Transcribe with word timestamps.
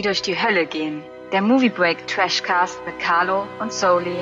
die 0.00 0.04
durch 0.04 0.22
die 0.22 0.42
Hölle 0.42 0.64
gehen. 0.64 1.02
Der 1.30 1.42
Movie 1.42 1.68
Break 1.68 2.06
Trashcast 2.06 2.80
mit 2.86 2.98
Carlo 2.98 3.46
und 3.60 3.70
Soli. 3.70 4.16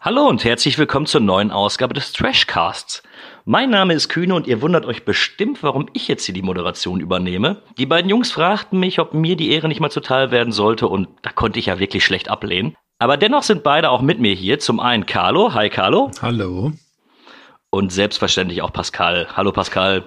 Hallo 0.00 0.26
und 0.26 0.42
herzlich 0.42 0.78
willkommen 0.78 1.04
zur 1.04 1.20
neuen 1.20 1.50
Ausgabe 1.50 1.92
des 1.92 2.14
Trashcasts. 2.14 3.02
Mein 3.44 3.68
Name 3.68 3.92
ist 3.92 4.08
Kühne 4.08 4.34
und 4.34 4.46
ihr 4.46 4.62
wundert 4.62 4.86
euch 4.86 5.04
bestimmt, 5.04 5.62
warum 5.62 5.86
ich 5.92 6.08
jetzt 6.08 6.24
hier 6.24 6.34
die 6.34 6.40
Moderation 6.40 6.98
übernehme. 7.00 7.60
Die 7.76 7.84
beiden 7.84 8.08
Jungs 8.08 8.30
fragten 8.30 8.80
mich, 8.80 9.00
ob 9.00 9.12
mir 9.12 9.36
die 9.36 9.50
Ehre 9.50 9.68
nicht 9.68 9.80
mal 9.80 9.90
zuteil 9.90 10.30
werden 10.30 10.52
sollte 10.54 10.88
und 10.88 11.08
da 11.20 11.30
konnte 11.30 11.58
ich 11.58 11.66
ja 11.66 11.78
wirklich 11.78 12.06
schlecht 12.06 12.30
ablehnen. 12.30 12.74
Aber 12.98 13.18
dennoch 13.18 13.42
sind 13.42 13.64
beide 13.64 13.90
auch 13.90 14.00
mit 14.00 14.18
mir 14.18 14.32
hier. 14.32 14.58
Zum 14.60 14.80
einen 14.80 15.04
Carlo. 15.04 15.52
Hi 15.52 15.68
Carlo. 15.68 16.10
Hallo. 16.22 16.72
Und 17.68 17.92
selbstverständlich 17.92 18.62
auch 18.62 18.72
Pascal. 18.72 19.28
Hallo 19.36 19.52
Pascal. 19.52 20.04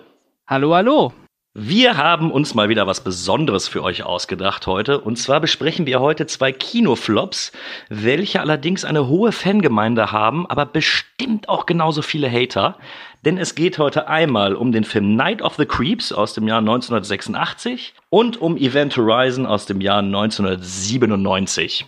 Hallo, 0.48 0.74
hallo. 0.74 1.14
Wir 1.54 1.98
haben 1.98 2.32
uns 2.32 2.56
mal 2.56 2.70
wieder 2.70 2.88
was 2.88 3.04
Besonderes 3.04 3.68
für 3.68 3.84
euch 3.84 4.04
ausgedacht 4.04 4.68
heute. 4.68 5.02
Und 5.02 5.18
zwar 5.18 5.42
besprechen 5.42 5.86
wir 5.86 6.00
heute 6.00 6.26
zwei 6.26 6.54
Kinoflops, 6.54 7.52
welche 7.90 8.40
allerdings 8.40 8.86
eine 8.86 9.10
hohe 9.10 9.34
Fangemeinde 9.34 10.14
haben, 10.14 10.48
aber 10.48 10.66
bestimmt 10.66 11.50
auch 11.50 11.66
genauso 11.66 12.04
viele 12.04 12.32
Hater. 12.32 12.78
Denn 13.26 13.38
es 13.38 13.54
geht 13.54 13.80
heute 13.80 14.08
einmal 14.08 14.56
um 14.56 14.72
den 14.72 14.86
Film 14.86 15.18
Night 15.18 15.42
of 15.42 15.56
the 15.58 15.66
Creeps 15.66 16.14
aus 16.14 16.32
dem 16.34 16.48
Jahr 16.48 16.60
1986 16.60 17.96
und 18.10 18.40
um 18.40 18.56
Event 18.56 18.96
Horizon 18.96 19.46
aus 19.46 19.66
dem 19.66 19.82
Jahr 19.82 20.00
1997. 20.00 21.86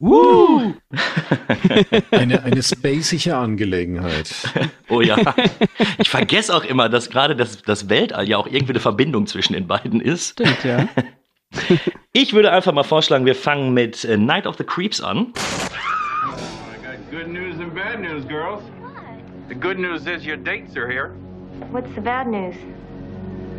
Uh. 0.00 0.72
eine, 2.10 2.42
eine 2.42 2.62
spacige 2.62 3.36
Angelegenheit. 3.36 4.34
Oh 4.92 5.00
ja. 5.00 5.16
Ich 5.98 6.10
vergesse 6.10 6.52
auch 6.52 6.64
immer, 6.64 6.88
dass 6.88 7.10
gerade 7.10 7.36
das, 7.36 7.62
das 7.62 7.88
Weltall 7.88 8.28
ja 8.28 8.38
auch 8.38 8.48
irgendwie 8.48 8.72
eine 8.72 8.80
Verbindung 8.80 9.28
zwischen 9.28 9.52
den 9.52 9.68
beiden 9.68 10.00
ist. 10.00 10.30
Stimmt, 10.32 10.64
ja. 10.64 10.88
Ich 12.12 12.32
würde 12.32 12.50
einfach 12.50 12.72
mal 12.72 12.82
vorschlagen, 12.82 13.24
wir 13.24 13.36
fangen 13.36 13.72
mit 13.72 14.04
äh, 14.04 14.16
Night 14.16 14.46
of 14.46 14.56
the 14.56 14.64
Creeps 14.64 15.00
an. 15.00 15.32
I 15.36 16.84
got 16.84 16.98
good 17.12 17.28
news 17.28 17.60
and 17.60 17.72
bad 17.72 18.00
news, 18.00 18.26
girls. 18.26 18.62
The 19.48 19.54
good 19.54 19.78
news 19.78 20.06
is 20.06 20.26
your 20.26 20.36
dates 20.36 20.76
are 20.76 20.90
here. 20.90 21.14
What's 21.70 21.92
the 21.94 22.00
bad 22.00 22.26
news? 22.26 22.56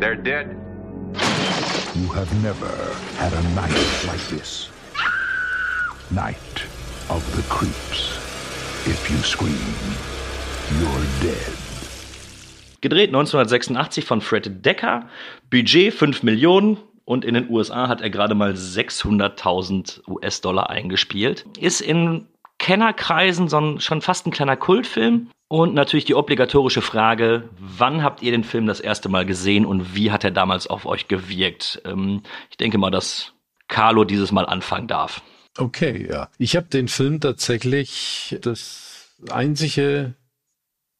They're 0.00 0.16
dead. 0.16 0.54
You 1.94 2.08
have 2.08 2.30
never 2.42 2.68
had 3.18 3.32
a 3.32 3.42
night 3.54 4.06
like 4.06 4.20
this. 4.28 4.71
Night 6.14 6.66
of 7.08 7.24
the 7.34 7.42
Creeps. 7.48 8.18
If 8.86 9.08
you 9.08 9.16
scream, 9.22 9.56
you're 10.78 11.06
dead. 11.22 11.52
Gedreht 12.82 13.08
1986 13.08 14.04
von 14.04 14.20
Fred 14.20 14.64
Decker. 14.64 15.08
Budget 15.48 15.94
5 15.94 16.22
Millionen. 16.22 16.76
Und 17.06 17.24
in 17.24 17.32
den 17.32 17.48
USA 17.48 17.88
hat 17.88 18.02
er 18.02 18.10
gerade 18.10 18.34
mal 18.34 18.52
600.000 18.52 20.06
US-Dollar 20.06 20.68
eingespielt. 20.68 21.46
Ist 21.58 21.80
in 21.80 22.28
Kennerkreisen 22.58 23.48
so 23.48 23.58
ein, 23.58 23.80
schon 23.80 24.02
fast 24.02 24.26
ein 24.26 24.32
kleiner 24.32 24.56
Kultfilm. 24.56 25.30
Und 25.48 25.72
natürlich 25.72 26.04
die 26.04 26.14
obligatorische 26.14 26.82
Frage, 26.82 27.48
wann 27.58 28.02
habt 28.02 28.22
ihr 28.22 28.32
den 28.32 28.44
Film 28.44 28.66
das 28.66 28.80
erste 28.80 29.08
Mal 29.08 29.24
gesehen 29.24 29.64
und 29.64 29.94
wie 29.94 30.10
hat 30.10 30.24
er 30.24 30.30
damals 30.30 30.66
auf 30.66 30.84
euch 30.84 31.08
gewirkt? 31.08 31.80
Ähm, 31.86 32.22
ich 32.50 32.58
denke 32.58 32.76
mal, 32.76 32.90
dass 32.90 33.32
Carlo 33.68 34.04
dieses 34.04 34.30
Mal 34.30 34.44
anfangen 34.44 34.88
darf. 34.88 35.22
Okay, 35.58 36.08
ja. 36.08 36.28
Ich 36.38 36.56
habe 36.56 36.66
den 36.66 36.88
Film 36.88 37.20
tatsächlich 37.20 38.38
das 38.40 39.08
einzige, 39.30 40.14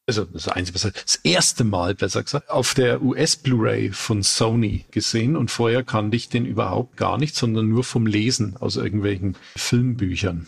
also 0.07 0.25
das 0.25 0.47
einzige, 0.47 0.79
das 0.79 1.15
erste 1.23 1.63
Mal 1.63 1.95
besser 1.95 2.23
gesagt, 2.23 2.49
auf 2.49 2.73
der 2.73 3.01
US 3.01 3.35
Blu-ray 3.35 3.91
von 3.91 4.21
Sony 4.21 4.85
gesehen 4.91 5.35
und 5.35 5.49
vorher 5.49 5.83
kannte 5.83 6.17
ich 6.17 6.29
den 6.29 6.45
überhaupt 6.45 6.97
gar 6.97 7.17
nicht, 7.17 7.35
sondern 7.35 7.67
nur 7.69 7.83
vom 7.83 8.05
Lesen 8.05 8.55
aus 8.57 8.75
irgendwelchen 8.75 9.35
Filmbüchern. 9.55 10.47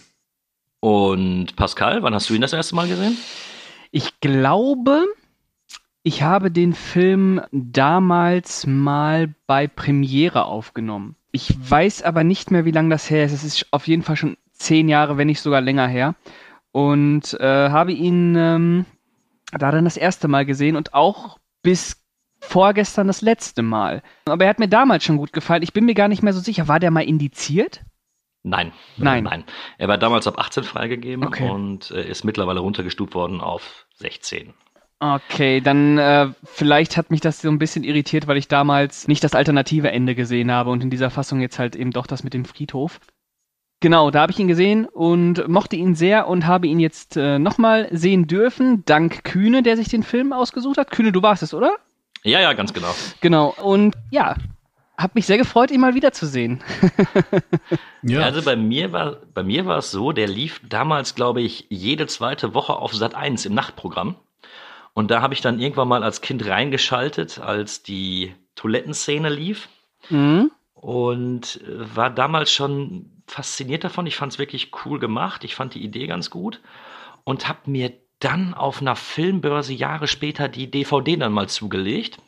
Und 0.82 1.56
Pascal, 1.56 2.04
wann 2.04 2.14
hast 2.14 2.30
du 2.30 2.36
ihn 2.36 2.42
das 2.42 2.54
erste 2.54 2.76
Mal 2.76 2.88
gesehen? 2.88 3.18
Ich 3.90 4.20
glaube, 4.20 5.06
ich 6.04 6.22
habe 6.22 6.52
den 6.52 6.76
Film 6.76 7.42
damals 7.52 8.68
mal 8.68 9.34
bei 9.48 9.66
Premiere 9.66 10.46
aufgenommen. 10.46 11.16
Ich 11.36 11.54
weiß 11.70 12.02
aber 12.04 12.24
nicht 12.24 12.50
mehr, 12.50 12.64
wie 12.64 12.72
lange 12.72 12.92
das 12.92 13.10
her 13.10 13.26
ist. 13.26 13.34
Es 13.34 13.44
ist 13.44 13.68
auf 13.72 13.90
jeden 13.90 14.04
Fall 14.04 14.16
schon 14.16 14.38
zehn 14.54 14.88
Jahre, 14.88 15.18
wenn 15.18 15.28
nicht 15.28 15.42
sogar 15.42 15.60
länger 15.60 15.86
her. 15.86 16.16
Und 16.72 17.34
äh, 17.42 17.70
habe 17.70 17.92
ihn 17.92 18.36
ähm, 18.38 18.86
da 19.52 19.70
dann 19.70 19.84
das 19.84 19.98
erste 19.98 20.30
Mal 20.30 20.46
gesehen 20.46 20.78
und 20.78 20.94
auch 20.94 21.38
bis 21.62 22.02
vorgestern 22.40 23.08
das 23.08 23.22
letzte 23.22 23.64
Mal. 23.64 24.02
Aber 24.28 24.46
er 24.46 24.50
hat 24.50 24.60
mir 24.60 24.70
damals 24.70 25.04
schon 25.04 25.18
gut 25.18 25.34
gefallen. 25.34 25.62
Ich 25.62 25.74
bin 25.74 25.84
mir 25.84 25.94
gar 25.94 26.08
nicht 26.08 26.24
mehr 26.24 26.32
so 26.32 26.40
sicher. 26.40 26.70
War 26.70 26.80
der 26.80 26.92
mal 26.92 27.04
indiziert? 27.04 27.82
Nein. 28.44 28.72
Nein. 28.96 29.26
Nein. 29.26 29.44
Er 29.78 29.90
war 29.90 29.98
damals 29.98 30.28
ab 30.28 30.38
18 30.40 30.64
freigegeben 30.64 31.26
Okay. 31.26 31.50
und 31.50 31.92
äh, 31.92 32.08
ist 32.10 32.24
mittlerweile 32.24 32.62
runtergestuft 32.62 33.14
worden 33.14 33.42
auf 33.42 33.88
16. 33.96 34.54
Okay, 35.00 35.60
dann 35.60 35.98
äh, 35.98 36.30
vielleicht 36.44 36.96
hat 36.96 37.12
mich 37.12 37.22
das 37.22 37.42
so 37.42 37.50
ein 37.50 37.60
bisschen 37.60 37.84
irritiert, 37.84 38.28
weil 38.28 38.38
ich 38.38 38.48
damals 38.48 39.08
nicht 39.08 39.24
das 39.24 39.36
alternative 39.36 39.92
Ende 39.92 40.16
gesehen 40.16 40.52
habe 40.52 40.70
und 40.70 40.82
in 40.82 40.90
dieser 40.90 41.10
Fassung 41.10 41.42
jetzt 41.42 41.60
halt 41.60 41.76
eben 41.76 41.92
doch 41.92 42.08
das 42.08 42.24
mit 42.24 42.34
dem 42.34 42.46
Friedhof. 42.46 43.00
Genau, 43.82 44.10
da 44.10 44.22
habe 44.22 44.32
ich 44.32 44.40
ihn 44.40 44.48
gesehen 44.48 44.86
und 44.86 45.48
mochte 45.50 45.76
ihn 45.76 45.96
sehr 45.96 46.28
und 46.28 46.48
habe 46.48 46.68
ihn 46.68 46.80
jetzt 46.80 47.18
äh, 47.18 47.38
nochmal 47.40 47.90
sehen 47.92 48.26
dürfen, 48.26 48.84
dank 48.86 49.26
Kühne, 49.26 49.64
der 49.64 49.76
sich 49.76 49.90
den 49.90 50.02
Film 50.02 50.32
ausgesucht 50.32 50.78
hat. 50.78 50.92
Kühne, 50.92 51.12
du 51.12 51.22
warst 51.22 51.44
es, 51.44 51.54
oder? 51.54 51.76
Ja, 52.24 52.40
ja, 52.40 52.54
ganz 52.54 52.74
genau. 52.74 52.96
Genau, 53.20 53.54
und 53.62 53.96
ja, 54.12 54.36
hab 54.98 55.14
mich 55.14 55.26
sehr 55.26 55.38
gefreut, 55.38 55.72
ihn 55.72 55.82
mal 55.82 55.94
wiederzusehen. 55.96 56.64
Ja, 58.02 58.22
Also 58.22 58.44
bei 58.44 58.56
mir 58.56 58.92
war 58.92 59.18
bei 59.34 59.42
mir 59.42 59.66
war 59.66 59.80
es 59.80 59.90
so, 59.90 60.12
der 60.12 60.28
lief 60.28 60.62
damals, 60.70 61.16
glaube 61.16 61.42
ich, 61.42 61.66
jede 61.70 62.06
zweite 62.06 62.54
Woche 62.54 62.76
auf 62.76 62.94
Sat 62.94 63.16
1 63.16 63.48
im 63.48 63.56
Nachtprogramm. 63.56 64.16
Und 64.96 65.12
da 65.12 65.22
habe 65.22 65.36
ich 65.36 65.42
dann 65.42 65.60
irgendwann 65.60 65.88
mal 65.90 66.04
als 66.04 66.22
Kind 66.22 66.48
reingeschaltet, 66.48 67.38
als 67.38 67.84
die 67.84 68.34
Toilettenszene 68.56 69.30
lief. 69.30 69.70
Mhm. 70.10 70.52
und 70.74 71.62
äh, 71.64 71.96
war 71.96 72.12
damals 72.12 72.52
schon 72.52 73.10
fasziniert 73.28 73.84
davon. 73.84 74.06
Ich 74.06 74.16
fand 74.18 74.34
es 74.34 74.40
wirklich 74.40 74.72
cool 74.86 75.00
gemacht. 75.00 75.44
Ich 75.44 75.56
fand 75.56 75.74
die 75.74 75.84
Idee 75.84 76.06
ganz 76.06 76.30
gut 76.30 76.62
und 77.24 77.48
habe 77.48 77.72
mir 77.72 77.92
dann 78.20 78.54
auf 78.54 78.82
einer 78.82 78.96
Filmbörse 78.96 79.74
Jahre 79.74 80.08
später 80.08 80.48
die 80.48 80.70
DVD 80.70 81.18
dann 81.18 81.34
mal 81.34 81.50
zugelegt. 81.50 82.20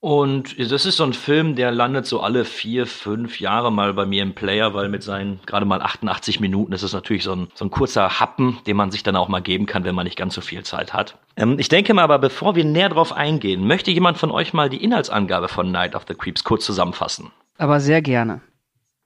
Und 0.00 0.56
das 0.60 0.86
ist 0.86 0.96
so 0.96 1.02
ein 1.02 1.12
Film, 1.12 1.56
der 1.56 1.72
landet 1.72 2.06
so 2.06 2.20
alle 2.20 2.44
vier, 2.44 2.86
fünf 2.86 3.40
Jahre 3.40 3.72
mal 3.72 3.92
bei 3.94 4.06
mir 4.06 4.22
im 4.22 4.32
Player, 4.32 4.72
weil 4.72 4.88
mit 4.88 5.02
seinen 5.02 5.40
gerade 5.44 5.66
mal 5.66 5.82
88 5.82 6.38
Minuten 6.38 6.72
ist 6.72 6.84
es 6.84 6.92
natürlich 6.92 7.24
so 7.24 7.32
ein, 7.32 7.48
so 7.54 7.64
ein 7.64 7.70
kurzer 7.70 8.20
Happen, 8.20 8.58
den 8.68 8.76
man 8.76 8.92
sich 8.92 9.02
dann 9.02 9.16
auch 9.16 9.26
mal 9.26 9.40
geben 9.40 9.66
kann, 9.66 9.82
wenn 9.82 9.96
man 9.96 10.04
nicht 10.04 10.16
ganz 10.16 10.34
so 10.34 10.40
viel 10.40 10.62
Zeit 10.62 10.94
hat. 10.94 11.18
Ähm, 11.36 11.58
ich 11.58 11.68
denke 11.68 11.94
mal, 11.94 12.02
aber 12.02 12.20
bevor 12.20 12.54
wir 12.54 12.64
näher 12.64 12.90
drauf 12.90 13.12
eingehen, 13.12 13.66
möchte 13.66 13.90
jemand 13.90 14.18
von 14.18 14.30
euch 14.30 14.52
mal 14.52 14.70
die 14.70 14.82
Inhaltsangabe 14.84 15.48
von 15.48 15.72
Night 15.72 15.96
of 15.96 16.04
the 16.06 16.14
Creeps 16.14 16.44
kurz 16.44 16.64
zusammenfassen. 16.64 17.32
Aber 17.56 17.80
sehr 17.80 18.00
gerne. 18.00 18.40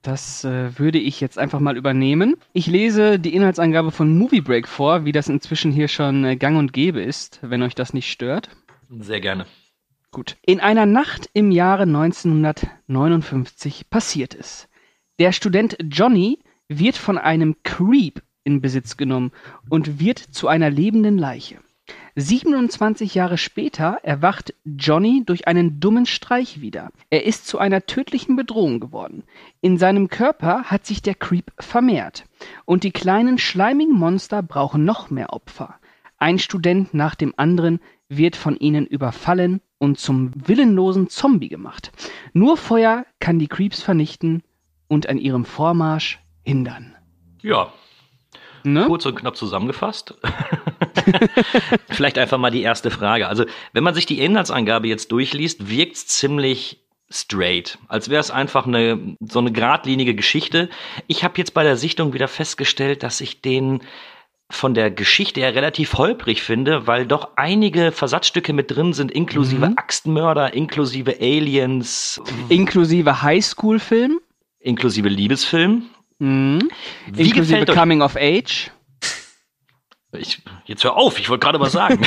Das 0.03 0.45
äh, 0.45 0.79
würde 0.79 0.99
ich 0.99 1.21
jetzt 1.21 1.39
einfach 1.39 1.61
mal 1.61 1.79
übernehmen. 1.79 2.37
Ich 2.53 2.67
lese 2.67 3.19
die 3.19 3.35
Inhaltsangabe 3.35 3.93
von 3.93 4.19
Movie 4.19 4.41
Break 4.43 4.69
vor, 4.69 5.07
wie 5.07 5.13
das 5.13 5.29
inzwischen 5.29 5.73
hier 5.73 5.89
schon 5.89 6.25
äh, 6.27 6.37
gang 6.37 6.59
und 6.59 6.75
gäbe 6.75 7.01
ist, 7.01 7.39
wenn 7.41 7.63
euch 7.63 7.75
das 7.75 7.95
nicht 7.95 8.11
stört. 8.11 8.51
Sehr 8.91 9.21
gerne. 9.21 9.47
Gut. 10.15 10.37
In 10.45 10.61
einer 10.61 10.85
Nacht 10.85 11.31
im 11.33 11.51
Jahre 11.51 11.85
1959 11.85 13.89
passiert 13.89 14.35
es. 14.35 14.69
Der 15.19 15.33
Student 15.33 15.79
Johnny 15.83 16.39
wird 16.69 16.99
von 16.99 17.17
einem 17.17 17.57
Creep 17.63 18.23
in 18.45 18.61
Besitz 18.61 18.99
genommen 18.99 19.33
und 19.71 20.01
wird 20.01 20.19
zu 20.19 20.49
einer 20.49 20.69
lebenden 20.69 21.17
Leiche. 21.17 21.61
27 22.15 23.15
Jahre 23.15 23.39
später 23.39 24.01
erwacht 24.03 24.53
Johnny 24.67 25.23
durch 25.25 25.49
einen 25.49 25.81
dummen 25.81 26.05
Streich 26.05 26.61
wieder. 26.61 26.91
Er 27.09 27.25
ist 27.25 27.47
zu 27.47 27.59
einer 27.59 27.87
tödlichen 27.87 28.37
Bedrohung 28.37 28.81
geworden. 28.81 29.23
In 29.63 29.79
seinem 29.79 30.09
Körper 30.09 30.65
hat 30.65 30.85
sich 30.85 31.01
der 31.01 31.15
Creep 31.15 31.51
vermehrt. 31.59 32.27
Und 32.67 32.85
die 32.85 32.93
kleinen 32.93 33.39
schleimigen 33.39 33.95
Monster 33.95 34.43
brauchen 34.43 34.85
noch 34.85 35.09
mehr 35.09 35.33
Opfer. 35.33 35.77
Ein 36.19 36.39
Student 36.39 36.93
nach 36.93 37.15
dem 37.15 37.33
anderen 37.39 37.81
wird 38.17 38.37
von 38.37 38.57
ihnen 38.57 38.87
überfallen 38.87 39.61
und 39.79 39.99
zum 39.99 40.31
willenlosen 40.35 41.09
Zombie 41.09 41.49
gemacht. 41.49 41.93
Nur 42.33 42.57
Feuer 42.57 43.05
kann 43.21 43.39
die 43.39 43.49
Creeps 43.49 43.83
vernichten 43.83 44.43
und 44.89 45.09
an 45.09 45.19
ihrem 45.19 45.45
Vormarsch 45.45 46.21
hindern. 46.45 46.95
Ja, 47.43 47.73
Ne? 48.65 48.85
kurz 48.87 49.05
und 49.07 49.17
knapp 49.17 49.37
zusammengefasst. 49.37 50.15
Vielleicht 51.91 52.17
einfach 52.17 52.39
mal 52.39 52.51
die 52.51 52.63
erste 52.63 52.93
Frage. 52.93 53.27
Also, 53.27 53.45
wenn 53.73 53.83
man 53.83 53.95
sich 53.95 54.07
die 54.07 54.21
Inhaltsangabe 54.21 54.87
jetzt 54.87 55.11
durchliest, 55.11 55.69
wirkt 55.69 55.97
es 55.97 56.07
ziemlich 56.07 56.81
straight, 57.11 57.79
als 57.89 58.09
wäre 58.09 58.21
es 58.21 58.31
einfach 58.31 58.67
eine 58.67 59.17
so 59.21 59.39
eine 59.39 59.53
geradlinige 59.53 60.15
Geschichte. 60.15 60.71
Ich 61.09 61.25
habe 61.25 61.35
jetzt 61.39 61.55
bei 61.55 61.63
der 61.63 61.77
Sichtung 61.77 62.13
wieder 62.15 62.29
festgestellt, 62.29 63.03
dass 63.03 63.21
ich 63.21 63.43
den 63.43 63.83
von 64.53 64.75
der 64.75 64.91
Geschichte 64.91 65.41
her 65.41 65.55
relativ 65.55 65.95
holprig 65.95 66.43
finde, 66.43 66.87
weil 66.87 67.07
doch 67.07 67.31
einige 67.37 67.91
Versatzstücke 67.93 68.53
mit 68.53 68.71
drin 68.71 68.93
sind, 68.93 69.11
inklusive 69.11 69.69
Mhm. 69.71 69.79
Axtmörder, 69.79 70.55
inklusive 70.55 71.17
Aliens, 71.21 72.21
Inklusive 72.49 73.23
Highschool-Film. 73.23 74.21
inklusive 74.61 75.09
Liebesfilm. 75.09 75.85
Mhm. 76.19 76.71
Wie 77.13 77.23
Inklusive 77.23 77.65
Coming 77.67 78.03
of 78.03 78.17
Age. 78.17 78.71
ich, 80.17 80.43
jetzt 80.67 80.85
hör 80.85 80.97
auf, 80.97 81.19
ich 81.19 81.29
wollte 81.31 81.45
gerade 81.45 81.59
was 81.61 81.73
sagen. 81.73 82.01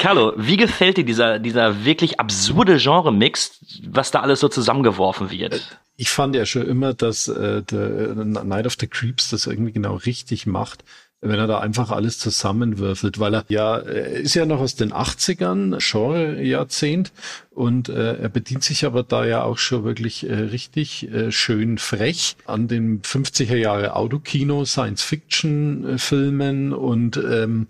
Carlo, 0.00 0.32
wie 0.38 0.56
gefällt 0.56 0.96
dir 0.96 1.04
dieser, 1.04 1.38
dieser 1.38 1.84
wirklich 1.84 2.18
absurde 2.18 2.78
Genre-Mix, 2.78 3.82
was 3.86 4.10
da 4.10 4.20
alles 4.20 4.40
so 4.40 4.48
zusammengeworfen 4.48 5.30
wird? 5.30 5.78
Ich 5.96 6.08
fand 6.08 6.34
ja 6.34 6.46
schon 6.46 6.66
immer, 6.66 6.94
dass 6.94 7.28
äh, 7.28 7.62
der 7.62 8.14
Night 8.14 8.64
of 8.64 8.78
the 8.80 8.86
Creeps 8.86 9.28
das 9.28 9.46
irgendwie 9.46 9.72
genau 9.72 9.96
richtig 9.96 10.46
macht, 10.46 10.84
wenn 11.22 11.38
er 11.38 11.46
da 11.46 11.58
einfach 11.58 11.90
alles 11.90 12.18
zusammenwürfelt, 12.18 13.18
weil 13.18 13.34
er 13.34 13.44
ja, 13.48 13.76
ist 13.76 14.34
ja 14.34 14.46
noch 14.46 14.60
aus 14.60 14.74
den 14.74 14.92
80ern, 14.92 15.76
Genre-Jahrzehnt, 15.78 17.12
und 17.50 17.90
äh, 17.90 18.14
er 18.14 18.30
bedient 18.30 18.64
sich 18.64 18.86
aber 18.86 19.02
da 19.02 19.26
ja 19.26 19.42
auch 19.42 19.58
schon 19.58 19.84
wirklich 19.84 20.26
äh, 20.26 20.34
richtig 20.34 21.12
äh, 21.12 21.30
schön 21.30 21.76
frech 21.76 22.36
an 22.46 22.68
den 22.68 23.02
50er 23.02 23.56
Jahre 23.56 23.96
Autokino, 23.96 24.64
Science-Fiction-Filmen 24.64 26.72
und 26.72 27.18
ähm, 27.18 27.66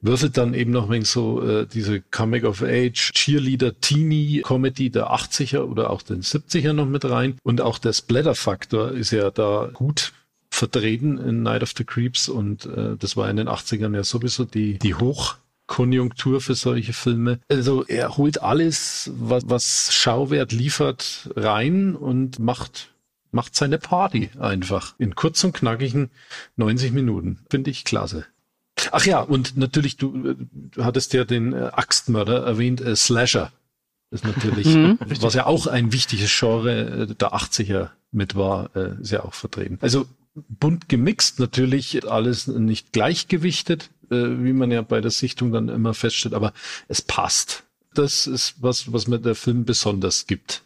würfelt 0.00 0.38
dann 0.38 0.54
eben 0.54 0.70
noch 0.70 0.88
wegen 0.88 1.04
so 1.04 1.46
äh, 1.46 1.66
diese 1.66 2.00
Comic 2.00 2.44
of 2.44 2.62
Age, 2.62 3.12
Cheerleader, 3.12 3.78
Teenie 3.80 4.40
Comedy 4.42 4.88
der 4.88 5.12
80er 5.12 5.60
oder 5.60 5.90
auch 5.90 6.00
den 6.00 6.22
70er 6.22 6.72
noch 6.72 6.86
mit 6.86 7.04
rein. 7.04 7.36
Und 7.42 7.60
auch 7.60 7.78
der 7.78 7.92
Splatter-Faktor 7.92 8.92
ist 8.92 9.10
ja 9.10 9.30
da 9.30 9.68
gut 9.74 10.14
vertreten 10.62 11.18
in 11.18 11.42
Night 11.42 11.62
of 11.64 11.72
the 11.76 11.82
Creeps 11.84 12.28
und 12.28 12.66
äh, 12.66 12.96
das 12.96 13.16
war 13.16 13.28
in 13.28 13.36
den 13.36 13.48
80ern 13.48 13.96
ja 13.96 14.04
sowieso 14.04 14.44
die, 14.44 14.78
die 14.78 14.94
Hochkonjunktur 14.94 16.40
für 16.40 16.54
solche 16.54 16.92
Filme. 16.92 17.40
Also 17.48 17.84
er 17.86 18.16
holt 18.16 18.40
alles, 18.42 19.10
was, 19.14 19.42
was 19.48 19.92
Schauwert 19.92 20.52
liefert, 20.52 21.30
rein 21.34 21.96
und 21.96 22.38
macht 22.38 22.90
macht 23.34 23.56
seine 23.56 23.78
Party 23.78 24.30
einfach 24.38 24.94
in 24.98 25.14
kurz 25.14 25.42
und 25.42 25.54
knackigen 25.54 26.10
90 26.56 26.92
Minuten. 26.92 27.38
Finde 27.50 27.70
ich 27.70 27.82
klasse. 27.84 28.26
Ach 28.92 29.04
ja, 29.06 29.20
und 29.20 29.56
natürlich, 29.56 29.96
du, 29.96 30.06
äh, 30.32 30.36
du 30.74 30.84
hattest 30.84 31.12
ja 31.14 31.24
den 31.24 31.54
äh, 31.54 31.70
Axtmörder 31.72 32.44
erwähnt, 32.44 32.80
äh, 32.82 32.94
Slasher. 32.94 33.50
ist 34.10 34.24
natürlich, 34.24 34.66
Mhm. 34.66 34.98
was 35.22 35.32
ja 35.34 35.46
auch 35.46 35.66
ein 35.66 35.92
wichtiges 35.92 36.30
Genre 36.38 37.06
äh, 37.08 37.14
der 37.14 37.32
80er 37.32 37.88
mit 38.12 38.36
war, 38.36 38.68
äh, 38.76 39.00
ist 39.00 39.10
ja 39.10 39.24
auch 39.24 39.32
vertreten. 39.34 39.78
Also 39.80 40.04
bunt 40.34 40.88
gemixt, 40.88 41.38
natürlich 41.38 42.08
alles 42.08 42.46
nicht 42.46 42.92
gleichgewichtet, 42.92 43.90
äh, 44.10 44.16
wie 44.16 44.52
man 44.52 44.70
ja 44.70 44.82
bei 44.82 45.00
der 45.00 45.10
Sichtung 45.10 45.52
dann 45.52 45.68
immer 45.68 45.94
feststellt, 45.94 46.34
aber 46.34 46.52
es 46.88 47.02
passt. 47.02 47.64
Das 47.94 48.26
ist 48.26 48.54
was, 48.60 48.92
was 48.92 49.06
mir 49.06 49.18
der 49.18 49.34
Film 49.34 49.64
besonders 49.64 50.26
gibt. 50.26 50.62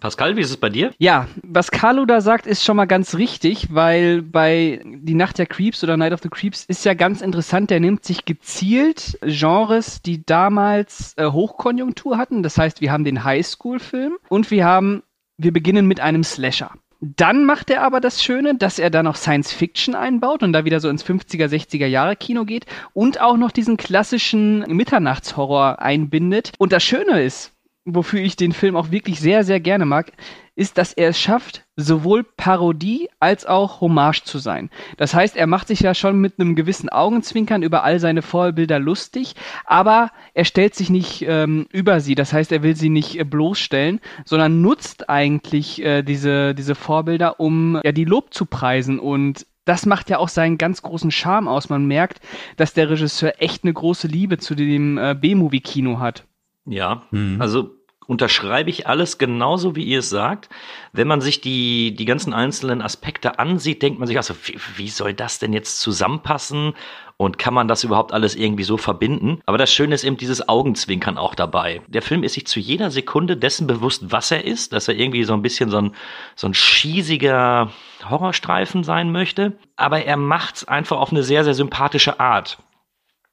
Pascal, 0.00 0.36
wie 0.36 0.40
ist 0.40 0.48
es 0.48 0.56
bei 0.56 0.70
dir? 0.70 0.92
Ja, 0.98 1.28
was 1.42 1.70
Carlo 1.70 2.06
da 2.06 2.22
sagt, 2.22 2.46
ist 2.46 2.64
schon 2.64 2.78
mal 2.78 2.86
ganz 2.86 3.14
richtig, 3.14 3.74
weil 3.74 4.22
bei 4.22 4.80
Die 4.84 5.14
Nacht 5.14 5.36
der 5.36 5.44
Creeps 5.44 5.84
oder 5.84 5.98
Night 5.98 6.14
of 6.14 6.22
the 6.22 6.30
Creeps 6.30 6.64
ist 6.64 6.86
ja 6.86 6.94
ganz 6.94 7.20
interessant, 7.20 7.68
der 7.68 7.78
nimmt 7.78 8.02
sich 8.02 8.24
gezielt 8.24 9.18
Genres, 9.20 10.00
die 10.00 10.24
damals 10.24 11.12
äh, 11.18 11.26
Hochkonjunktur 11.26 12.16
hatten. 12.16 12.42
Das 12.42 12.56
heißt, 12.56 12.80
wir 12.80 12.90
haben 12.90 13.04
den 13.04 13.22
Highschool-Film 13.22 14.16
und 14.30 14.50
wir 14.50 14.64
haben, 14.64 15.02
wir 15.36 15.52
beginnen 15.52 15.86
mit 15.86 16.00
einem 16.00 16.24
Slasher. 16.24 16.72
Dann 17.14 17.44
macht 17.44 17.70
er 17.70 17.82
aber 17.82 18.00
das 18.00 18.22
Schöne, 18.22 18.56
dass 18.56 18.80
er 18.80 18.90
da 18.90 19.02
noch 19.02 19.14
Science 19.14 19.52
Fiction 19.52 19.94
einbaut 19.94 20.42
und 20.42 20.52
da 20.52 20.64
wieder 20.64 20.80
so 20.80 20.88
ins 20.88 21.04
50er, 21.04 21.46
60er 21.46 21.86
Jahre 21.86 22.16
Kino 22.16 22.44
geht 22.44 22.66
und 22.94 23.20
auch 23.20 23.36
noch 23.36 23.52
diesen 23.52 23.76
klassischen 23.76 24.60
Mitternachtshorror 24.60 25.80
einbindet. 25.80 26.52
Und 26.58 26.72
das 26.72 26.82
Schöne 26.82 27.22
ist, 27.22 27.52
wofür 27.84 28.20
ich 28.20 28.34
den 28.34 28.50
Film 28.50 28.74
auch 28.74 28.90
wirklich 28.90 29.20
sehr, 29.20 29.44
sehr 29.44 29.60
gerne 29.60 29.86
mag, 29.86 30.10
ist, 30.56 30.78
dass 30.78 30.92
er 30.94 31.10
es 31.10 31.20
schafft, 31.20 31.64
sowohl 31.76 32.24
Parodie 32.24 33.08
als 33.20 33.46
auch 33.46 33.80
Hommage 33.80 34.24
zu 34.24 34.38
sein. 34.38 34.70
Das 34.96 35.14
heißt, 35.14 35.36
er 35.36 35.46
macht 35.46 35.68
sich 35.68 35.80
ja 35.80 35.94
schon 35.94 36.18
mit 36.18 36.40
einem 36.40 36.56
gewissen 36.56 36.88
Augenzwinkern 36.88 37.62
über 37.62 37.84
all 37.84 38.00
seine 38.00 38.22
Vorbilder 38.22 38.78
lustig, 38.78 39.34
aber 39.66 40.10
er 40.34 40.44
stellt 40.46 40.74
sich 40.74 40.88
nicht 40.90 41.22
ähm, 41.28 41.66
über 41.70 42.00
sie. 42.00 42.14
Das 42.14 42.32
heißt, 42.32 42.50
er 42.52 42.62
will 42.62 42.74
sie 42.74 42.88
nicht 42.88 43.18
äh, 43.18 43.24
bloßstellen, 43.24 44.00
sondern 44.24 44.62
nutzt 44.62 45.08
eigentlich 45.10 45.82
äh, 45.84 46.02
diese, 46.02 46.54
diese 46.54 46.74
Vorbilder, 46.74 47.38
um 47.38 47.78
ja 47.84 47.92
die 47.92 48.04
Lob 48.06 48.32
zu 48.34 48.46
preisen 48.46 48.98
und 48.98 49.46
das 49.66 49.84
macht 49.84 50.08
ja 50.10 50.18
auch 50.18 50.28
seinen 50.28 50.58
ganz 50.58 50.80
großen 50.80 51.10
Charme 51.10 51.48
aus. 51.48 51.68
Man 51.68 51.86
merkt, 51.86 52.20
dass 52.56 52.72
der 52.72 52.88
Regisseur 52.88 53.34
echt 53.42 53.64
eine 53.64 53.72
große 53.72 54.06
Liebe 54.06 54.38
zu 54.38 54.54
dem 54.54 54.96
äh, 54.96 55.14
B-Movie-Kino 55.20 55.98
hat. 55.98 56.24
Ja, 56.66 57.02
Mhm. 57.10 57.40
also 57.42 57.70
unterschreibe 58.06 58.70
ich 58.70 58.86
alles 58.86 59.18
genauso, 59.18 59.76
wie 59.76 59.84
ihr 59.84 60.00
es 60.00 60.10
sagt. 60.10 60.48
Wenn 60.92 61.08
man 61.08 61.20
sich 61.20 61.40
die, 61.40 61.94
die 61.94 62.04
ganzen 62.04 62.32
einzelnen 62.32 62.82
Aspekte 62.82 63.38
ansieht, 63.38 63.82
denkt 63.82 63.98
man 63.98 64.08
sich 64.08 64.16
also, 64.16 64.34
wie, 64.44 64.58
wie 64.76 64.88
soll 64.88 65.14
das 65.14 65.38
denn 65.38 65.52
jetzt 65.52 65.80
zusammenpassen? 65.80 66.74
Und 67.18 67.38
kann 67.38 67.54
man 67.54 67.66
das 67.66 67.82
überhaupt 67.82 68.12
alles 68.12 68.34
irgendwie 68.34 68.64
so 68.64 68.76
verbinden? 68.76 69.40
Aber 69.46 69.56
das 69.56 69.72
Schöne 69.72 69.94
ist 69.94 70.04
eben 70.04 70.18
dieses 70.18 70.50
Augenzwinkern 70.50 71.16
auch 71.16 71.34
dabei. 71.34 71.80
Der 71.86 72.02
Film 72.02 72.22
ist 72.22 72.34
sich 72.34 72.46
zu 72.46 72.60
jeder 72.60 72.90
Sekunde 72.90 73.38
dessen 73.38 73.66
bewusst, 73.66 74.12
was 74.12 74.30
er 74.30 74.44
ist, 74.44 74.74
dass 74.74 74.88
er 74.88 74.96
irgendwie 74.96 75.24
so 75.24 75.32
ein 75.32 75.40
bisschen 75.40 75.70
so 75.70 75.78
ein, 75.78 75.92
so 76.34 76.46
ein 76.46 76.52
schießiger 76.52 77.70
Horrorstreifen 78.10 78.84
sein 78.84 79.12
möchte. 79.12 79.52
Aber 79.76 80.04
er 80.04 80.18
macht's 80.18 80.68
einfach 80.68 80.98
auf 80.98 81.10
eine 81.10 81.22
sehr, 81.22 81.42
sehr 81.42 81.54
sympathische 81.54 82.20
Art. 82.20 82.58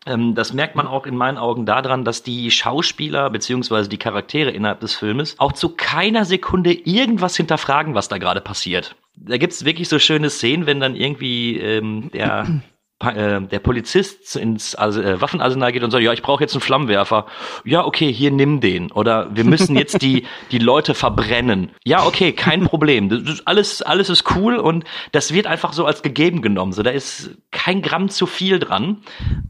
Ähm, 0.05 0.35
das 0.35 0.53
merkt 0.53 0.75
man 0.75 0.87
auch 0.87 1.05
in 1.05 1.15
meinen 1.15 1.37
Augen 1.37 1.65
daran, 1.65 2.03
dass 2.03 2.23
die 2.23 2.51
Schauspieler 2.51 3.29
beziehungsweise 3.29 3.89
die 3.89 3.97
Charaktere 3.97 4.51
innerhalb 4.51 4.79
des 4.81 4.95
Filmes 4.95 5.39
auch 5.39 5.53
zu 5.53 5.69
keiner 5.69 6.25
Sekunde 6.25 6.73
irgendwas 6.73 7.37
hinterfragen, 7.37 7.95
was 7.95 8.09
da 8.09 8.17
gerade 8.17 8.41
passiert. 8.41 8.95
Da 9.15 9.37
gibt's 9.37 9.63
wirklich 9.63 9.89
so 9.89 9.99
schöne 9.99 10.29
Szenen, 10.29 10.65
wenn 10.65 10.79
dann 10.79 10.95
irgendwie 10.95 11.57
ähm, 11.57 12.09
der 12.13 12.47
äh, 13.05 13.41
der 13.41 13.59
Polizist 13.59 14.35
ins 14.35 14.77
As 14.77 14.97
äh, 14.97 15.19
Waffenarsenal 15.21 15.71
geht 15.71 15.83
und 15.83 15.91
sagt, 15.91 16.03
ja, 16.03 16.13
ich 16.13 16.21
brauche 16.21 16.43
jetzt 16.43 16.53
einen 16.53 16.61
Flammenwerfer. 16.61 17.25
Ja, 17.65 17.85
okay, 17.85 18.11
hier 18.11 18.31
nimm 18.31 18.59
den. 18.59 18.91
Oder 18.91 19.35
wir 19.35 19.43
müssen 19.43 19.75
jetzt 19.75 20.01
die 20.01 20.25
die 20.51 20.59
Leute 20.59 20.93
verbrennen. 20.93 21.71
Ja, 21.83 22.05
okay, 22.05 22.31
kein 22.33 22.63
Problem. 22.65 23.09
Das 23.09 23.45
alles 23.45 23.81
alles 23.81 24.09
ist 24.09 24.35
cool 24.35 24.57
und 24.57 24.83
das 25.11 25.33
wird 25.33 25.47
einfach 25.47 25.73
so 25.73 25.85
als 25.85 26.01
gegeben 26.01 26.41
genommen. 26.41 26.73
So, 26.73 26.83
da 26.83 26.91
ist 26.91 27.31
kein 27.51 27.81
Gramm 27.81 28.09
zu 28.09 28.25
viel 28.25 28.59
dran. 28.59 29.01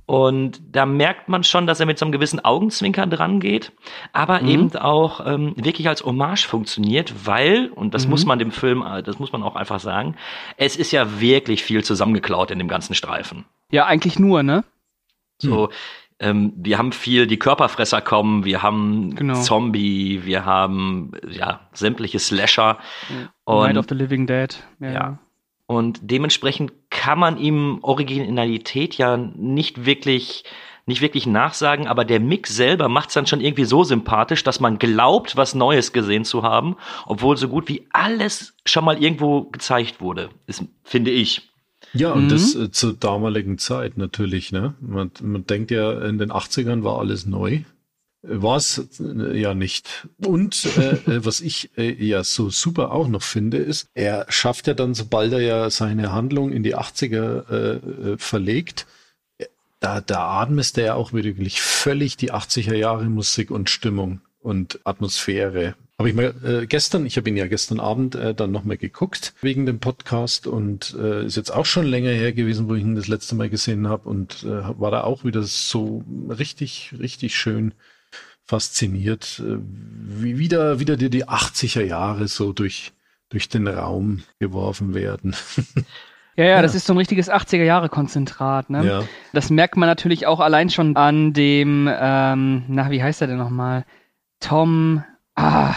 Und 0.05 0.61
da 0.71 0.85
merkt 0.85 1.29
man 1.29 1.43
schon, 1.43 1.65
dass 1.65 1.79
er 1.79 1.85
mit 1.85 1.97
so 1.97 2.05
einem 2.05 2.11
gewissen 2.11 2.43
Augenzwinkern 2.43 3.09
dran 3.09 3.39
geht, 3.39 3.71
aber 4.11 4.41
eben 4.41 4.75
auch 4.75 5.25
ähm, 5.25 5.53
wirklich 5.55 5.87
als 5.87 6.03
Hommage 6.03 6.45
funktioniert, 6.45 7.25
weil, 7.25 7.69
und 7.69 7.93
das 7.93 8.07
muss 8.07 8.25
man 8.25 8.39
dem 8.39 8.51
Film, 8.51 8.83
äh, 8.83 9.01
das 9.01 9.19
muss 9.19 9.31
man 9.31 9.43
auch 9.43 9.55
einfach 9.55 9.79
sagen, 9.79 10.15
es 10.57 10.75
ist 10.75 10.91
ja 10.91 11.19
wirklich 11.19 11.63
viel 11.63 11.83
zusammengeklaut 11.83 12.51
in 12.51 12.59
dem 12.59 12.67
ganzen 12.67 12.93
Streifen. 12.93 13.42
Ja, 13.73 13.87
eigentlich 13.87 14.19
nur, 14.19 14.43
ne? 14.43 14.63
So, 15.39 15.69
ähm, 16.19 16.53
wir 16.55 16.77
haben 16.77 16.91
viel, 16.91 17.25
die 17.25 17.39
Körperfresser 17.39 18.01
kommen, 18.01 18.45
wir 18.45 18.61
haben 18.61 19.15
Genau. 19.15 19.41
Zombie, 19.41 20.21
wir 20.25 20.45
haben 20.45 21.11
ja 21.27 21.61
sämtliche 21.73 22.19
Slasher. 22.19 22.77
Night 23.09 23.29
Und 23.45 23.77
of 23.77 23.85
the 23.89 23.95
Living 23.95 24.27
Dead. 24.27 24.55
Ja. 24.79 24.91
Ja. 24.91 25.19
Und 25.65 25.99
dementsprechend 26.03 26.71
kann 26.91 27.17
man 27.17 27.37
ihm 27.37 27.79
Originalität 27.81 28.95
ja 28.95 29.17
nicht 29.17 29.87
wirklich, 29.87 30.43
nicht 30.85 31.01
wirklich 31.01 31.25
nachsagen, 31.25 31.87
aber 31.87 32.05
der 32.05 32.19
Mix 32.19 32.55
selber 32.55 32.89
macht 32.89 33.07
es 33.09 33.15
dann 33.15 33.25
schon 33.25 33.41
irgendwie 33.41 33.65
so 33.65 33.83
sympathisch, 33.83 34.43
dass 34.43 34.59
man 34.59 34.77
glaubt, 34.77 35.35
was 35.35 35.55
Neues 35.55 35.93
gesehen 35.93 36.25
zu 36.25 36.43
haben, 36.43 36.75
obwohl 37.07 37.37
so 37.37 37.47
gut 37.47 37.67
wie 37.69 37.87
alles 37.91 38.55
schon 38.67 38.85
mal 38.85 39.01
irgendwo 39.01 39.45
gezeigt 39.45 39.99
wurde, 39.99 40.29
ist, 40.45 40.63
finde 40.83 41.09
ich. 41.09 41.52
Ja, 41.93 42.11
und 42.13 42.25
Mhm. 42.25 42.29
das 42.29 42.55
äh, 42.55 42.71
zur 42.71 42.93
damaligen 42.93 43.57
Zeit 43.57 43.97
natürlich, 43.97 44.51
ne? 44.51 44.73
Man, 44.81 45.11
man 45.21 45.45
denkt 45.45 45.71
ja, 45.71 45.91
in 46.07 46.17
den 46.17 46.31
80ern 46.31 46.83
war 46.83 46.99
alles 46.99 47.25
neu. 47.25 47.61
War 48.25 48.55
es 48.57 48.81
äh, 48.99 49.37
ja 49.39 49.53
nicht. 49.53 50.07
Und 50.25 50.65
äh, 50.77 50.93
äh, 51.17 51.25
was 51.25 51.41
ich 51.41 51.71
äh, 51.77 51.91
ja 52.03 52.23
so 52.23 52.49
super 52.49 52.91
auch 52.91 53.07
noch 53.07 53.21
finde, 53.21 53.57
ist, 53.57 53.89
er 53.93 54.25
schafft 54.29 54.67
ja 54.67 54.73
dann, 54.73 54.93
sobald 54.95 55.33
er 55.33 55.41
ja 55.41 55.69
seine 55.69 56.11
Handlung 56.13 56.51
in 56.51 56.63
die 56.63 56.75
80er 56.75 57.49
äh, 57.51 58.11
äh, 58.13 58.17
verlegt, 58.17 58.87
äh, 59.37 59.45
da, 59.81 59.99
da 60.01 60.41
atmest 60.41 60.77
er 60.77 60.85
ja 60.85 60.93
auch 60.95 61.11
wirklich 61.13 61.61
völlig 61.61 62.15
die 62.17 62.31
80er 62.33 62.75
Jahre 62.75 63.05
Musik 63.05 63.51
und 63.51 63.69
Stimmung 63.69 64.21
und 64.39 64.79
Atmosphäre. 64.85 65.75
Habe 65.99 66.09
ich 66.09 66.15
mal 66.15 66.33
äh, 66.43 66.65
gestern, 66.65 67.05
ich 67.05 67.17
habe 67.17 67.29
ihn 67.29 67.37
ja 67.37 67.47
gestern 67.47 67.79
Abend 67.79 68.15
äh, 68.15 68.33
dann 68.33 68.51
nochmal 68.51 68.77
geguckt 68.77 69.33
wegen 69.41 69.67
dem 69.67 69.79
Podcast 69.79 70.47
und 70.47 70.95
äh, 70.99 71.25
ist 71.25 71.37
jetzt 71.37 71.51
auch 71.51 71.67
schon 71.67 71.85
länger 71.85 72.09
her 72.09 72.33
gewesen, 72.33 72.67
wo 72.67 72.73
ich 72.73 72.81
ihn 72.81 72.95
das 72.95 73.07
letzte 73.07 73.35
Mal 73.35 73.49
gesehen 73.49 73.87
habe 73.87 74.09
und 74.09 74.43
äh, 74.43 74.79
war 74.79 74.89
da 74.89 75.03
auch 75.03 75.23
wieder 75.23 75.43
so 75.43 76.03
richtig, 76.29 76.95
richtig 76.99 77.35
schön 77.35 77.73
fasziniert, 78.43 79.41
äh, 79.45 79.57
wie 79.59 80.39
wieder, 80.39 80.79
wieder 80.79 80.97
dir 80.97 81.09
die 81.11 81.25
80er 81.25 81.83
Jahre 81.83 82.27
so 82.27 82.53
durch, 82.53 82.91
durch 83.29 83.47
den 83.47 83.67
Raum 83.67 84.23
geworfen 84.39 84.93
werden. 84.93 85.35
Ja, 86.35 86.45
ja, 86.45 86.61
das 86.63 86.73
ist 86.73 86.87
so 86.87 86.93
ein 86.93 86.97
richtiges 86.97 87.29
80er-Jahre-Konzentrat. 87.29 88.71
Ne? 88.71 88.83
Ja. 88.83 89.03
Das 89.33 89.51
merkt 89.51 89.77
man 89.77 89.87
natürlich 89.87 90.25
auch 90.25 90.39
allein 90.39 90.71
schon 90.71 90.95
an 90.95 91.31
dem, 91.33 91.87
ähm, 91.87 92.63
na, 92.69 92.89
wie 92.89 93.03
heißt 93.03 93.21
er 93.21 93.27
denn 93.27 93.37
nochmal? 93.37 93.85
Tom, 94.39 95.03
ah, 95.35 95.75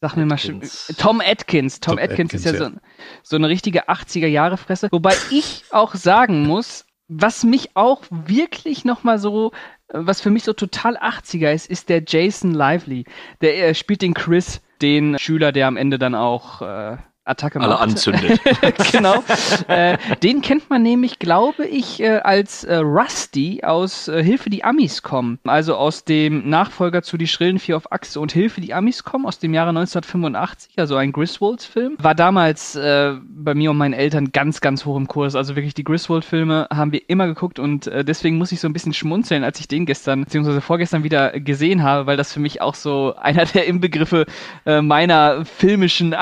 sag 0.00 0.16
mir 0.16 0.26
mal. 0.26 0.34
Atkins. 0.34 0.94
Tom 0.98 1.20
Atkins. 1.20 1.80
Tom, 1.80 1.96
Tom 1.96 2.04
Atkins, 2.04 2.34
ist 2.34 2.44
ja, 2.44 2.52
Atkins, 2.52 2.80
So, 3.22 3.30
so 3.30 3.36
eine 3.36 3.48
richtige 3.48 3.88
80er-Jahre-Fresse. 3.88 4.88
Wobei 4.92 5.14
ich 5.30 5.64
auch 5.70 5.94
sagen 5.94 6.46
muss, 6.46 6.84
was 7.08 7.42
mich 7.44 7.70
auch 7.74 8.02
wirklich 8.10 8.84
nochmal 8.84 9.18
so, 9.18 9.52
was 9.88 10.20
für 10.20 10.30
mich 10.30 10.44
so 10.44 10.52
total 10.52 10.96
80er 10.98 11.52
ist, 11.52 11.70
ist 11.70 11.88
der 11.88 12.02
Jason 12.06 12.52
Lively. 12.52 13.04
Der 13.40 13.72
spielt 13.74 14.02
den 14.02 14.14
Chris, 14.14 14.60
den 14.82 15.18
Schüler, 15.18 15.52
der 15.52 15.66
am 15.66 15.76
Ende 15.76 15.98
dann 15.98 16.14
auch 16.14 16.62
äh, 16.62 16.98
Attacke 17.28 17.60
Alle 17.60 17.78
anzündet. 17.78 18.40
genau. 18.92 19.22
Äh, 19.68 19.98
den 20.22 20.40
kennt 20.40 20.70
man 20.70 20.82
nämlich, 20.82 21.18
glaube 21.18 21.66
ich, 21.66 22.00
äh, 22.00 22.18
als 22.18 22.64
äh, 22.64 22.76
Rusty 22.76 23.62
aus 23.62 24.08
äh, 24.08 24.22
Hilfe 24.22 24.50
die 24.50 24.64
Amis 24.64 25.02
kommen. 25.02 25.38
Also 25.44 25.76
aus 25.76 26.04
dem 26.04 26.48
Nachfolger 26.48 27.02
zu 27.02 27.16
Die 27.16 27.26
schrillen 27.26 27.58
Vier 27.58 27.76
auf 27.76 27.92
Achse 27.92 28.20
und 28.20 28.32
Hilfe 28.32 28.60
die 28.60 28.74
Amis 28.74 29.04
kommen 29.04 29.26
aus 29.26 29.38
dem 29.38 29.54
Jahre 29.54 29.70
1985, 29.70 30.78
also 30.78 30.96
ein 30.96 31.12
Griswolds-Film. 31.12 31.96
War 31.98 32.14
damals 32.14 32.74
äh, 32.76 33.14
bei 33.22 33.54
mir 33.54 33.70
und 33.70 33.76
meinen 33.76 33.94
Eltern 33.94 34.32
ganz, 34.32 34.60
ganz 34.60 34.84
hoch 34.84 34.96
im 34.96 35.08
Kurs. 35.08 35.34
Also 35.34 35.56
wirklich 35.56 35.74
die 35.74 35.84
Griswold-Filme 35.84 36.68
haben 36.72 36.92
wir 36.92 37.08
immer 37.08 37.26
geguckt 37.26 37.58
und 37.58 37.86
äh, 37.86 38.04
deswegen 38.04 38.38
muss 38.38 38.52
ich 38.52 38.60
so 38.60 38.68
ein 38.68 38.72
bisschen 38.72 38.94
schmunzeln, 38.94 39.44
als 39.44 39.60
ich 39.60 39.68
den 39.68 39.86
gestern 39.86 40.24
bzw. 40.24 40.60
vorgestern 40.60 41.04
wieder 41.04 41.38
gesehen 41.38 41.82
habe, 41.82 42.06
weil 42.06 42.16
das 42.16 42.32
für 42.32 42.40
mich 42.40 42.60
auch 42.60 42.74
so 42.74 43.14
einer 43.20 43.44
der 43.44 43.66
Inbegriffe 43.66 44.26
meiner 44.64 45.44
filmischen 45.44 46.14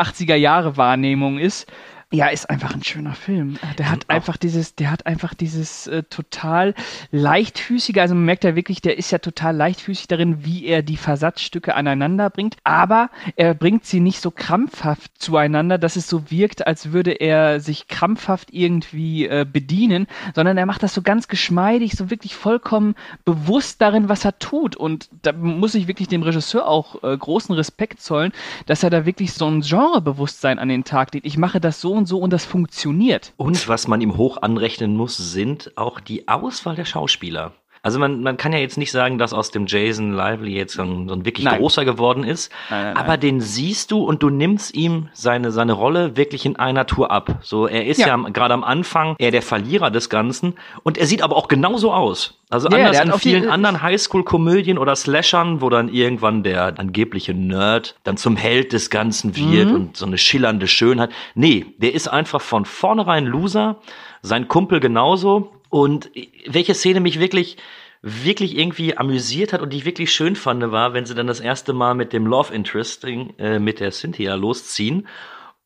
80er-Jahre-Wahrnehmung 0.96 1.38
ist. 1.38 1.66
Ja, 2.12 2.28
ist 2.28 2.48
einfach 2.48 2.72
ein 2.72 2.84
schöner 2.84 3.14
Film. 3.14 3.56
Äh, 3.56 3.74
Der 3.78 3.90
hat 3.90 4.08
einfach 4.08 4.36
dieses, 4.36 4.76
der 4.76 4.92
hat 4.92 5.06
einfach 5.06 5.34
dieses 5.34 5.88
äh, 5.88 6.04
total 6.04 6.72
leichtfüßige, 7.10 7.96
also 7.98 8.14
man 8.14 8.24
merkt 8.26 8.44
ja 8.44 8.54
wirklich, 8.54 8.80
der 8.80 8.96
ist 8.96 9.10
ja 9.10 9.18
total 9.18 9.56
leichtfüßig 9.56 10.06
darin, 10.06 10.44
wie 10.44 10.66
er 10.66 10.82
die 10.82 10.96
Versatzstücke 10.98 11.74
aneinander 11.74 12.30
bringt, 12.30 12.58
aber 12.62 13.10
er 13.34 13.54
bringt 13.54 13.86
sie 13.86 13.98
nicht 13.98 14.20
so 14.20 14.30
krampfhaft 14.30 15.20
zueinander, 15.20 15.78
dass 15.78 15.96
es 15.96 16.08
so 16.08 16.30
wirkt, 16.30 16.64
als 16.68 16.92
würde 16.92 17.10
er 17.10 17.58
sich 17.58 17.88
krampfhaft 17.88 18.50
irgendwie 18.52 19.26
äh, 19.26 19.44
bedienen, 19.44 20.06
sondern 20.32 20.56
er 20.58 20.66
macht 20.66 20.84
das 20.84 20.94
so 20.94 21.02
ganz 21.02 21.26
geschmeidig, 21.26 21.96
so 21.96 22.08
wirklich 22.08 22.36
vollkommen 22.36 22.94
bewusst 23.24 23.82
darin, 23.82 24.08
was 24.08 24.24
er 24.24 24.38
tut. 24.38 24.76
Und 24.76 25.08
da 25.22 25.32
muss 25.32 25.74
ich 25.74 25.88
wirklich 25.88 26.06
dem 26.06 26.22
Regisseur 26.22 26.68
auch 26.68 27.02
äh, 27.02 27.16
großen 27.18 27.52
Respekt 27.56 28.00
zollen, 28.00 28.30
dass 28.66 28.84
er 28.84 28.90
da 28.90 29.06
wirklich 29.06 29.32
so 29.32 29.48
ein 29.48 29.62
Genrebewusstsein 29.62 30.60
an 30.60 30.68
den 30.68 30.84
Tag 30.84 31.12
legt. 31.12 31.26
Ich 31.26 31.36
mache 31.36 31.58
das 31.60 31.80
so 31.80 31.95
und 31.96 32.06
so 32.06 32.18
und 32.18 32.32
das 32.32 32.44
funktioniert. 32.44 33.32
Und 33.36 33.68
was 33.68 33.88
man 33.88 34.00
ihm 34.00 34.16
hoch 34.16 34.42
anrechnen 34.42 34.96
muss, 34.96 35.16
sind 35.16 35.76
auch 35.76 36.00
die 36.00 36.28
Auswahl 36.28 36.76
der 36.76 36.84
Schauspieler. 36.84 37.52
Also 37.86 38.00
man, 38.00 38.20
man 38.20 38.36
kann 38.36 38.52
ja 38.52 38.58
jetzt 38.58 38.78
nicht 38.78 38.90
sagen, 38.90 39.16
dass 39.16 39.32
aus 39.32 39.52
dem 39.52 39.66
Jason 39.68 40.10
Lively 40.12 40.56
jetzt 40.56 40.74
so 40.74 40.82
ein, 40.82 41.08
so 41.08 41.14
ein 41.14 41.24
wirklich 41.24 41.44
Nein. 41.44 41.58
großer 41.60 41.84
geworden 41.84 42.24
ist, 42.24 42.50
Nein, 42.68 42.82
nein, 42.86 42.96
aber 42.96 43.16
den 43.16 43.40
siehst 43.40 43.92
du 43.92 44.02
und 44.02 44.24
du 44.24 44.28
nimmst 44.28 44.74
ihm 44.74 45.08
seine, 45.12 45.52
seine 45.52 45.72
Rolle 45.72 46.16
wirklich 46.16 46.44
in 46.46 46.56
einer 46.56 46.86
Tour 46.86 47.12
ab. 47.12 47.38
So, 47.42 47.68
er 47.68 47.86
ist 47.86 48.00
ja, 48.00 48.08
Ja. 48.08 48.16
gerade 48.16 48.54
am 48.54 48.64
Anfang 48.64 49.14
eher 49.20 49.30
der 49.30 49.42
Verlierer 49.42 49.92
des 49.92 50.10
Ganzen 50.10 50.54
und 50.82 50.98
er 50.98 51.06
sieht 51.06 51.22
aber 51.22 51.36
auch 51.36 51.46
genauso 51.46 51.92
aus. 51.92 52.40
Also 52.50 52.68
Ja, 52.70 52.88
anders 52.90 53.20
die- 53.20 53.28
vielen 53.30 53.48
anderen 53.50 53.82
Highschool-Komödien 53.82 54.78
oder 54.78 54.96
Slashern, 54.96 55.60
wo 55.60 55.70
dann 55.70 55.88
irgendwann 55.88 56.42
der 56.42 56.80
angebliche 56.80 57.34
Nerd 57.34 57.94
dann 58.02 58.16
zum 58.16 58.36
Held 58.36 58.72
des 58.72 58.90
Ganzen 58.90 59.36
wird 59.36 59.68
Mhm. 59.68 59.74
und 59.76 59.96
so 59.96 60.06
eine 60.06 60.18
schillernde 60.18 60.66
Schönheit. 60.66 61.10
Nee, 61.36 61.66
der 61.78 61.94
ist 61.94 62.08
einfach 62.08 62.40
von 62.40 62.64
vornherein 62.64 63.26
Loser, 63.26 63.76
sein 64.22 64.48
Kumpel 64.48 64.80
genauso. 64.80 65.52
Und 65.76 66.10
welche 66.46 66.72
Szene 66.72 67.00
mich 67.00 67.20
wirklich, 67.20 67.58
wirklich 68.00 68.56
irgendwie 68.56 68.96
amüsiert 68.96 69.52
hat 69.52 69.60
und 69.60 69.74
die 69.74 69.76
ich 69.76 69.84
wirklich 69.84 70.10
schön 70.10 70.34
fand, 70.34 70.72
war, 70.72 70.94
wenn 70.94 71.04
sie 71.04 71.14
dann 71.14 71.26
das 71.26 71.38
erste 71.38 71.74
Mal 71.74 71.92
mit 71.92 72.14
dem 72.14 72.26
Love 72.26 72.54
Interesting, 72.54 73.34
äh, 73.36 73.58
mit 73.58 73.80
der 73.80 73.90
Cynthia 73.90 74.36
losziehen 74.36 75.06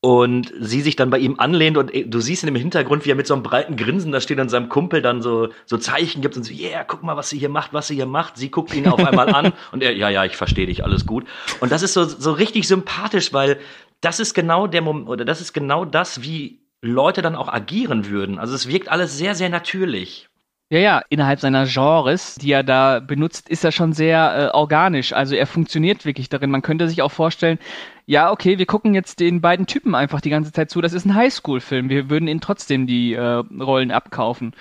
und 0.01 0.51
sie 0.59 0.81
sich 0.81 0.97
dann 0.97 1.11
bei 1.11 1.19
ihm 1.19 1.39
anlehnt 1.39 1.77
und 1.77 1.93
äh, 1.93 2.05
du 2.05 2.19
siehst 2.19 2.43
ihn 2.43 2.49
im 2.49 2.57
Hintergrund, 2.57 3.05
wie 3.05 3.11
er 3.11 3.15
mit 3.15 3.25
so 3.25 3.35
einem 3.35 3.43
breiten 3.43 3.77
Grinsen 3.77 4.11
da 4.11 4.19
steht 4.19 4.37
und 4.41 4.49
seinem 4.49 4.67
Kumpel 4.67 5.01
dann 5.01 5.21
so, 5.21 5.47
so 5.65 5.77
Zeichen 5.77 6.21
gibt 6.21 6.35
und 6.35 6.43
so, 6.43 6.53
yeah, 6.53 6.83
guck 6.83 7.03
mal, 7.03 7.15
was 7.15 7.29
sie 7.29 7.39
hier 7.39 7.47
macht, 7.47 7.71
was 7.71 7.87
sie 7.87 7.95
hier 7.95 8.05
macht. 8.05 8.35
Sie 8.35 8.51
guckt 8.51 8.75
ihn 8.75 8.89
auf 8.89 8.99
einmal 8.99 9.33
an 9.33 9.53
und 9.71 9.81
er, 9.81 9.95
ja, 9.95 10.09
ja, 10.09 10.25
ich 10.25 10.35
verstehe 10.35 10.65
dich, 10.65 10.83
alles 10.83 11.05
gut. 11.05 11.23
Und 11.61 11.71
das 11.71 11.83
ist 11.83 11.93
so, 11.93 12.03
so 12.03 12.33
richtig 12.33 12.67
sympathisch, 12.67 13.31
weil 13.31 13.59
das 14.01 14.19
ist 14.19 14.33
genau 14.33 14.67
der 14.67 14.81
Moment, 14.81 15.07
oder 15.07 15.23
das 15.23 15.39
ist 15.39 15.53
genau 15.53 15.85
das, 15.85 16.21
wie 16.21 16.60
Leute 16.81 17.21
dann 17.21 17.35
auch 17.35 17.47
agieren 17.47 18.07
würden. 18.07 18.39
Also 18.39 18.55
es 18.55 18.67
wirkt 18.67 18.89
alles 18.89 19.17
sehr, 19.17 19.35
sehr 19.35 19.49
natürlich. 19.49 20.27
Ja, 20.69 20.79
ja, 20.79 21.01
innerhalb 21.09 21.41
seiner 21.41 21.65
Genres, 21.65 22.35
die 22.35 22.51
er 22.51 22.63
da 22.63 23.01
benutzt, 23.01 23.49
ist 23.49 23.65
er 23.65 23.73
schon 23.73 23.91
sehr 23.91 24.51
äh, 24.53 24.55
organisch. 24.55 25.11
Also 25.11 25.35
er 25.35 25.45
funktioniert 25.45 26.05
wirklich 26.05 26.29
darin. 26.29 26.49
Man 26.49 26.61
könnte 26.61 26.87
sich 26.87 27.01
auch 27.01 27.11
vorstellen, 27.11 27.59
ja, 28.05 28.31
okay, 28.31 28.57
wir 28.57 28.65
gucken 28.65 28.93
jetzt 28.93 29.19
den 29.19 29.41
beiden 29.41 29.67
Typen 29.67 29.95
einfach 29.95 30.21
die 30.21 30.29
ganze 30.29 30.53
Zeit 30.53 30.69
zu. 30.69 30.79
Das 30.79 30.93
ist 30.93 31.05
ein 31.05 31.13
Highschool-Film. 31.13 31.89
Wir 31.89 32.09
würden 32.09 32.29
ihnen 32.29 32.39
trotzdem 32.39 32.87
die 32.87 33.13
äh, 33.13 33.43
Rollen 33.59 33.91
abkaufen. 33.91 34.53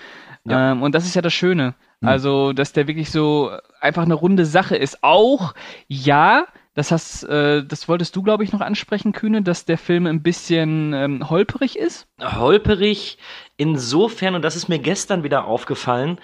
Ja. 0.44 0.72
Ähm, 0.72 0.82
und 0.82 0.96
das 0.96 1.04
ist 1.06 1.14
ja 1.14 1.22
das 1.22 1.32
Schöne. 1.32 1.74
Also, 2.02 2.54
dass 2.54 2.72
der 2.72 2.88
wirklich 2.88 3.10
so 3.10 3.50
einfach 3.78 4.04
eine 4.04 4.14
runde 4.14 4.46
Sache 4.46 4.74
ist. 4.74 5.04
Auch, 5.04 5.54
ja, 5.86 6.46
das 6.74 6.92
hast, 6.92 7.24
äh, 7.24 7.64
das 7.64 7.88
wolltest 7.88 8.14
du, 8.14 8.22
glaube 8.22 8.44
ich, 8.44 8.52
noch 8.52 8.60
ansprechen, 8.60 9.12
Kühne, 9.12 9.42
dass 9.42 9.64
der 9.64 9.78
Film 9.78 10.06
ein 10.06 10.22
bisschen 10.22 10.92
ähm, 10.92 11.28
holperig 11.28 11.76
ist. 11.76 12.06
holperig 12.20 13.18
insofern, 13.56 14.34
und 14.34 14.42
das 14.42 14.56
ist 14.56 14.68
mir 14.68 14.78
gestern 14.78 15.22
wieder 15.22 15.44
aufgefallen, 15.46 16.18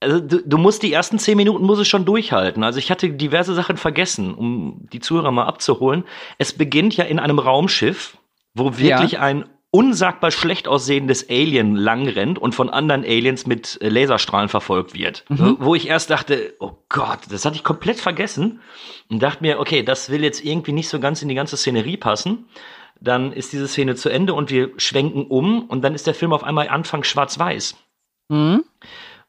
also 0.00 0.18
du, 0.18 0.42
du 0.42 0.56
musst 0.56 0.82
die 0.82 0.92
ersten 0.92 1.18
zehn 1.18 1.36
Minuten 1.36 1.64
muss 1.64 1.78
es 1.78 1.86
schon 1.86 2.06
durchhalten. 2.06 2.64
Also 2.64 2.78
ich 2.78 2.90
hatte 2.90 3.10
diverse 3.10 3.54
Sachen 3.54 3.76
vergessen, 3.76 4.34
um 4.34 4.86
die 4.92 5.00
Zuhörer 5.00 5.30
mal 5.30 5.44
abzuholen. 5.44 6.04
Es 6.38 6.54
beginnt 6.54 6.96
ja 6.96 7.04
in 7.04 7.18
einem 7.18 7.38
Raumschiff, 7.38 8.16
wo 8.54 8.78
wirklich 8.78 9.18
ein 9.18 9.44
unsagbar 9.70 10.30
schlecht 10.30 10.66
aussehendes 10.66 11.28
Alien 11.30 11.76
langrennt 11.76 12.38
und 12.38 12.54
von 12.54 12.70
anderen 12.70 13.04
Aliens 13.04 13.46
mit 13.46 13.78
äh, 13.80 13.88
Laserstrahlen 13.88 14.48
verfolgt 14.48 14.94
wird. 14.94 15.24
Mhm. 15.28 15.58
Wo 15.60 15.74
ich 15.74 15.88
erst 15.88 16.10
dachte, 16.10 16.54
oh 16.58 16.72
Gott, 16.88 17.20
das 17.30 17.44
hatte 17.44 17.56
ich 17.56 17.64
komplett 17.64 18.00
vergessen 18.00 18.60
und 19.08 19.22
dachte 19.22 19.42
mir, 19.42 19.60
okay, 19.60 19.82
das 19.82 20.10
will 20.10 20.24
jetzt 20.24 20.44
irgendwie 20.44 20.72
nicht 20.72 20.88
so 20.88 20.98
ganz 20.98 21.22
in 21.22 21.28
die 21.28 21.36
ganze 21.36 21.56
Szenerie 21.56 21.96
passen. 21.96 22.46
Dann 23.00 23.32
ist 23.32 23.52
diese 23.52 23.68
Szene 23.68 23.94
zu 23.94 24.08
Ende 24.08 24.34
und 24.34 24.50
wir 24.50 24.72
schwenken 24.76 25.26
um 25.26 25.68
und 25.68 25.82
dann 25.82 25.94
ist 25.94 26.06
der 26.06 26.14
Film 26.14 26.32
auf 26.32 26.44
einmal 26.44 26.68
Anfang 26.68 27.04
schwarz-weiß. 27.04 27.76
Mhm. 28.28 28.64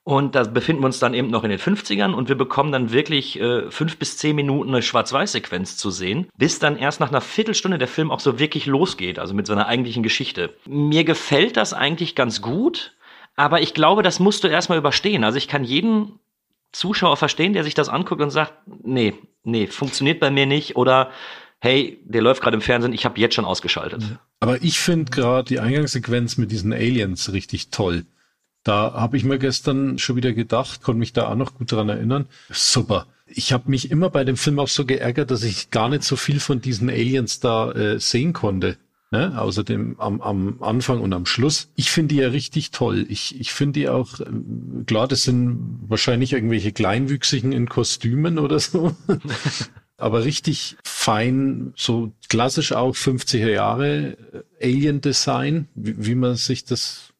Und 0.03 0.33
da 0.33 0.43
befinden 0.43 0.81
wir 0.81 0.87
uns 0.87 0.97
dann 0.97 1.13
eben 1.13 1.29
noch 1.29 1.43
in 1.43 1.51
den 1.51 1.59
50ern 1.59 2.13
und 2.13 2.27
wir 2.27 2.35
bekommen 2.35 2.71
dann 2.71 2.91
wirklich 2.91 3.39
äh, 3.39 3.69
fünf 3.69 3.97
bis 3.97 4.17
zehn 4.17 4.35
Minuten 4.35 4.69
eine 4.69 4.81
Schwarz-Weiß-Sequenz 4.81 5.77
zu 5.77 5.91
sehen, 5.91 6.27
bis 6.37 6.57
dann 6.57 6.75
erst 6.75 6.99
nach 6.99 7.09
einer 7.09 7.21
Viertelstunde 7.21 7.77
der 7.77 7.87
Film 7.87 8.09
auch 8.09 8.19
so 8.19 8.39
wirklich 8.39 8.65
losgeht, 8.65 9.19
also 9.19 9.35
mit 9.35 9.45
seiner 9.45 9.67
eigentlichen 9.67 10.01
Geschichte. 10.01 10.55
Mir 10.67 11.03
gefällt 11.03 11.55
das 11.55 11.73
eigentlich 11.73 12.15
ganz 12.15 12.41
gut, 12.41 12.95
aber 13.35 13.61
ich 13.61 13.75
glaube, 13.75 14.01
das 14.01 14.19
musst 14.19 14.43
du 14.43 14.47
erstmal 14.47 14.79
überstehen. 14.79 15.23
Also 15.23 15.37
ich 15.37 15.47
kann 15.47 15.63
jeden 15.63 16.19
Zuschauer 16.71 17.17
verstehen, 17.17 17.53
der 17.53 17.63
sich 17.63 17.75
das 17.75 17.89
anguckt 17.89 18.21
und 18.21 18.31
sagt, 18.31 18.53
nee, 18.83 19.13
nee, 19.43 19.67
funktioniert 19.67 20.19
bei 20.19 20.31
mir 20.31 20.47
nicht 20.47 20.77
oder 20.77 21.11
hey, 21.59 21.99
der 22.05 22.23
läuft 22.23 22.41
gerade 22.41 22.55
im 22.55 22.61
Fernsehen, 22.61 22.93
ich 22.93 23.05
habe 23.05 23.19
jetzt 23.19 23.35
schon 23.35 23.45
ausgeschaltet. 23.45 24.03
Aber 24.39 24.63
ich 24.63 24.79
finde 24.79 25.11
gerade 25.11 25.47
die 25.47 25.59
Eingangssequenz 25.59 26.37
mit 26.37 26.51
diesen 26.51 26.73
Aliens 26.73 27.31
richtig 27.33 27.69
toll. 27.69 28.05
Da 28.63 28.93
habe 28.93 29.17
ich 29.17 29.23
mir 29.23 29.39
gestern 29.39 29.97
schon 29.97 30.15
wieder 30.15 30.33
gedacht, 30.33 30.83
konnte 30.83 30.99
mich 30.99 31.13
da 31.13 31.27
auch 31.29 31.35
noch 31.35 31.55
gut 31.55 31.71
dran 31.71 31.89
erinnern. 31.89 32.27
Super. 32.51 33.07
Ich 33.25 33.53
habe 33.53 33.69
mich 33.69 33.89
immer 33.89 34.09
bei 34.09 34.23
dem 34.23 34.37
Film 34.37 34.59
auch 34.59 34.67
so 34.67 34.85
geärgert, 34.85 35.31
dass 35.31 35.43
ich 35.43 35.71
gar 35.71 35.89
nicht 35.89 36.03
so 36.03 36.15
viel 36.15 36.39
von 36.39 36.61
diesen 36.61 36.89
Aliens 36.89 37.39
da 37.39 37.71
äh, 37.71 37.99
sehen 37.99 38.33
konnte. 38.33 38.77
Ne? 39.09 39.37
Außerdem 39.39 39.99
am, 39.99 40.21
am 40.21 40.61
Anfang 40.61 41.01
und 41.01 41.11
am 41.13 41.25
Schluss. 41.25 41.69
Ich 41.75 41.91
finde 41.91 42.15
die 42.15 42.21
ja 42.21 42.29
richtig 42.29 42.71
toll. 42.71 43.05
Ich, 43.09 43.39
ich 43.39 43.51
finde 43.51 43.79
die 43.79 43.89
auch, 43.89 44.21
ähm, 44.21 44.83
klar, 44.85 45.07
das 45.07 45.23
sind 45.23 45.79
wahrscheinlich 45.87 46.31
irgendwelche 46.31 46.71
Kleinwüchsigen 46.71 47.51
in 47.51 47.67
Kostümen 47.67 48.37
oder 48.37 48.59
so. 48.59 48.95
Aber 49.97 50.23
richtig 50.23 50.77
fein, 50.83 51.73
so 51.75 52.13
klassisch 52.29 52.71
auch 52.71 52.95
50er 52.95 53.49
Jahre 53.49 54.17
äh, 54.59 54.65
Alien-Design, 54.65 55.67
wie, 55.75 56.05
wie 56.05 56.15
man 56.15 56.35
sich 56.35 56.63
das 56.63 57.10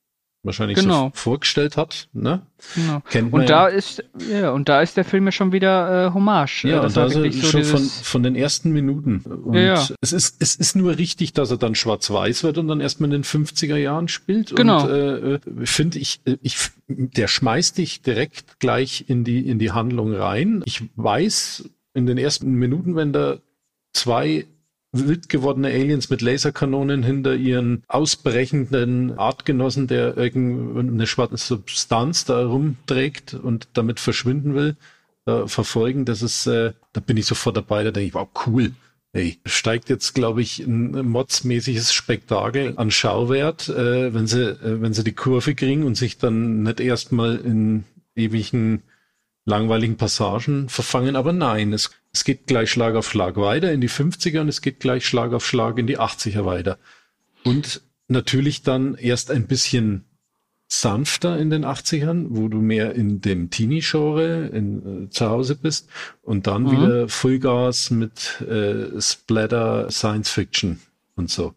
wahrscheinlich 0.44 0.78
Genau. 0.78 1.06
so 1.06 1.12
vorgestellt 1.14 1.78
hat. 1.78 2.08
Ne? 2.14 2.42
Genau. 2.76 3.02
Kennt 3.10 3.32
man 3.32 3.42
Und 3.42 3.50
da 3.50 3.68
ist, 3.68 4.04
ja, 4.32 4.52
und 4.52 4.70
da 4.70 4.82
ist 4.82 4.98
der 4.98 5.06
Film 5.06 5.26
ja 5.26 5.32
schon 5.32 5.52
wieder 5.52 6.08
äh, 6.08 6.14
Hommage. 6.14 6.64
Ja, 6.66 6.82
Äh, 6.82 6.86
und 6.86 6.98
da 6.98 7.06
ist 7.06 7.16
er 7.16 7.32
so 7.32 7.48
schon 7.48 7.64
von, 7.64 7.82
von 7.82 8.24
den 8.24 8.36
ersten 8.36 8.72
Minuten. 8.72 9.20
Und 9.20 9.54
Ja, 9.54 9.62
ja. 9.62 9.88
Es, 10.02 10.14
ist, 10.14 10.42
es 10.42 10.56
ist 10.56 10.76
nur 10.76 10.98
richtig, 10.98 11.34
dass 11.34 11.52
er 11.52 11.58
dann 11.58 11.76
schwarz-weiß 11.76 12.44
wird 12.44 12.58
und 12.58 12.68
dann 12.68 12.82
erstmal 12.82 13.08
in 13.14 13.22
den 13.22 13.24
50er 13.24 13.76
Jahren 13.78 14.08
spielt. 14.08 14.56
Genau. 14.56 14.84
Und 14.84 14.90
äh, 14.92 15.40
finde 15.66 16.00
ich, 16.00 16.22
äh, 16.26 16.38
ich, 16.42 16.58
der 16.88 17.28
schmeißt 17.28 17.78
dich 17.78 18.02
direkt 18.02 18.60
gleich 18.60 19.06
in 19.08 19.24
die, 19.24 19.48
in 19.48 19.60
die 19.60 19.72
Handlung 19.72 20.14
rein. 20.14 20.64
Ich 20.66 20.84
weiß, 20.96 21.70
in 21.94 22.06
den 22.06 22.18
ersten 22.18 22.52
Minuten, 22.54 22.96
wenn 22.96 23.14
da 23.14 23.38
zwei 23.94 24.48
wild 24.92 25.30
gewordene 25.30 25.70
Aliens 25.70 26.10
mit 26.10 26.22
Laserkanonen 26.22 27.04
hinter 27.04 27.36
ihren 27.36 27.84
ausbrechenden 27.88 29.18
Artgenossen, 29.18 29.88
der 29.88 30.18
irgendeine 30.18 31.08
schwarze 31.08 31.38
Substanz 31.38 32.26
da 32.26 32.46
rumträgt 32.46 33.34
und 33.34 33.70
damit 33.74 34.00
verschwinden 34.00 34.54
will, 34.54 34.76
äh, 35.26 35.48
verfolgen. 35.48 36.06
Das 36.06 36.22
ist, 36.22 36.46
äh, 36.48 36.74
da 36.94 37.02
bin 37.02 37.18
ich 37.18 37.26
sofort 37.26 37.58
dabei, 37.58 37.84
da 37.84 37.92
denke 37.92 38.08
ich, 38.08 38.14
wow, 38.14 38.28
cool. 38.46 38.72
Hey, 39.14 39.40
steigt 39.46 39.90
jetzt, 39.90 40.14
glaube 40.14 40.42
ich, 40.42 40.60
ein 40.60 41.06
modsmäßiges 41.06 41.92
Spektakel 41.94 42.78
an 42.78 42.92
Schauwert, 42.92 43.68
äh, 43.68 44.14
wenn 44.14 44.28
sie, 44.28 44.52
äh, 44.52 44.82
wenn 44.82 44.94
sie 44.94 45.04
die 45.04 45.12
Kurve 45.14 45.54
kriegen 45.54 45.84
und 45.84 45.96
sich 45.96 46.18
dann 46.18 46.64
nicht 46.64 46.80
erstmal 46.80 47.36
in 47.38 47.84
ewigen 48.16 48.84
langweiligen 49.46 49.98
Passagen 49.98 50.70
verfangen. 50.70 51.16
Aber 51.16 51.34
nein, 51.34 51.74
es, 51.74 51.92
es 52.14 52.24
geht 52.24 52.48
gleich 52.48 52.70
Schlag 52.70 52.96
auf 52.96 53.10
Schlag 53.10 53.38
weiter 53.38 53.72
in 53.72 53.82
die 53.82 53.90
50er 53.90 54.42
und 54.42 54.50
es 54.50 54.62
geht 54.62 54.80
gleich 54.80 55.06
Schlag 55.06 55.34
auf 55.34 55.46
Schlag 55.46 55.78
in 55.78 55.88
die 55.88 56.00
80er 56.00 56.46
weiter. 56.46 56.78
Und 57.44 57.82
natürlich 58.08 58.64
dann 58.64 58.96
erst 58.96 59.32
ein 59.32 59.48
bisschen 59.48 60.06
sanfter 60.68 61.38
in 61.38 61.50
den 61.50 61.66
80ern, 61.66 62.28
wo 62.30 62.48
du 62.48 62.60
mehr 62.62 62.96
in 62.96 63.20
dem 63.20 63.50
Teenie-Genre 63.50 64.52
äh, 64.54 65.10
zu 65.10 65.30
Hause 65.30 65.56
bist 65.56 65.90
und 66.22 66.48
dann 66.48 66.64
mhm. 66.64 66.72
wieder 66.72 67.10
Fullgas 67.10 67.92
mit 67.92 68.42
äh, 68.42 69.00
Splatter, 69.02 69.92
Science 69.92 70.30
Fiction 70.30 70.80
und 71.16 71.30
so. 71.30 71.54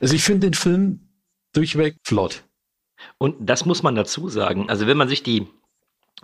Also 0.00 0.14
ich 0.14 0.22
finde 0.22 0.48
den 0.48 0.54
Film 0.54 1.00
durchweg 1.52 1.96
flott. 2.02 2.44
Und 3.18 3.36
das 3.40 3.66
muss 3.66 3.82
man 3.82 3.94
dazu 3.94 4.28
sagen. 4.28 4.68
Also 4.68 4.86
wenn 4.86 4.96
man 4.96 5.08
sich 5.08 5.22
die 5.22 5.46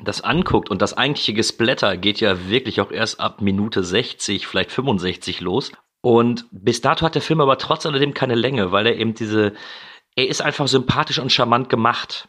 das 0.02 0.22
anguckt 0.22 0.70
und 0.70 0.80
das 0.80 0.96
eigentliche 0.96 1.34
Gesplatter 1.34 1.96
geht 1.96 2.20
ja 2.20 2.49
wirklich 2.49 2.80
auch 2.80 2.90
erst 2.90 3.20
ab 3.20 3.40
Minute 3.40 3.84
60, 3.84 4.46
vielleicht 4.46 4.72
65 4.72 5.40
los. 5.40 5.72
Und 6.00 6.46
bis 6.50 6.80
dato 6.80 7.04
hat 7.04 7.14
der 7.14 7.22
Film 7.22 7.40
aber 7.40 7.58
trotz 7.58 7.87
alledem 7.87 8.14
keine 8.14 8.34
Länge, 8.34 8.72
weil 8.72 8.87
er 8.87 8.96
eben 8.96 9.14
diese, 9.14 9.52
er 10.16 10.28
ist 10.28 10.42
einfach 10.42 10.66
sympathisch 10.66 11.18
und 11.18 11.30
charmant 11.30 11.68
gemacht. 11.68 12.28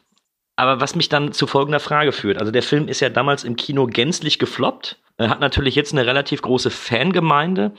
Aber 0.56 0.80
was 0.80 0.96
mich 0.96 1.10
dann 1.10 1.32
zu 1.32 1.48
folgender 1.48 1.80
Frage 1.80 2.12
führt. 2.12 2.38
Also 2.38 2.52
der 2.52 2.62
Film 2.62 2.88
ist 2.88 3.00
ja 3.00 3.10
damals 3.10 3.44
im 3.44 3.56
Kino 3.56 3.88
gänzlich 3.88 4.38
gefloppt. 4.38 5.00
Er 5.18 5.30
hat 5.30 5.40
natürlich 5.40 5.74
jetzt 5.76 5.94
eine 5.94 6.06
relativ 6.06 6.44
große 6.44 6.70
Fangemeinde 6.70 7.74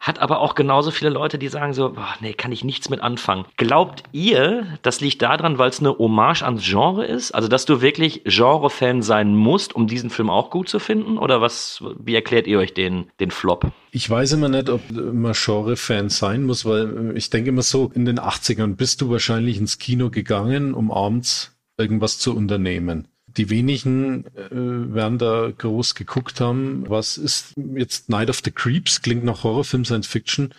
hat 0.00 0.18
aber 0.18 0.40
auch 0.40 0.54
genauso 0.54 0.90
viele 0.90 1.10
Leute, 1.10 1.38
die 1.38 1.48
sagen 1.48 1.72
so, 1.72 1.92
boah, 1.92 2.14
nee, 2.20 2.34
kann 2.34 2.52
ich 2.52 2.64
nichts 2.64 2.90
mit 2.90 3.00
anfangen. 3.00 3.46
Glaubt 3.56 4.02
ihr, 4.12 4.66
das 4.82 5.00
liegt 5.00 5.22
daran, 5.22 5.58
weil 5.58 5.70
es 5.70 5.80
eine 5.80 5.96
Hommage 5.96 6.42
ans 6.42 6.64
Genre 6.64 7.04
ist? 7.04 7.32
Also, 7.32 7.48
dass 7.48 7.64
du 7.64 7.80
wirklich 7.80 8.22
Genre-Fan 8.24 9.02
sein 9.02 9.34
musst, 9.34 9.74
um 9.74 9.86
diesen 9.86 10.10
Film 10.10 10.30
auch 10.30 10.50
gut 10.50 10.68
zu 10.68 10.78
finden? 10.78 11.18
Oder 11.18 11.40
was, 11.40 11.82
wie 11.98 12.14
erklärt 12.14 12.46
ihr 12.46 12.58
euch 12.58 12.74
den, 12.74 13.10
den 13.20 13.30
Flop? 13.30 13.72
Ich 13.90 14.08
weiß 14.08 14.32
immer 14.32 14.48
nicht, 14.48 14.68
ob 14.68 14.82
man 14.90 15.32
Genre-Fan 15.32 16.08
sein 16.08 16.44
muss, 16.44 16.64
weil 16.64 17.12
ich 17.16 17.30
denke 17.30 17.50
immer 17.50 17.62
so, 17.62 17.90
in 17.94 18.04
den 18.04 18.18
80ern 18.18 18.76
bist 18.76 19.00
du 19.00 19.10
wahrscheinlich 19.10 19.58
ins 19.58 19.78
Kino 19.78 20.10
gegangen, 20.10 20.74
um 20.74 20.90
abends 20.90 21.56
irgendwas 21.76 22.18
zu 22.18 22.34
unternehmen. 22.34 23.08
Die 23.36 23.50
wenigen 23.50 24.26
äh, 24.36 24.50
werden 24.50 25.18
da 25.18 25.50
groß 25.50 25.94
geguckt 25.94 26.40
haben, 26.40 26.88
was 26.88 27.18
ist 27.18 27.52
jetzt 27.56 28.08
Night 28.08 28.30
of 28.30 28.40
the 28.44 28.50
Creeps, 28.50 29.02
klingt 29.02 29.24
nach 29.24 29.42
Horrorfilm, 29.42 29.84
Science 29.84 30.06
Fiction. 30.06 30.54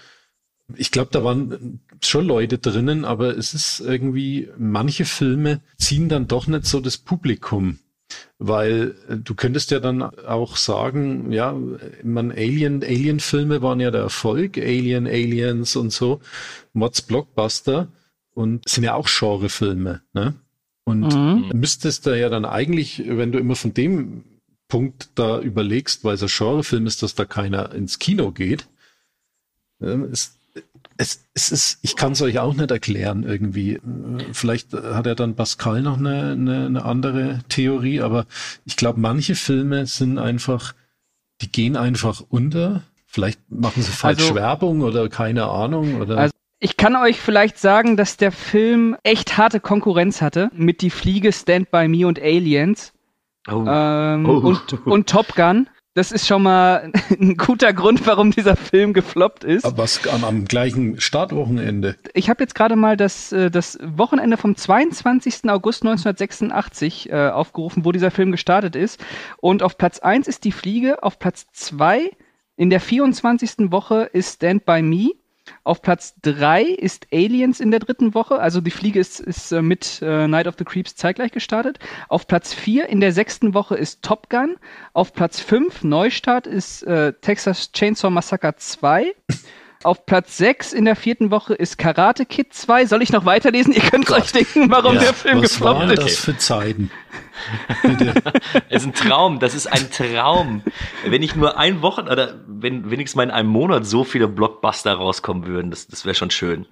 Ich 0.76 0.92
glaube, 0.92 1.10
da 1.12 1.24
waren 1.24 1.80
schon 2.04 2.26
Leute 2.26 2.58
drinnen, 2.58 3.06
aber 3.06 3.38
es 3.38 3.54
ist 3.54 3.80
irgendwie, 3.80 4.50
manche 4.58 5.06
Filme 5.06 5.62
ziehen 5.78 6.10
dann 6.10 6.28
doch 6.28 6.48
nicht 6.48 6.66
so 6.66 6.80
das 6.80 6.98
Publikum. 6.98 7.80
Weil 8.38 8.96
äh, 9.08 9.18
du 9.18 9.36
könntest 9.36 9.72
ja 9.72 9.80
dann 9.80 10.02
auch 10.02 10.58
sagen, 10.58 11.32
ja, 11.32 11.58
man 12.04 12.32
Alien, 12.32 12.84
Alien-Filme 12.84 13.62
waren 13.62 13.80
ja 13.80 13.92
der 13.92 14.02
Erfolg, 14.02 14.58
Alien, 14.58 15.08
Aliens 15.08 15.76
und 15.76 15.92
so, 15.92 16.22
Mods 16.74 17.02
Blockbuster 17.02 17.88
und 18.34 18.68
sind 18.68 18.84
ja 18.84 18.94
auch 18.96 19.08
Genrefilme, 19.08 20.02
ne? 20.14 20.36
Und 20.86 21.14
mhm. 21.14 21.52
müsstest 21.54 22.06
da 22.06 22.16
ja 22.16 22.30
dann 22.30 22.46
eigentlich, 22.46 23.04
wenn 23.06 23.32
du 23.32 23.40
immer 23.40 23.56
von 23.56 23.74
dem 23.74 24.24
Punkt 24.68 25.10
da 25.16 25.40
überlegst, 25.40 26.04
weil 26.04 26.16
es 26.16 26.24
ein 26.24 26.30
Genrefilm 26.30 26.86
ist, 26.86 27.04
dass 27.04 27.16
da 27.16 27.26
keiner 27.26 27.74
ins 27.74 28.00
Kino 28.00 28.32
geht, 28.32 28.68
ähm, 29.82 30.08
es, 30.12 30.38
es, 30.98 31.26
es 31.34 31.52
ist, 31.52 31.80
ich 31.82 31.96
kann 31.96 32.14
es 32.14 32.22
euch 32.22 32.40
auch 32.40 32.54
nicht 32.54 32.72
erklären 32.72 33.24
irgendwie. 33.24 33.80
Vielleicht 34.32 34.74
hat 34.74 35.08
er 35.08 35.16
dann 35.16 35.36
Pascal 35.36 35.82
noch 35.82 35.98
eine, 35.98 36.32
eine, 36.32 36.66
eine 36.68 36.86
andere 36.86 37.42
Theorie, 37.50 38.02
aber 38.02 38.28
ich 38.64 38.78
glaube, 38.78 39.00
manche 39.00 39.36
Filme 39.36 39.88
sind 39.88 40.20
einfach, 40.20 40.74
die 41.42 41.52
gehen 41.52 41.76
einfach 41.76 42.24
unter. 42.30 42.84
Vielleicht 43.08 43.40
machen 43.50 43.82
sie 43.82 43.92
falsch 43.92 44.22
also, 44.22 44.36
Werbung 44.36 44.82
oder 44.82 45.10
keine 45.10 45.46
Ahnung. 45.46 46.00
Oder 46.00 46.18
also 46.18 46.35
ich 46.66 46.78
kann 46.78 46.96
euch 46.96 47.22
vielleicht 47.22 47.60
sagen, 47.60 47.96
dass 47.96 48.18
der 48.18 48.32
Film 48.32 48.98
echt 49.04 49.38
harte 49.38 49.60
Konkurrenz 49.60 50.24
hatte 50.24 50.50
mit 50.52 50.82
Die 50.82 50.90
Fliege, 50.90 51.32
Stand 51.32 51.70
By 51.70 51.88
Me 51.88 52.08
und 52.08 52.20
Aliens. 52.20 52.92
Oh. 53.48 53.64
Ähm, 53.68 54.26
oh. 54.28 54.38
Und, 54.40 54.88
und 54.88 55.08
Top 55.08 55.36
Gun. 55.36 55.70
Das 55.94 56.12
ist 56.12 56.26
schon 56.26 56.42
mal 56.42 56.92
ein 57.22 57.38
guter 57.38 57.72
Grund, 57.72 58.08
warum 58.08 58.32
dieser 58.32 58.56
Film 58.56 58.94
gefloppt 58.94 59.44
ist. 59.44 59.64
Aber 59.64 59.78
was 59.78 60.08
am, 60.08 60.24
am 60.24 60.46
gleichen 60.46 61.00
Startwochenende? 61.00 61.98
Ich 62.16 62.32
habe 62.32 62.42
jetzt 62.42 62.56
gerade 62.56 62.76
mal 62.76 62.98
das, 62.98 63.32
äh, 63.32 63.52
das 63.52 63.78
Wochenende 63.84 64.36
vom 64.36 64.56
22. 64.56 65.48
August 65.48 65.84
1986 65.84 67.12
äh, 67.12 67.30
aufgerufen, 67.30 67.86
wo 67.86 67.92
dieser 67.92 68.10
Film 68.10 68.32
gestartet 68.32 68.76
ist. 68.76 69.00
Und 69.38 69.62
auf 69.62 69.78
Platz 69.78 70.00
1 70.00 70.28
ist 70.28 70.44
Die 70.44 70.52
Fliege, 70.52 71.04
auf 71.04 71.20
Platz 71.20 71.46
2 71.54 72.10
in 72.56 72.72
der 72.72 72.80
24. 72.80 73.72
Woche 73.72 74.10
ist 74.12 74.38
Stand 74.38 74.66
By 74.66 74.82
Me 74.82 75.12
auf 75.64 75.82
Platz 75.82 76.16
3 76.22 76.64
ist 76.64 77.08
Aliens 77.12 77.60
in 77.60 77.72
der 77.72 77.80
dritten 77.80 78.14
Woche. 78.14 78.40
Also 78.40 78.62
die 78.62 78.72
Fliege 78.72 79.00
ist, 79.00 79.20
ist 79.20 79.52
äh, 79.52 79.62
mit 79.62 80.02
äh, 80.02 80.28
Night 80.28 80.48
of 80.48 80.56
the 80.58 80.64
Creeps 80.64 80.96
zeitgleich 80.96 81.32
gestartet. 81.32 81.80
Auf 82.08 82.28
Platz 82.28 82.54
4 82.54 82.90
in 82.90 83.00
der 83.00 83.12
sechsten 83.12 83.54
Woche 83.54 83.76
ist 83.76 84.02
Top 84.02 84.30
Gun. 84.30 84.58
Auf 84.94 85.14
Platz 85.14 85.40
5 85.40 85.84
Neustart 85.84 86.48
ist 86.48 86.84
äh, 86.84 87.14
Texas 87.14 87.72
Chainsaw 87.72 88.10
Massacre 88.10 88.56
2. 88.56 89.14
Auf 89.86 90.08
Platz 90.08 90.38
6 90.38 90.74
in 90.74 90.86
der 90.86 90.96
vierten 90.96 91.30
Woche 91.30 91.54
ist 91.54 91.78
Karate 91.78 92.26
Kid 92.26 92.56
2. 92.56 92.88
Soll 92.88 93.04
ich 93.04 93.12
noch 93.12 93.26
weiterlesen? 93.26 93.72
Ihr 93.72 93.84
könnt 93.84 94.10
euch 94.10 94.32
denken, 94.32 94.72
warum 94.72 94.96
ja, 94.96 95.02
der 95.02 95.14
Film 95.14 95.44
was 95.44 95.52
gefloppt 95.52 95.92
ist. 95.92 96.02
das 96.02 96.16
für 96.18 96.38
Zeiten? 96.38 96.90
es 98.70 98.82
ist 98.82 98.88
ein 98.88 98.94
Traum, 98.94 99.40
das 99.40 99.54
ist 99.54 99.68
ein 99.68 99.92
Traum. 99.92 100.64
Wenn 101.06 101.22
ich 101.22 101.36
nur 101.36 101.60
ein 101.60 101.84
Wochen 101.84 102.08
oder 102.08 102.40
wenn 102.48 102.90
wenigstens 102.90 103.16
mal 103.16 103.24
in 103.26 103.30
einem 103.30 103.50
Monat 103.50 103.86
so 103.86 104.04
viele 104.04 104.28
Blockbuster 104.28 104.96
rauskommen 104.96 105.46
würden, 105.46 105.70
das, 105.70 105.86
das 105.86 106.04
wäre 106.04 106.16
schon 106.16 106.32
schön. 106.32 106.66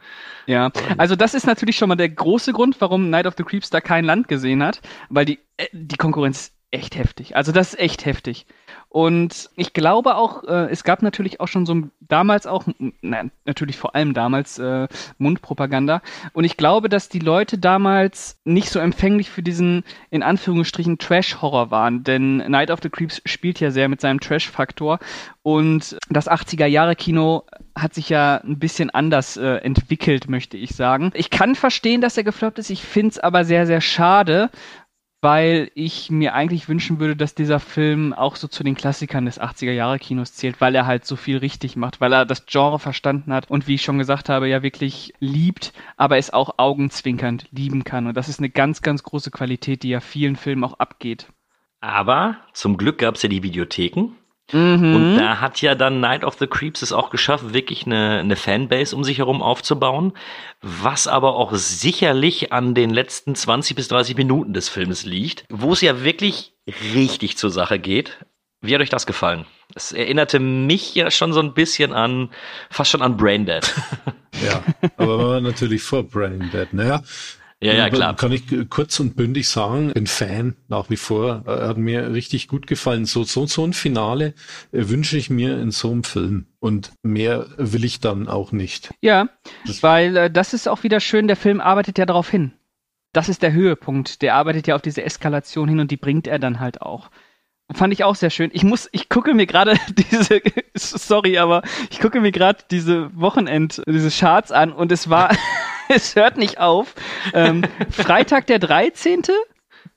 Ja, 0.47 0.71
also 0.97 1.15
das 1.15 1.35
ist 1.35 1.45
natürlich 1.45 1.77
schon 1.77 1.89
mal 1.89 1.95
der 1.95 2.09
große 2.09 2.51
Grund, 2.51 2.77
warum 2.79 3.11
Night 3.11 3.27
of 3.27 3.35
the 3.37 3.43
Creeps 3.43 3.69
da 3.69 3.79
kein 3.79 4.05
Land 4.05 4.27
gesehen 4.27 4.63
hat, 4.63 4.81
weil 5.09 5.25
die, 5.25 5.37
äh, 5.57 5.67
die 5.71 5.97
Konkurrenz 5.97 6.52
echt 6.73 6.95
heftig. 6.95 7.35
Also 7.35 7.51
das 7.51 7.73
ist 7.73 7.79
echt 7.79 8.05
heftig. 8.05 8.45
Und 8.89 9.49
ich 9.55 9.73
glaube 9.73 10.15
auch, 10.15 10.43
äh, 10.43 10.69
es 10.69 10.83
gab 10.83 11.01
natürlich 11.01 11.39
auch 11.39 11.47
schon 11.47 11.65
so 11.65 11.75
damals 11.99 12.45
auch, 12.45 12.65
na, 13.01 13.23
natürlich 13.45 13.77
vor 13.77 13.95
allem 13.95 14.13
damals 14.13 14.59
äh, 14.59 14.87
Mundpropaganda. 15.17 16.01
Und 16.33 16.43
ich 16.43 16.57
glaube, 16.57 16.89
dass 16.89 17.09
die 17.09 17.19
Leute 17.19 17.57
damals 17.57 18.39
nicht 18.43 18.69
so 18.69 18.79
empfänglich 18.79 19.29
für 19.29 19.41
diesen 19.41 19.83
in 20.11 20.21
Anführungsstrichen 20.21 20.99
Trash-Horror 20.99 21.71
waren. 21.71 22.03
Denn 22.03 22.37
Night 22.37 22.69
of 22.69 22.81
the 22.83 22.89
Creeps 22.89 23.21
spielt 23.25 23.59
ja 23.59 23.71
sehr 23.71 23.89
mit 23.89 24.01
seinem 24.01 24.19
Trash-Faktor. 24.19 24.99
Und 25.41 25.97
das 26.09 26.29
80er-Jahre-Kino 26.29 27.45
hat 27.75 27.93
sich 27.93 28.09
ja 28.09 28.41
ein 28.43 28.59
bisschen 28.59 28.91
anders 28.91 29.37
äh, 29.37 29.55
entwickelt, 29.57 30.29
möchte 30.29 30.57
ich 30.57 30.75
sagen. 30.75 31.11
Ich 31.15 31.31
kann 31.31 31.55
verstehen, 31.55 32.01
dass 32.01 32.17
er 32.17 32.23
gefloppt 32.23 32.59
ist. 32.59 32.69
Ich 32.69 32.83
finde 32.83 33.09
es 33.09 33.19
aber 33.19 33.43
sehr, 33.43 33.65
sehr 33.65 33.81
schade, 33.81 34.51
weil 35.23 35.71
ich 35.73 36.11
mir 36.11 36.33
eigentlich 36.33 36.67
wünschen 36.67 36.99
würde, 36.99 37.15
dass 37.15 37.33
dieser 37.33 37.61
Film 37.61 38.13
auch 38.13 38.35
so 38.35 38.49
zu 38.49 38.63
den 38.63 38.75
Klassikern 38.75 39.25
des 39.25 39.39
80er-Jahre-Kinos 39.39 40.33
zählt, 40.33 40.59
weil 40.59 40.75
er 40.75 40.85
halt 40.85 41.05
so 41.05 41.15
viel 41.15 41.37
richtig 41.37 41.77
macht, 41.77 42.01
weil 42.01 42.11
er 42.11 42.25
das 42.25 42.45
Genre 42.45 42.77
verstanden 42.77 43.33
hat 43.33 43.49
und 43.49 43.67
wie 43.67 43.75
ich 43.75 43.83
schon 43.83 43.97
gesagt 43.97 44.27
habe, 44.27 44.49
ja 44.49 44.63
wirklich 44.63 45.13
liebt, 45.19 45.71
aber 45.95 46.17
es 46.17 46.33
auch 46.33 46.55
augenzwinkernd 46.57 47.47
lieben 47.51 47.85
kann. 47.85 48.05
Und 48.07 48.17
das 48.17 48.27
ist 48.27 48.39
eine 48.39 48.49
ganz, 48.49 48.81
ganz 48.81 49.01
große 49.03 49.31
Qualität, 49.31 49.83
die 49.83 49.89
ja 49.89 50.01
vielen 50.01 50.35
Filmen 50.35 50.65
auch 50.65 50.79
abgeht. 50.79 51.27
Aber 51.79 52.37
zum 52.51 52.77
Glück 52.77 52.97
gab 52.97 53.15
es 53.15 53.23
ja 53.23 53.29
die 53.29 53.43
Videotheken 53.43 54.11
Mhm. 54.53 54.95
Und 54.95 55.17
da 55.17 55.41
hat 55.41 55.61
ja 55.61 55.75
dann 55.75 55.99
Night 55.99 56.23
of 56.23 56.37
the 56.39 56.47
Creeps 56.47 56.81
es 56.81 56.93
auch 56.93 57.09
geschafft, 57.09 57.53
wirklich 57.53 57.85
eine, 57.85 58.19
eine 58.19 58.35
Fanbase 58.35 58.95
um 58.95 59.03
sich 59.03 59.17
herum 59.17 59.41
aufzubauen, 59.41 60.13
was 60.61 61.07
aber 61.07 61.35
auch 61.35 61.53
sicherlich 61.53 62.53
an 62.53 62.75
den 62.75 62.91
letzten 62.91 63.35
20 63.35 63.75
bis 63.75 63.87
30 63.87 64.15
Minuten 64.15 64.53
des 64.53 64.69
Filmes 64.69 65.05
liegt, 65.05 65.45
wo 65.49 65.73
es 65.73 65.81
ja 65.81 66.03
wirklich 66.03 66.53
richtig 66.93 67.37
zur 67.37 67.49
Sache 67.49 67.79
geht. 67.79 68.19
Wie 68.61 68.73
hat 68.73 68.81
euch 68.81 68.89
das 68.89 69.05
gefallen? 69.05 69.45
Es 69.75 69.91
erinnerte 69.91 70.39
mich 70.39 70.95
ja 70.95 71.11
schon 71.11 71.33
so 71.33 71.41
ein 71.41 71.53
bisschen 71.53 71.91
an, 71.91 72.29
fast 72.69 72.91
schon 72.91 73.01
an 73.01 73.17
Braindead. 73.17 73.73
Ja, 74.43 74.63
aber 74.97 75.29
war 75.29 75.41
natürlich 75.41 75.83
vor 75.83 76.01
Braindead. 76.01 76.73
Naja, 76.73 77.03
Ja, 77.63 77.73
ja, 77.73 77.85
Aber 77.85 77.95
klar. 77.95 78.15
Kann 78.15 78.31
ich 78.31 78.51
äh, 78.51 78.65
kurz 78.65 78.99
und 78.99 79.15
bündig 79.15 79.47
sagen, 79.47 79.91
bin 79.93 80.07
Fan 80.07 80.55
nach 80.67 80.89
wie 80.89 80.97
vor. 80.97 81.43
Äh, 81.47 81.67
Hat 81.67 81.77
mir 81.77 82.13
richtig 82.13 82.47
gut 82.47 82.67
gefallen. 82.67 83.05
So, 83.05 83.23
so, 83.23 83.45
so 83.45 83.63
ein 83.65 83.73
Finale 83.73 84.33
äh, 84.71 84.89
wünsche 84.89 85.17
ich 85.17 85.29
mir 85.29 85.59
in 85.59 85.71
so 85.71 85.91
einem 85.91 86.03
Film. 86.03 86.47
Und 86.59 86.91
mehr 87.03 87.47
will 87.57 87.83
ich 87.85 87.99
dann 87.99 88.27
auch 88.27 88.51
nicht. 88.51 88.91
Ja, 89.01 89.27
Das- 89.65 89.83
weil 89.83 90.15
äh, 90.17 90.31
das 90.31 90.53
ist 90.53 90.67
auch 90.67 90.83
wieder 90.83 90.99
schön, 90.99 91.27
der 91.27 91.35
Film 91.37 91.61
arbeitet 91.61 91.97
ja 91.97 92.05
darauf 92.05 92.29
hin. 92.29 92.53
Das 93.13 93.29
ist 93.29 93.41
der 93.43 93.53
Höhepunkt. 93.53 94.21
Der 94.21 94.35
arbeitet 94.35 94.67
ja 94.67 94.75
auf 94.75 94.81
diese 94.81 95.03
Eskalation 95.03 95.69
hin 95.69 95.79
und 95.79 95.91
die 95.91 95.97
bringt 95.97 96.27
er 96.27 96.39
dann 96.39 96.59
halt 96.59 96.81
auch. 96.81 97.09
Fand 97.71 97.93
ich 97.93 98.03
auch 98.03 98.15
sehr 98.15 98.29
schön. 98.29 98.49
Ich 98.53 98.63
muss, 98.63 98.89
ich 98.91 99.07
gucke 99.07 99.33
mir 99.33 99.45
gerade 99.45 99.75
diese, 100.11 100.41
sorry, 100.75 101.37
aber 101.37 101.61
ich 101.89 101.99
gucke 101.99 102.19
mir 102.21 102.31
gerade 102.31 102.59
diese 102.69 103.09
Wochenend, 103.15 103.81
diese 103.87 104.09
Charts 104.11 104.51
an 104.51 104.71
und 104.73 104.91
es 104.91 105.09
war, 105.09 105.29
es 105.89 106.15
hört 106.15 106.37
nicht 106.37 106.59
auf. 106.59 106.93
Ähm, 107.33 107.63
Freitag 107.89 108.47
der 108.47 108.59
13. 108.59 109.23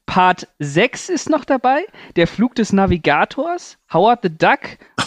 Part 0.07 0.47
6 0.59 1.09
ist 1.09 1.29
noch 1.29 1.45
dabei. 1.45 1.85
Der 2.15 2.27
Flug 2.27 2.55
des 2.55 2.73
Navigators, 2.73 3.77
Howard 3.93 4.21
the 4.23 4.31
Duck 4.31 4.61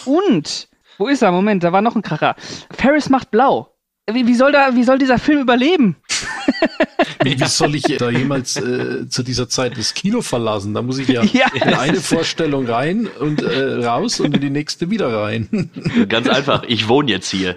und, 0.05 0.67
wo 0.97 1.07
ist 1.07 1.21
er? 1.21 1.31
Moment, 1.31 1.63
da 1.63 1.71
war 1.71 1.81
noch 1.81 1.95
ein 1.95 2.01
Kracher. 2.01 2.35
Ferris 2.71 3.09
macht 3.09 3.31
blau. 3.31 3.73
Wie, 4.11 4.27
wie, 4.27 4.35
soll 4.35 4.51
da, 4.51 4.75
wie 4.75 4.83
soll 4.83 4.97
dieser 4.97 5.19
Film 5.19 5.41
überleben? 5.41 5.95
Wie, 7.23 7.39
wie 7.39 7.45
soll 7.45 7.75
ich 7.75 7.83
da 7.83 8.09
jemals 8.09 8.55
äh, 8.57 9.07
zu 9.09 9.23
dieser 9.23 9.49
Zeit 9.49 9.77
das 9.77 9.93
Kino 9.93 10.21
verlassen? 10.21 10.73
Da 10.73 10.81
muss 10.81 10.97
ich 10.97 11.07
ja, 11.07 11.23
Ja, 11.33 11.47
in 11.53 11.73
eine 11.73 11.99
Vorstellung 11.99 12.65
rein 12.67 13.07
und 13.07 13.41
äh, 13.41 13.85
raus 13.85 14.19
und 14.19 14.35
in 14.35 14.41
die 14.41 14.49
nächste 14.49 14.89
wieder 14.89 15.13
rein. 15.21 15.69
Ganz 16.07 16.27
einfach, 16.27 16.63
ich 16.67 16.87
wohne 16.87 17.11
jetzt 17.11 17.29
hier. 17.29 17.55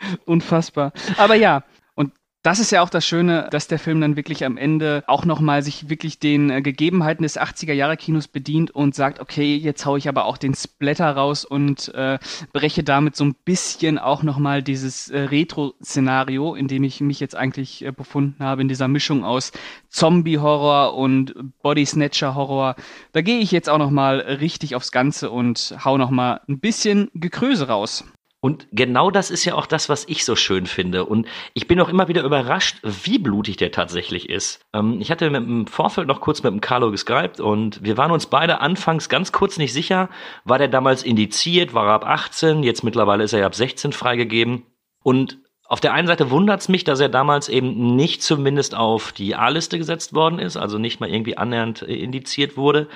Unfassbar. 0.24 0.92
Aber 1.16 1.34
ja, 1.34 1.64
und 1.94 2.12
das 2.42 2.60
ist 2.60 2.70
ja 2.70 2.82
auch 2.82 2.88
das 2.88 3.04
Schöne, 3.04 3.48
dass 3.50 3.66
der 3.66 3.80
Film 3.80 4.00
dann 4.00 4.16
wirklich 4.16 4.44
am 4.44 4.56
Ende 4.56 5.02
auch 5.08 5.24
nochmal 5.24 5.62
sich 5.62 5.90
wirklich 5.90 6.20
den 6.20 6.50
äh, 6.50 6.62
Gegebenheiten 6.62 7.24
des 7.24 7.38
80er-Jahre-Kinos 7.38 8.28
bedient 8.28 8.70
und 8.70 8.94
sagt, 8.94 9.20
okay, 9.20 9.56
jetzt 9.56 9.84
hau 9.84 9.96
ich 9.96 10.08
aber 10.08 10.24
auch 10.24 10.38
den 10.38 10.54
Splatter 10.54 11.10
raus 11.10 11.44
und 11.44 11.92
äh, 11.94 12.18
breche 12.52 12.84
damit 12.84 13.16
so 13.16 13.24
ein 13.24 13.34
bisschen 13.44 13.98
auch 13.98 14.22
nochmal 14.22 14.62
dieses 14.62 15.10
äh, 15.10 15.18
Retro-Szenario, 15.18 16.54
in 16.54 16.68
dem 16.68 16.84
ich 16.84 17.00
mich 17.00 17.18
jetzt 17.18 17.34
eigentlich 17.34 17.84
äh, 17.84 17.90
befunden 17.90 18.44
habe, 18.44 18.62
in 18.62 18.68
dieser 18.68 18.88
Mischung 18.88 19.24
aus 19.24 19.50
Zombie-Horror 19.88 20.94
und 20.94 21.34
Body-Snatcher-Horror. 21.62 22.76
Da 23.12 23.20
gehe 23.20 23.40
ich 23.40 23.50
jetzt 23.50 23.68
auch 23.68 23.78
nochmal 23.78 24.20
richtig 24.20 24.76
aufs 24.76 24.92
Ganze 24.92 25.30
und 25.30 25.74
hau 25.84 25.98
nochmal 25.98 26.40
ein 26.48 26.60
bisschen 26.60 27.10
Gekröse 27.14 27.66
raus. 27.66 28.04
Und 28.40 28.68
genau 28.70 29.10
das 29.10 29.30
ist 29.30 29.44
ja 29.44 29.54
auch 29.54 29.66
das, 29.66 29.88
was 29.88 30.04
ich 30.06 30.24
so 30.24 30.36
schön 30.36 30.66
finde. 30.66 31.04
Und 31.06 31.26
ich 31.54 31.66
bin 31.66 31.80
auch 31.80 31.88
immer 31.88 32.06
wieder 32.06 32.22
überrascht, 32.22 32.78
wie 32.82 33.18
blutig 33.18 33.56
der 33.56 33.72
tatsächlich 33.72 34.28
ist. 34.28 34.64
Ähm, 34.72 35.00
ich 35.00 35.10
hatte 35.10 35.28
mit 35.30 35.42
dem 35.42 35.66
Vorfeld 35.66 36.06
noch 36.06 36.20
kurz 36.20 36.42
mit 36.44 36.52
dem 36.52 36.60
Carlo 36.60 36.92
geskypt 36.92 37.40
und 37.40 37.82
wir 37.82 37.96
waren 37.96 38.12
uns 38.12 38.26
beide 38.26 38.60
anfangs 38.60 39.08
ganz 39.08 39.32
kurz 39.32 39.58
nicht 39.58 39.72
sicher, 39.72 40.08
war 40.44 40.58
der 40.58 40.68
damals 40.68 41.02
indiziert, 41.02 41.74
war 41.74 41.86
er 41.86 41.94
ab 41.94 42.06
18, 42.06 42.62
jetzt 42.62 42.84
mittlerweile 42.84 43.24
ist 43.24 43.32
er 43.32 43.40
ja 43.40 43.46
ab 43.46 43.56
16 43.56 43.92
freigegeben. 43.92 44.66
Und 45.02 45.38
auf 45.68 45.80
der 45.80 45.92
einen 45.92 46.06
Seite 46.06 46.30
wundert 46.30 46.60
es 46.60 46.68
mich, 46.68 46.84
dass 46.84 47.00
er 47.00 47.10
damals 47.10 47.48
eben 47.48 47.96
nicht 47.96 48.22
zumindest 48.22 48.74
auf 48.74 49.12
die 49.12 49.34
A-Liste 49.34 49.78
gesetzt 49.78 50.14
worden 50.14 50.38
ist, 50.38 50.56
also 50.56 50.78
nicht 50.78 51.00
mal 51.00 51.10
irgendwie 51.10 51.36
annähernd 51.36 51.82
äh, 51.82 51.94
indiziert 51.94 52.56
wurde. 52.56 52.88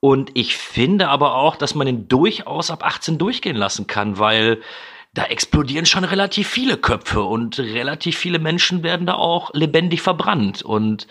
Und 0.00 0.30
ich 0.34 0.56
finde 0.56 1.08
aber 1.08 1.34
auch, 1.36 1.56
dass 1.56 1.74
man 1.74 1.86
ihn 1.86 2.08
durchaus 2.08 2.70
ab 2.70 2.84
18 2.84 3.18
durchgehen 3.18 3.56
lassen 3.56 3.86
kann, 3.86 4.18
weil 4.18 4.60
da 5.14 5.24
explodieren 5.24 5.86
schon 5.86 6.04
relativ 6.04 6.46
viele 6.48 6.76
Köpfe 6.76 7.22
und 7.22 7.58
relativ 7.58 8.16
viele 8.18 8.38
Menschen 8.38 8.82
werden 8.82 9.06
da 9.06 9.14
auch 9.14 9.50
lebendig 9.54 10.02
verbrannt 10.02 10.62
und 10.62 11.06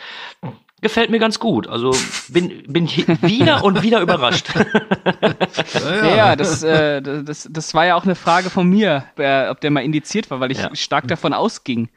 gefällt 0.82 1.10
mir 1.10 1.18
ganz 1.18 1.40
gut. 1.40 1.68
Also 1.68 1.92
bin, 2.30 2.64
bin 2.72 2.88
wieder 3.24 3.64
und 3.64 3.82
wieder 3.82 4.02
überrascht. 4.02 4.48
Ja, 5.74 6.16
ja, 6.16 6.36
das, 6.36 6.64
äh, 6.64 7.02
das, 7.02 7.48
das 7.52 7.74
war 7.74 7.86
ja 7.86 7.96
auch 7.96 8.04
eine 8.04 8.16
Frage 8.16 8.50
von 8.50 8.68
mir, 8.70 9.06
äh, 9.18 9.48
ob 9.50 9.60
der 9.62 9.72
mal 9.72 9.84
indiziert 9.84 10.30
war, 10.30 10.40
weil 10.40 10.52
ich 10.52 10.60
Ja. 10.60 10.76
stark 10.76 11.08
davon 11.08 11.34
ausging. 11.34 11.90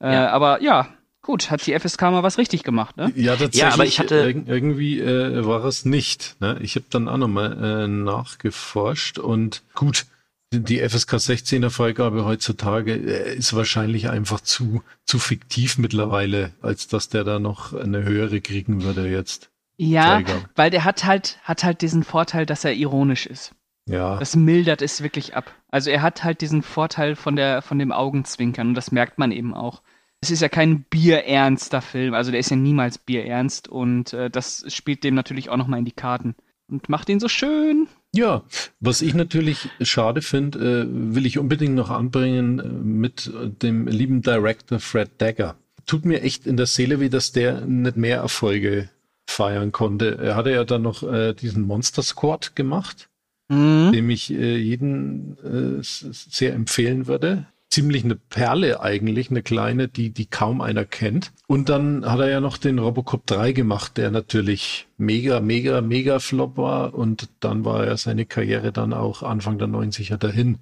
Äh, 0.00 0.12
Ja. 0.14 0.30
Aber 0.30 0.62
ja, 0.62 0.88
gut, 1.28 1.50
hat 1.50 1.66
die 1.66 1.78
FSK 1.78 2.02
mal 2.10 2.22
was 2.22 2.38
richtig 2.38 2.62
gemacht, 2.64 2.96
ne? 2.96 3.12
Ja, 3.14 3.32
tatsächlich. 3.32 3.60
Ja, 3.60 3.72
aber 3.74 3.84
ich 3.84 3.98
hatte- 3.98 4.24
irg- 4.24 4.46
irgendwie 4.48 4.98
äh, 4.98 5.44
war 5.46 5.64
es 5.66 5.84
nicht. 5.84 6.36
Ne? 6.40 6.58
Ich 6.62 6.74
habe 6.74 6.86
dann 6.90 7.06
auch 7.06 7.18
nochmal 7.18 7.84
äh, 7.84 7.86
nachgeforscht 7.86 9.18
und 9.18 9.62
gut, 9.74 10.06
die- 10.52 10.60
die 10.64 10.80
FSK 10.80 11.14
16er 11.18 11.70
Freigabe 11.70 12.24
heutzutage 12.24 12.94
äh, 12.94 13.36
ist 13.36 13.54
wahrscheinlich 13.54 14.08
einfach 14.08 14.40
zu, 14.40 14.82
zu 15.04 15.18
fiktiv 15.18 15.76
mittlerweile, 15.78 16.52
als 16.62 16.88
dass 16.88 17.08
der 17.10 17.24
da 17.24 17.38
noch 17.38 17.74
eine 17.74 18.02
höhere 18.04 18.40
kriegen 18.40 18.82
würde 18.82 19.06
jetzt. 19.08 19.50
Ja, 19.76 20.16
Freigabe. 20.16 20.44
weil 20.56 20.70
der 20.70 20.84
hat 20.84 21.04
halt, 21.04 21.38
hat 21.44 21.62
halt 21.62 21.82
diesen 21.82 22.02
Vorteil, 22.04 22.46
dass 22.46 22.64
er 22.64 22.72
ironisch 22.72 23.26
ist. 23.26 23.52
Ja, 23.86 24.16
Das 24.18 24.34
mildert 24.36 24.82
es 24.82 25.02
wirklich 25.02 25.36
ab. 25.36 25.54
Also 25.70 25.90
er 25.90 26.02
hat 26.02 26.24
halt 26.24 26.40
diesen 26.40 26.62
Vorteil 26.62 27.16
von 27.16 27.36
der, 27.36 27.62
von 27.62 27.78
dem 27.78 27.92
Augenzwinkern 27.92 28.68
und 28.68 28.74
das 28.74 28.90
merkt 28.92 29.18
man 29.18 29.30
eben 29.32 29.54
auch. 29.54 29.82
Es 30.20 30.30
ist 30.30 30.42
ja 30.42 30.48
kein 30.48 30.82
bierernster 30.82 31.80
Film, 31.80 32.14
also 32.14 32.30
der 32.30 32.40
ist 32.40 32.50
ja 32.50 32.56
niemals 32.56 32.98
bierernst 32.98 33.68
und 33.68 34.12
äh, 34.12 34.30
das 34.30 34.64
spielt 34.68 35.04
dem 35.04 35.14
natürlich 35.14 35.48
auch 35.48 35.56
nochmal 35.56 35.78
in 35.78 35.84
die 35.84 35.92
Karten 35.92 36.34
und 36.68 36.88
macht 36.88 37.08
ihn 37.08 37.20
so 37.20 37.28
schön. 37.28 37.86
Ja, 38.14 38.42
was 38.80 39.00
ich 39.00 39.14
natürlich 39.14 39.68
schade 39.80 40.22
finde, 40.22 40.58
äh, 40.82 41.14
will 41.14 41.26
ich 41.26 41.38
unbedingt 41.38 41.74
noch 41.74 41.90
anbringen 41.90 42.58
äh, 42.58 42.62
mit 42.64 43.30
dem 43.62 43.86
lieben 43.86 44.22
Director 44.22 44.80
Fred 44.80 45.10
Dagger. 45.18 45.56
Tut 45.86 46.04
mir 46.04 46.22
echt 46.22 46.46
in 46.46 46.56
der 46.56 46.66
Seele 46.66 47.00
weh, 47.00 47.08
dass 47.08 47.32
der 47.32 47.60
nicht 47.62 47.96
mehr 47.96 48.18
Erfolge 48.18 48.90
feiern 49.26 49.72
konnte. 49.72 50.18
Er 50.18 50.36
hatte 50.36 50.50
ja 50.50 50.64
dann 50.64 50.82
noch 50.82 51.02
äh, 51.02 51.32
diesen 51.34 51.62
Monster 51.62 52.02
Squad 52.02 52.56
gemacht, 52.56 53.08
Mhm. 53.50 53.92
dem 53.92 54.10
ich 54.10 54.30
äh, 54.30 54.56
jeden 54.58 55.38
äh, 55.38 55.82
sehr 55.82 56.52
empfehlen 56.52 57.06
würde. 57.06 57.46
Ziemlich 57.70 58.04
eine 58.04 58.16
Perle 58.16 58.80
eigentlich, 58.80 59.30
eine 59.30 59.42
kleine, 59.42 59.88
die, 59.88 60.10
die 60.10 60.26
kaum 60.26 60.60
einer 60.60 60.84
kennt. 60.84 61.32
Und 61.46 61.68
dann 61.68 62.04
hat 62.10 62.20
er 62.20 62.30
ja 62.30 62.40
noch 62.40 62.56
den 62.56 62.78
Robocop 62.78 63.26
3 63.26 63.52
gemacht, 63.52 63.98
der 63.98 64.10
natürlich 64.10 64.88
mega, 64.96 65.40
mega, 65.40 65.80
mega 65.80 66.18
Flop 66.18 66.56
war. 66.56 66.94
Und 66.94 67.28
dann 67.40 67.64
war 67.64 67.86
ja 67.86 67.96
seine 67.96 68.24
Karriere 68.24 68.72
dann 68.72 68.94
auch 68.94 69.22
Anfang 69.22 69.58
der 69.58 69.68
90er 69.68 70.16
dahin. 70.16 70.58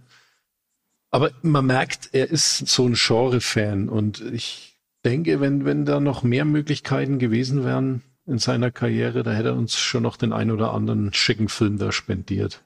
Aber 1.10 1.30
man 1.42 1.66
merkt, 1.66 2.10
er 2.12 2.30
ist 2.30 2.66
so 2.66 2.86
ein 2.86 2.94
Genre-Fan. 2.94 3.88
Und 3.88 4.20
ich 4.32 4.76
denke, 5.04 5.40
wenn, 5.40 5.64
wenn 5.64 5.84
da 5.84 6.00
noch 6.00 6.24
mehr 6.24 6.44
Möglichkeiten 6.44 7.18
gewesen 7.18 7.64
wären 7.64 8.02
in 8.26 8.38
seiner 8.38 8.72
Karriere, 8.72 9.22
da 9.22 9.32
hätte 9.32 9.50
er 9.50 9.56
uns 9.56 9.78
schon 9.78 10.02
noch 10.02 10.16
den 10.16 10.32
ein 10.32 10.50
oder 10.50 10.74
anderen 10.74 11.12
schicken 11.12 11.48
Film 11.48 11.78
da 11.78 11.92
spendiert. 11.92 12.62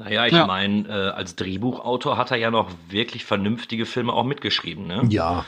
Naja, 0.00 0.24
ich 0.26 0.32
Ja. 0.32 0.46
meine, 0.46 0.88
äh, 0.88 1.10
als 1.10 1.36
Drehbuchautor 1.36 2.16
hat 2.16 2.30
er 2.30 2.38
ja 2.38 2.50
noch 2.50 2.70
wirklich 2.88 3.26
vernünftige 3.26 3.84
Filme 3.84 4.14
auch 4.14 4.24
mitgeschrieben. 4.24 4.86
Ne? 4.86 5.02
Ja, 5.10 5.44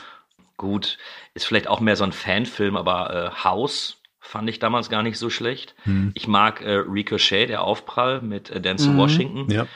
Gut, 0.58 0.98
ist 1.34 1.46
vielleicht 1.46 1.66
auch 1.68 1.80
mehr 1.80 1.96
so 1.96 2.04
ein 2.04 2.12
Fanfilm, 2.12 2.76
aber 2.76 3.32
äh, 3.34 3.44
House 3.44 4.00
fand 4.20 4.48
ich 4.50 4.58
damals 4.60 4.90
gar 4.90 5.02
nicht 5.02 5.18
so 5.18 5.28
schlecht. 5.30 5.74
Hm. 5.84 6.12
Ich 6.14 6.28
mag 6.28 6.60
äh, 6.60 6.74
Ricochet, 6.74 7.48
der 7.48 7.62
Aufprall 7.64 8.20
mit 8.20 8.50
äh, 8.50 8.60
Denzel 8.60 8.92
Mhm. 8.92 8.96
Washington. 8.98 9.50
ja. 9.50 9.66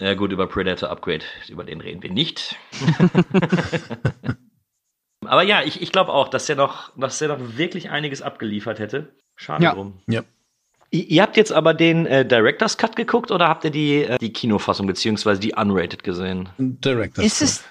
Ja 0.00 0.14
gut, 0.14 0.30
über 0.30 0.46
Predator 0.46 0.90
Upgrade, 0.90 1.24
über 1.48 1.64
den 1.64 1.80
reden 1.80 2.04
wir 2.04 2.12
nicht. 2.12 2.54
Aber 5.26 5.42
ja, 5.42 5.62
ich, 5.62 5.82
ich 5.82 5.90
glaube 5.90 6.12
auch, 6.12 6.28
dass 6.28 6.46
der 6.46 6.54
noch, 6.54 6.92
dass 6.96 7.18
der 7.18 7.28
noch 7.28 7.56
wirklich 7.56 7.90
einiges 7.90 8.22
abgeliefert 8.22 8.78
hätte. 8.78 9.12
Schade 9.34 9.64
Ja. 9.64 9.74
drum. 9.74 10.00
Ja. 10.06 10.22
Ihr 10.90 11.22
habt 11.22 11.36
jetzt 11.36 11.52
aber 11.52 11.74
den 11.74 12.06
äh, 12.06 12.24
Director's 12.26 12.78
Cut 12.78 12.96
geguckt 12.96 13.30
oder 13.30 13.48
habt 13.48 13.64
ihr 13.64 13.70
die, 13.70 14.04
äh, 14.04 14.18
die 14.18 14.32
Kinofassung 14.32 14.86
beziehungsweise 14.86 15.38
die 15.40 15.52
Unrated 15.54 16.02
gesehen? 16.02 16.48
Director. 16.58 17.22
Ist 17.22 17.42
es, 17.42 17.62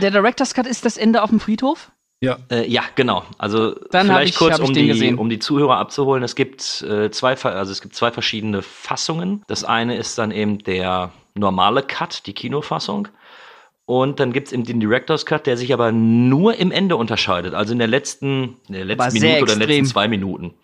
der 0.00 0.10
Director's 0.10 0.54
Cut 0.54 0.66
ist 0.66 0.84
das 0.86 0.96
Ende 0.96 1.22
auf 1.22 1.30
dem 1.30 1.40
Friedhof? 1.40 1.90
Ja, 2.22 2.38
Äh, 2.50 2.66
ja, 2.68 2.82
genau. 2.96 3.24
Also 3.38 3.74
Dann 3.90 4.06
vielleicht 4.06 4.32
ich- 4.34 4.38
kurz, 4.38 4.58
um 4.58 4.72
den 4.72 4.82
die, 4.84 4.88
gesehen. 4.88 5.18
um 5.18 5.28
die 5.30 5.38
Zuhörer 5.38 5.76
abzuholen. 5.78 6.22
Es 6.22 6.34
gibt 6.34 6.82
äh, 6.82 7.10
zwei, 7.10 7.34
also 7.34 7.72
es 7.72 7.80
gibt 7.82 7.94
zwei 7.94 8.10
verschiedene 8.10 8.60
Fassungen. 8.62 9.42
Das 9.46 9.64
eine 9.64 9.96
ist 9.96 10.16
dann 10.18 10.30
eben 10.30 10.58
der 10.58 11.12
normale 11.34 11.82
Cut, 11.82 12.26
die 12.26 12.34
Kinofassung. 12.34 13.08
Und 13.86 14.20
dann 14.20 14.32
gibt's 14.32 14.52
eben 14.52 14.64
den 14.64 14.80
Director's 14.80 15.26
Cut, 15.26 15.46
der 15.46 15.56
sich 15.56 15.72
aber 15.72 15.92
nur 15.92 16.56
im 16.56 16.70
Ende 16.70 16.96
unterscheidet. 16.96 17.54
Also 17.54 17.72
in 17.72 17.78
der 17.78 17.88
letzten, 17.88 18.56
in 18.68 18.74
der 18.74 18.84
letzten 18.84 19.14
Minute 19.14 19.42
oder 19.42 19.52
in 19.54 19.58
den 19.60 19.68
letzten 19.68 19.84
zwei 19.86 20.06
Minuten. 20.08 20.54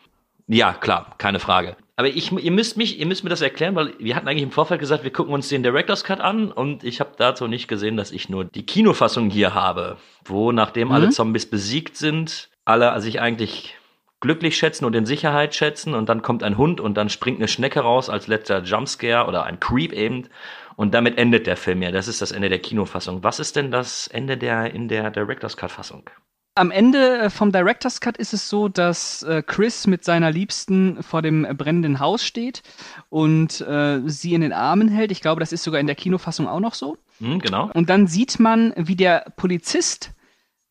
Ja, 0.48 0.72
klar, 0.72 1.14
keine 1.18 1.40
Frage. 1.40 1.76
Aber 1.96 2.08
ich, 2.08 2.30
ihr 2.30 2.52
müsst 2.52 2.76
mich, 2.76 3.00
ihr 3.00 3.06
müsst 3.06 3.24
mir 3.24 3.30
das 3.30 3.40
erklären, 3.40 3.74
weil 3.74 3.94
wir 3.98 4.14
hatten 4.14 4.28
eigentlich 4.28 4.42
im 4.42 4.50
Vorfeld 4.50 4.80
gesagt, 4.80 5.02
wir 5.02 5.12
gucken 5.12 5.32
uns 5.32 5.48
den 5.48 5.62
Director's 5.62 6.04
Cut 6.04 6.20
an 6.20 6.52
und 6.52 6.84
ich 6.84 7.00
habe 7.00 7.12
dazu 7.16 7.46
nicht 7.48 7.68
gesehen, 7.68 7.96
dass 7.96 8.12
ich 8.12 8.28
nur 8.28 8.44
die 8.44 8.66
Kinofassung 8.66 9.30
hier 9.30 9.54
habe, 9.54 9.96
wo 10.24 10.52
nachdem 10.52 10.92
alle 10.92 11.06
Mhm. 11.06 11.12
Zombies 11.12 11.46
besiegt 11.46 11.96
sind, 11.96 12.50
alle 12.64 13.00
sich 13.00 13.20
eigentlich 13.20 13.76
glücklich 14.20 14.56
schätzen 14.56 14.84
und 14.84 14.94
in 14.94 15.06
Sicherheit 15.06 15.54
schätzen 15.54 15.94
und 15.94 16.08
dann 16.08 16.22
kommt 16.22 16.42
ein 16.42 16.58
Hund 16.58 16.80
und 16.80 16.96
dann 16.96 17.08
springt 17.08 17.38
eine 17.38 17.48
Schnecke 17.48 17.80
raus 17.80 18.10
als 18.10 18.26
letzter 18.26 18.62
Jumpscare 18.62 19.26
oder 19.26 19.44
ein 19.44 19.58
Creep 19.58 19.92
eben 19.92 20.28
und 20.76 20.92
damit 20.94 21.16
endet 21.18 21.46
der 21.46 21.56
Film 21.56 21.80
ja. 21.82 21.90
Das 21.90 22.08
ist 22.08 22.20
das 22.20 22.30
Ende 22.32 22.50
der 22.50 22.58
Kinofassung. 22.58 23.24
Was 23.24 23.40
ist 23.40 23.56
denn 23.56 23.70
das 23.70 24.06
Ende 24.06 24.36
der 24.36 24.72
in 24.74 24.88
der 24.88 25.10
Director's 25.10 25.56
Cut 25.56 25.70
Fassung? 25.70 26.10
Am 26.56 26.70
Ende 26.70 27.18
äh, 27.18 27.30
vom 27.30 27.52
Director's 27.52 28.00
Cut 28.00 28.16
ist 28.16 28.32
es 28.32 28.48
so, 28.48 28.68
dass 28.68 29.22
äh, 29.22 29.42
Chris 29.46 29.86
mit 29.86 30.04
seiner 30.04 30.30
Liebsten 30.30 31.02
vor 31.02 31.20
dem 31.20 31.42
brennenden 31.56 32.00
Haus 32.00 32.24
steht 32.24 32.62
und 33.10 33.60
äh, 33.60 34.00
sie 34.06 34.32
in 34.32 34.40
den 34.40 34.54
Armen 34.54 34.88
hält. 34.88 35.12
Ich 35.12 35.20
glaube, 35.20 35.40
das 35.40 35.52
ist 35.52 35.62
sogar 35.62 35.80
in 35.80 35.86
der 35.86 35.96
Kinofassung 35.96 36.48
auch 36.48 36.60
noch 36.60 36.72
so. 36.72 36.96
Hm, 37.18 37.40
genau. 37.40 37.70
Und 37.74 37.90
dann 37.90 38.06
sieht 38.06 38.40
man, 38.40 38.72
wie 38.74 38.96
der 38.96 39.26
Polizist 39.36 40.12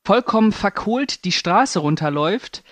vollkommen 0.04 0.52
verkohlt 0.52 1.24
die 1.24 1.32
Straße 1.32 1.78
runterläuft, 1.78 2.64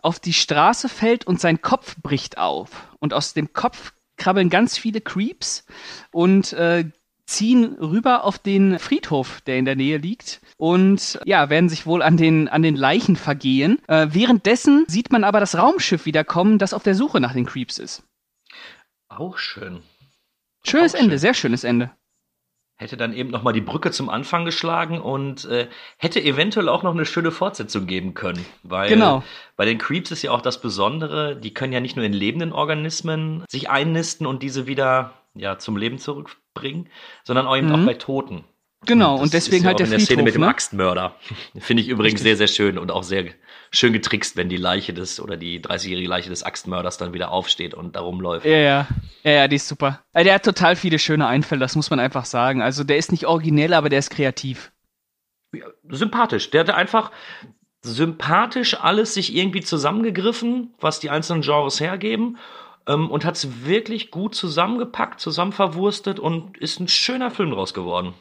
auf 0.00 0.18
die 0.18 0.32
Straße 0.32 0.88
fällt 0.88 1.26
und 1.26 1.40
sein 1.40 1.60
Kopf 1.60 1.96
bricht 2.00 2.38
auf. 2.38 2.70
Und 3.00 3.12
aus 3.12 3.34
dem 3.34 3.52
Kopf 3.52 3.92
krabbeln 4.16 4.48
ganz 4.48 4.78
viele 4.78 5.02
Creeps 5.02 5.66
und 6.10 6.54
äh, 6.54 6.90
ziehen 7.32 7.76
rüber 7.80 8.24
auf 8.24 8.38
den 8.38 8.78
Friedhof, 8.78 9.40
der 9.42 9.56
in 9.58 9.64
der 9.64 9.76
Nähe 9.76 9.96
liegt 9.98 10.40
und 10.56 11.18
ja, 11.24 11.50
werden 11.50 11.68
sich 11.68 11.86
wohl 11.86 12.02
an 12.02 12.16
den, 12.16 12.48
an 12.48 12.62
den 12.62 12.76
Leichen 12.76 13.16
vergehen. 13.16 13.78
Äh, 13.88 14.08
währenddessen 14.10 14.84
sieht 14.86 15.10
man 15.10 15.24
aber 15.24 15.40
das 15.40 15.56
Raumschiff 15.58 16.06
wiederkommen, 16.06 16.58
das 16.58 16.74
auf 16.74 16.82
der 16.82 16.94
Suche 16.94 17.20
nach 17.20 17.32
den 17.32 17.46
Creeps 17.46 17.78
ist. 17.78 18.04
Auch 19.08 19.38
schön. 19.38 19.82
Schönes 20.64 20.94
Auch 20.94 20.98
Ende, 21.00 21.12
schön. 21.12 21.18
sehr 21.18 21.34
schönes 21.34 21.64
Ende. 21.64 21.90
Hätte 22.76 22.96
dann 22.96 23.12
eben 23.12 23.30
noch 23.30 23.42
mal 23.42 23.52
die 23.52 23.60
Brücke 23.60 23.90
zum 23.92 24.08
Anfang 24.08 24.44
geschlagen 24.44 25.00
und 25.00 25.44
äh, 25.44 25.68
hätte 25.98 26.20
eventuell 26.22 26.68
auch 26.68 26.82
noch 26.82 26.94
eine 26.94 27.04
schöne 27.06 27.30
Fortsetzung 27.30 27.86
geben 27.86 28.14
können. 28.14 28.44
Weil 28.62 28.88
Genau. 28.88 29.22
bei 29.56 29.64
den 29.66 29.78
Creeps 29.78 30.10
ist 30.10 30.22
ja 30.22 30.32
auch 30.32 30.40
das 30.40 30.60
Besondere, 30.60 31.36
die 31.36 31.54
können 31.54 31.72
ja 31.72 31.80
nicht 31.80 31.96
nur 31.96 32.04
in 32.04 32.12
lebenden 32.12 32.52
Organismen 32.52 33.44
sich 33.48 33.70
einnisten 33.70 34.26
und 34.26 34.42
diese 34.42 34.66
wieder 34.66 35.12
ja, 35.34 35.58
zum 35.58 35.76
Leben 35.76 35.98
zurückbringen, 35.98 36.88
sondern 37.24 37.46
auch 37.46 37.56
eben 37.56 37.68
Mhm. 37.68 37.74
auch 37.74 37.86
bei 37.86 37.94
Toten. 37.94 38.44
Genau, 38.84 39.12
Das 39.14 39.22
und 39.22 39.32
deswegen 39.34 39.62
ja 39.62 39.68
halt 39.68 39.76
auch 39.76 39.78
der 39.78 39.86
in 39.86 39.90
der 39.92 39.98
Friedhof. 40.00 40.06
Szene 40.14 40.22
mit 40.24 40.34
dem 40.34 40.40
ne? 40.40 40.48
Axtmörder. 40.48 41.14
Finde 41.60 41.82
ich 41.84 41.88
übrigens 41.88 42.14
Richtig. 42.20 42.36
sehr, 42.38 42.48
sehr 42.48 42.48
schön 42.48 42.78
und 42.78 42.90
auch 42.90 43.04
sehr 43.04 43.26
schön 43.70 43.92
getrickst, 43.92 44.36
wenn 44.36 44.48
die 44.48 44.56
Leiche 44.56 44.92
des 44.92 45.20
oder 45.20 45.36
die 45.36 45.60
30-jährige 45.60 46.08
Leiche 46.08 46.30
des 46.30 46.42
Axtmörders 46.42 46.98
dann 46.98 47.12
wieder 47.12 47.30
aufsteht 47.30 47.74
und 47.74 47.94
da 47.94 48.00
rumläuft. 48.00 48.44
Ja, 48.44 48.56
ja. 48.56 48.88
Ja, 49.22 49.30
ja, 49.30 49.48
die 49.48 49.54
ist 49.56 49.68
super. 49.68 50.02
Also 50.12 50.24
der 50.24 50.34
hat 50.34 50.44
total 50.44 50.74
viele 50.74 50.98
schöne 50.98 51.28
Einfälle, 51.28 51.60
das 51.60 51.76
muss 51.76 51.90
man 51.90 52.00
einfach 52.00 52.24
sagen. 52.24 52.60
Also 52.60 52.82
der 52.82 52.96
ist 52.96 53.12
nicht 53.12 53.26
originell, 53.26 53.72
aber 53.74 53.88
der 53.88 54.00
ist 54.00 54.10
kreativ. 54.10 54.72
Ja, 55.54 55.66
sympathisch. 55.88 56.50
Der 56.50 56.62
hatte 56.62 56.74
einfach 56.74 57.12
sympathisch 57.84 58.74
alles 58.80 59.14
sich 59.14 59.34
irgendwie 59.34 59.60
zusammengegriffen, 59.60 60.74
was 60.80 61.00
die 61.00 61.10
einzelnen 61.10 61.42
Genres 61.42 61.80
hergeben. 61.80 62.38
Ähm, 62.86 63.10
und 63.10 63.24
hat 63.24 63.36
es 63.36 63.64
wirklich 63.64 64.10
gut 64.10 64.34
zusammengepackt, 64.34 65.20
zusammenverwurstet 65.20 66.18
und 66.18 66.58
ist 66.58 66.80
ein 66.80 66.88
schöner 66.88 67.30
Film 67.30 67.50
draus 67.50 67.74
geworden. 67.74 68.14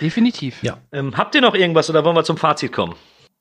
Definitiv. 0.00 0.62
Ja. 0.62 0.78
Ähm, 0.92 1.16
habt 1.16 1.34
ihr 1.34 1.40
noch 1.40 1.54
irgendwas 1.54 1.90
oder 1.90 2.04
wollen 2.04 2.16
wir 2.16 2.24
zum 2.24 2.36
Fazit 2.36 2.72
kommen? 2.72 2.94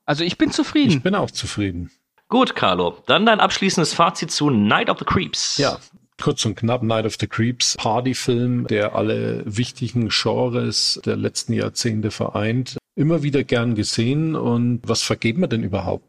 Also 0.05 0.23
ich 0.23 0.37
bin 0.37 0.51
zufrieden. 0.51 0.91
Ich 0.91 1.03
bin 1.03 1.15
auch 1.15 1.31
zufrieden. 1.31 1.91
Gut, 2.27 2.55
Carlo. 2.55 2.97
Dann 3.05 3.25
dein 3.25 3.39
abschließendes 3.39 3.93
Fazit 3.93 4.31
zu 4.31 4.49
Night 4.49 4.89
of 4.89 4.99
the 4.99 5.05
Creeps. 5.05 5.57
Ja, 5.57 5.77
kurz 6.21 6.45
und 6.45 6.55
knapp, 6.55 6.83
Night 6.83 7.05
of 7.05 7.17
the 7.19 7.27
Creeps, 7.27 7.75
Partyfilm, 7.77 8.67
der 8.67 8.95
alle 8.95 9.43
wichtigen 9.45 10.09
Genres 10.09 10.99
der 11.05 11.15
letzten 11.15 11.53
Jahrzehnte 11.53 12.11
vereint. 12.11 12.77
Immer 12.95 13.23
wieder 13.23 13.43
gern 13.43 13.75
gesehen. 13.75 14.35
Und 14.35 14.81
was 14.83 15.01
vergeben 15.01 15.41
wir 15.41 15.47
denn 15.47 15.63
überhaupt? 15.63 16.07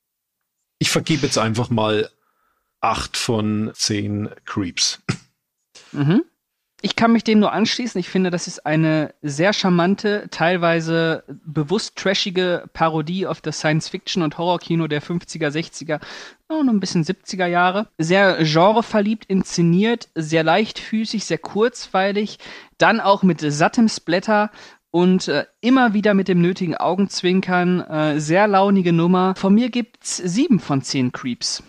Ich 0.79 0.91
vergebe 0.91 1.27
jetzt 1.27 1.39
einfach 1.39 1.71
mal 1.71 2.11
acht 2.85 3.17
von 3.17 3.71
zehn 3.75 4.29
Creeps. 4.45 5.01
Mhm. 5.93 6.23
Ich 6.83 6.97
kann 6.97 7.13
mich 7.13 7.25
dem 7.25 7.39
nur 7.39 7.51
anschließen. 7.51 7.99
Ich 7.99 8.11
finde, 8.11 8.31
das 8.31 8.47
ist 8.47 8.67
eine 8.67 9.15
sehr 9.23 9.55
charmante, 9.55 10.29
teilweise 10.31 11.25
bewusst 11.47 11.97
trashige 11.97 12.69
Parodie 12.75 13.27
auf 13.27 13.41
das 13.41 13.61
Science-Fiction- 13.61 14.23
und 14.23 14.37
Horrorkino 14.37 14.87
der 14.87 15.01
50er, 15.01 15.49
60er 15.49 15.99
und 16.49 16.69
ein 16.69 16.81
bisschen 16.81 17.03
70er 17.03 17.47
Jahre. 17.47 17.89
Sehr 17.97 18.37
genreverliebt 18.45 19.25
inszeniert, 19.25 20.11
sehr 20.15 20.45
leichtfüßig, 20.45 21.25
sehr 21.25 21.39
kurzweilig, 21.39 22.39
dann 22.77 23.01
auch 23.01 23.23
mit 23.23 23.41
sattem 23.41 23.89
Splatter 23.89 24.51
und 24.91 25.29
äh, 25.29 25.47
immer 25.63 25.95
wieder 25.95 26.13
mit 26.13 26.29
dem 26.29 26.43
nötigen 26.43 26.77
Augenzwinkern. 26.77 27.81
Äh, 27.81 28.21
sehr 28.21 28.47
launige 28.47 28.93
Nummer. 28.93 29.35
Von 29.37 29.55
mir 29.55 29.71
gibt's 29.71 30.19
sieben 30.19 30.61
von 30.61 30.83
zehn 30.83 31.13
Creeps. 31.13 31.63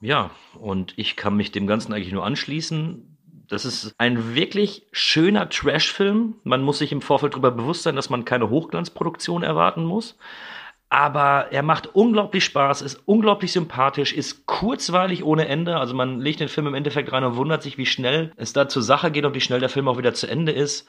Ja, 0.00 0.30
und 0.58 0.94
ich 0.96 1.16
kann 1.16 1.36
mich 1.36 1.52
dem 1.52 1.66
Ganzen 1.66 1.92
eigentlich 1.92 2.12
nur 2.12 2.24
anschließen. 2.24 3.16
Das 3.48 3.64
ist 3.64 3.94
ein 3.98 4.34
wirklich 4.34 4.86
schöner 4.92 5.48
Trash-Film. 5.48 6.34
Man 6.42 6.62
muss 6.62 6.78
sich 6.78 6.92
im 6.92 7.00
Vorfeld 7.00 7.34
darüber 7.34 7.50
bewusst 7.50 7.84
sein, 7.84 7.96
dass 7.96 8.10
man 8.10 8.24
keine 8.24 8.50
Hochglanzproduktion 8.50 9.42
erwarten 9.42 9.84
muss. 9.84 10.18
Aber 10.88 11.48
er 11.50 11.62
macht 11.62 11.94
unglaublich 11.94 12.44
Spaß, 12.44 12.82
ist 12.82 13.00
unglaublich 13.06 13.52
sympathisch, 13.52 14.12
ist 14.12 14.46
kurzweilig 14.46 15.24
ohne 15.24 15.48
Ende. 15.48 15.78
Also 15.78 15.94
man 15.94 16.20
legt 16.20 16.40
den 16.40 16.48
Film 16.48 16.68
im 16.68 16.74
Endeffekt 16.74 17.10
rein 17.12 17.24
und 17.24 17.36
wundert 17.36 17.62
sich, 17.62 17.78
wie 17.78 17.86
schnell 17.86 18.32
es 18.36 18.52
da 18.52 18.68
zur 18.68 18.82
Sache 18.82 19.10
geht 19.10 19.24
und 19.24 19.34
wie 19.34 19.40
schnell 19.40 19.60
der 19.60 19.68
Film 19.68 19.88
auch 19.88 19.98
wieder 19.98 20.14
zu 20.14 20.28
Ende 20.28 20.52
ist. 20.52 20.88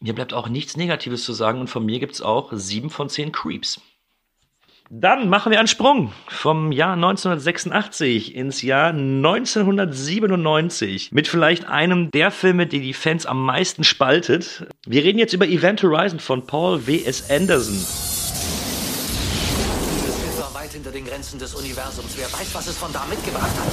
Mir 0.00 0.14
bleibt 0.14 0.34
auch 0.34 0.48
nichts 0.48 0.76
Negatives 0.76 1.24
zu 1.24 1.32
sagen 1.32 1.60
und 1.60 1.68
von 1.68 1.84
mir 1.84 1.98
gibt's 1.98 2.22
auch 2.22 2.50
sieben 2.52 2.90
von 2.90 3.08
zehn 3.08 3.32
Creeps. 3.32 3.80
Dann 4.94 5.30
machen 5.30 5.50
wir 5.50 5.58
einen 5.58 5.68
Sprung 5.68 6.12
vom 6.28 6.70
Jahr 6.70 6.92
1986 6.92 8.34
ins 8.34 8.60
Jahr 8.60 8.90
1997 8.90 11.12
mit 11.12 11.28
vielleicht 11.28 11.66
einem 11.66 12.10
der 12.10 12.30
Filme, 12.30 12.66
die 12.66 12.80
die 12.80 12.92
Fans 12.92 13.24
am 13.24 13.42
meisten 13.42 13.84
spaltet. 13.84 14.66
Wir 14.84 15.02
reden 15.02 15.18
jetzt 15.18 15.32
über 15.32 15.48
Event 15.48 15.82
Horizon 15.82 16.20
von 16.20 16.46
Paul 16.46 16.86
W.S. 16.86 17.30
Anderson. 17.30 17.72
Dieses 17.72 18.20
Schiff 20.20 20.38
war 20.38 20.52
weit 20.52 20.72
hinter 20.72 20.90
den 20.90 21.06
Grenzen 21.06 21.38
des 21.38 21.54
Universums. 21.54 22.14
Wer 22.18 22.30
weiß, 22.30 22.54
was 22.54 22.66
es 22.66 22.76
von 22.76 22.92
da 22.92 23.06
mitgebracht 23.08 23.44
hat. 23.44 23.72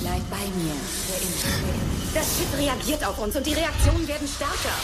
Bleib 0.00 0.22
bei 0.30 0.46
mir. 0.56 0.72
Das 2.12 2.24
Schiff 2.36 2.58
reagiert 2.58 3.04
auf 3.04 3.18
uns 3.18 3.36
und 3.36 3.46
die 3.46 3.52
Reaktionen 3.52 4.06
werden 4.08 4.26
stärker. 4.26 4.74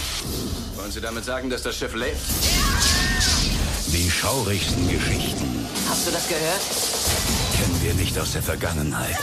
Wollen 0.77 0.93
Sie 0.93 1.01
damit 1.01 1.25
sagen, 1.25 1.51
dass 1.51 1.63
das 1.63 1.77
Schiff 1.77 1.95
lebt? 1.95 2.17
Die 3.89 4.11
schaurigsten 4.11 4.89
Geschichten 4.89 5.67
Hast 5.89 6.07
du 6.07 6.11
das 6.11 6.29
gehört? 6.29 6.61
kennen 7.57 7.83
wir 7.83 7.95
nicht 7.95 8.19
aus 8.19 8.33
der 8.33 8.43
Vergangenheit. 8.43 9.17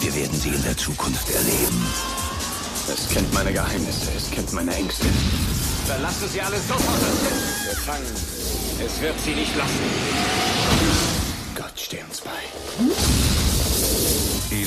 Wir 0.00 0.14
werden 0.14 0.38
sie 0.38 0.48
in 0.50 0.62
der 0.64 0.76
Zukunft 0.76 1.30
erleben. 1.30 1.86
Es 2.92 3.08
kennt 3.08 3.32
meine 3.32 3.52
Geheimnisse, 3.52 4.08
es 4.16 4.30
kennt 4.30 4.52
meine 4.52 4.74
Ängste. 4.74 5.06
Verlassen 5.86 6.28
Sie 6.32 6.40
alles 6.40 6.66
sofort 6.66 7.00
das 7.00 7.20
Schiff. 7.20 7.70
Gefangen. 7.70 8.14
Es 8.84 9.00
wird 9.00 9.14
Sie 9.24 9.34
nicht 9.34 9.56
lassen. 9.56 9.80
Gott 11.54 11.72
steh 11.76 12.02
uns 12.02 12.20
bei. 12.20 13.31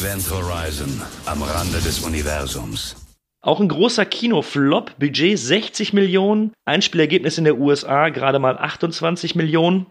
Event 0.05 0.29
Horizon 0.29 1.01
am 1.25 1.41
Rande 1.41 1.79
des 1.79 2.01
Universums. 2.01 2.95
Auch 3.41 3.59
ein 3.59 3.67
großer 3.67 4.05
Kinoflop, 4.05 4.99
Budget 4.99 5.39
60 5.39 5.93
Millionen, 5.93 6.53
Einspielergebnis 6.63 7.39
in 7.39 7.43
der 7.43 7.57
USA 7.57 8.09
gerade 8.09 8.37
mal 8.37 8.55
28 8.55 9.33
Millionen. 9.33 9.87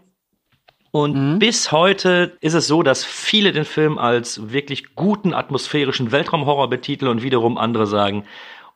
Und 0.92 1.40
bis 1.40 1.72
heute 1.72 2.36
ist 2.40 2.54
es 2.54 2.68
so, 2.68 2.84
dass 2.84 3.04
viele 3.04 3.50
den 3.50 3.64
Film 3.64 3.98
als 3.98 4.52
wirklich 4.52 4.94
guten 4.94 5.34
atmosphärischen 5.34 6.12
Weltraumhorror 6.12 6.70
betiteln 6.70 7.10
und 7.10 7.24
wiederum 7.24 7.58
andere 7.58 7.88
sagen, 7.88 8.24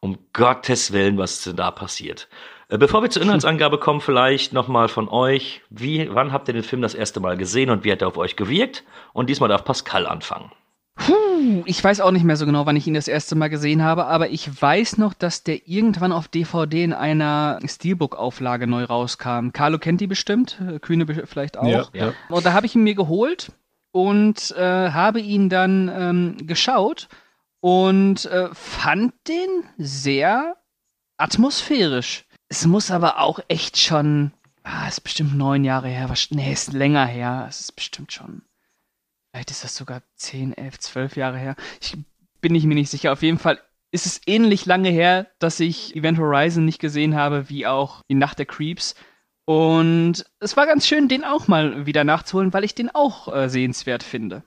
um 0.01 0.19
Gottes 0.33 0.93
Willen, 0.93 1.19
was 1.19 1.35
ist 1.35 1.47
denn 1.47 1.57
da 1.57 1.71
passiert? 1.71 2.29
Äh, 2.69 2.79
Bevor 2.79 3.01
wir 3.03 3.11
zur 3.11 3.23
Inhaltsangabe 3.23 3.79
kommen, 3.79 4.01
vielleicht 4.01 4.53
nochmal 4.53 4.89
von 4.89 5.09
euch, 5.09 5.61
wie, 5.71 6.13
wann 6.13 6.33
habt 6.33 6.49
ihr 6.49 6.55
den 6.55 6.65
Film 6.65 6.83
das 6.83 6.97
erste 6.97 7.21
Mal 7.21 7.37
gesehen 7.37 7.71
und 7.71 7.85
wie 7.85 7.93
hat 7.93 8.03
er 8.03 8.09
auf 8.09 8.17
euch 8.17 8.35
gewirkt? 8.35 8.83
Und 9.13 9.31
diesmal 9.31 9.49
darf 9.49 9.63
Pascal 9.63 10.05
anfangen. 10.05 10.51
Puh, 10.99 11.63
ich 11.65 11.83
weiß 11.83 12.01
auch 12.01 12.11
nicht 12.11 12.25
mehr 12.25 12.37
so 12.37 12.45
genau, 12.45 12.67
wann 12.67 12.77
ich 12.77 12.87
ihn 12.87 12.95
das 12.95 13.09
erste 13.09 13.37
Mal 13.37 13.49
gesehen 13.49 13.83
habe, 13.83 14.07
aber 14.07 14.31
ich 14.31 14.61
weiß 14.61 14.99
noch, 14.99 15.15
dass 15.15 15.45
der 15.45 15.69
irgendwann 15.69 16.13
auf 16.13 16.27
DVD 16.29 16.83
in 16.83 16.93
einer 16.93 17.61
Steelbook-Auflage 17.65 18.67
neu 18.67 18.85
rauskam. 18.85 19.51
Carlo 19.53 19.79
kennt 19.79 20.01
die 20.01 20.09
bestimmt, 20.09 20.61
Kühne 20.83 21.07
vielleicht 21.27 21.57
auch. 21.57 21.67
Ja, 21.67 21.87
Ja. 21.93 22.07
ja. 22.07 22.13
Und 22.29 22.45
da 22.45 22.53
habe 22.53 22.67
ich 22.67 22.75
ihn 22.75 22.83
mir 22.83 22.97
geholt 22.97 23.53
und 23.93 24.51
äh, 24.57 24.91
habe 24.91 25.21
ihn 25.21 25.49
dann 25.49 25.89
ähm, 25.95 26.47
geschaut 26.47 27.09
und 27.61 28.27
äh, 28.27 28.49
fand 28.53 29.15
den 29.29 29.49
sehr 29.79 30.57
atmosphärisch. 31.17 32.25
Es 32.49 32.67
muss 32.67 32.91
aber 32.91 33.21
auch 33.21 33.41
echt 33.49 33.79
schon, 33.79 34.33
ah, 34.63 34.89
ist 34.89 35.03
bestimmt 35.03 35.37
neun 35.37 35.65
Jahre 35.65 35.89
her, 35.89 36.09
was, 36.09 36.29
nee, 36.31 36.53
ist 36.53 36.73
länger 36.73 37.07
her, 37.07 37.47
es 37.49 37.61
ist 37.61 37.73
bestimmt 37.77 38.13
schon, 38.13 38.43
vielleicht 39.39 39.53
ist 39.53 39.63
das 39.63 39.77
sogar 39.77 40.03
zehn, 40.17 40.53
elf, 40.53 40.81
zwölf 40.81 41.17
Jahre 41.17 41.39
her. 41.39 41.55
Ich 41.81 41.97
bin 42.41 42.57
ich 42.57 42.65
mir 42.65 42.75
nicht 42.75 42.91
sicher. 42.91 43.13
Auf 43.13 43.23
jeden 43.23 43.39
Fall 43.39 43.61
ist 43.93 44.05
es 44.05 44.21
ähnlich 44.27 44.67
lange 44.67 44.89
her, 44.89 45.29
dass 45.39 45.61
ich 45.61 45.95
Event 45.95 46.19
Horizon 46.19 46.65
nicht 46.65 46.81
gesehen 46.81 47.15
habe, 47.15 47.49
wie 47.49 47.65
auch 47.65 48.03
die 48.11 48.17
Nacht 48.17 48.41
der 48.41 48.47
Creeps. 48.47 48.97
Und 49.45 50.25
es 50.41 50.57
war 50.57 50.67
ganz 50.67 50.89
schön, 50.89 51.07
den 51.07 51.23
auch 51.23 51.47
mal 51.47 51.87
wieder 51.87 52.03
nachzuholen, 52.03 52.53
weil 52.53 52.65
ich 52.65 52.75
den 52.75 52.91
auch 52.93 53.33
äh, 53.33 53.49
sehenswert 53.49 54.03
finde. 54.03 54.43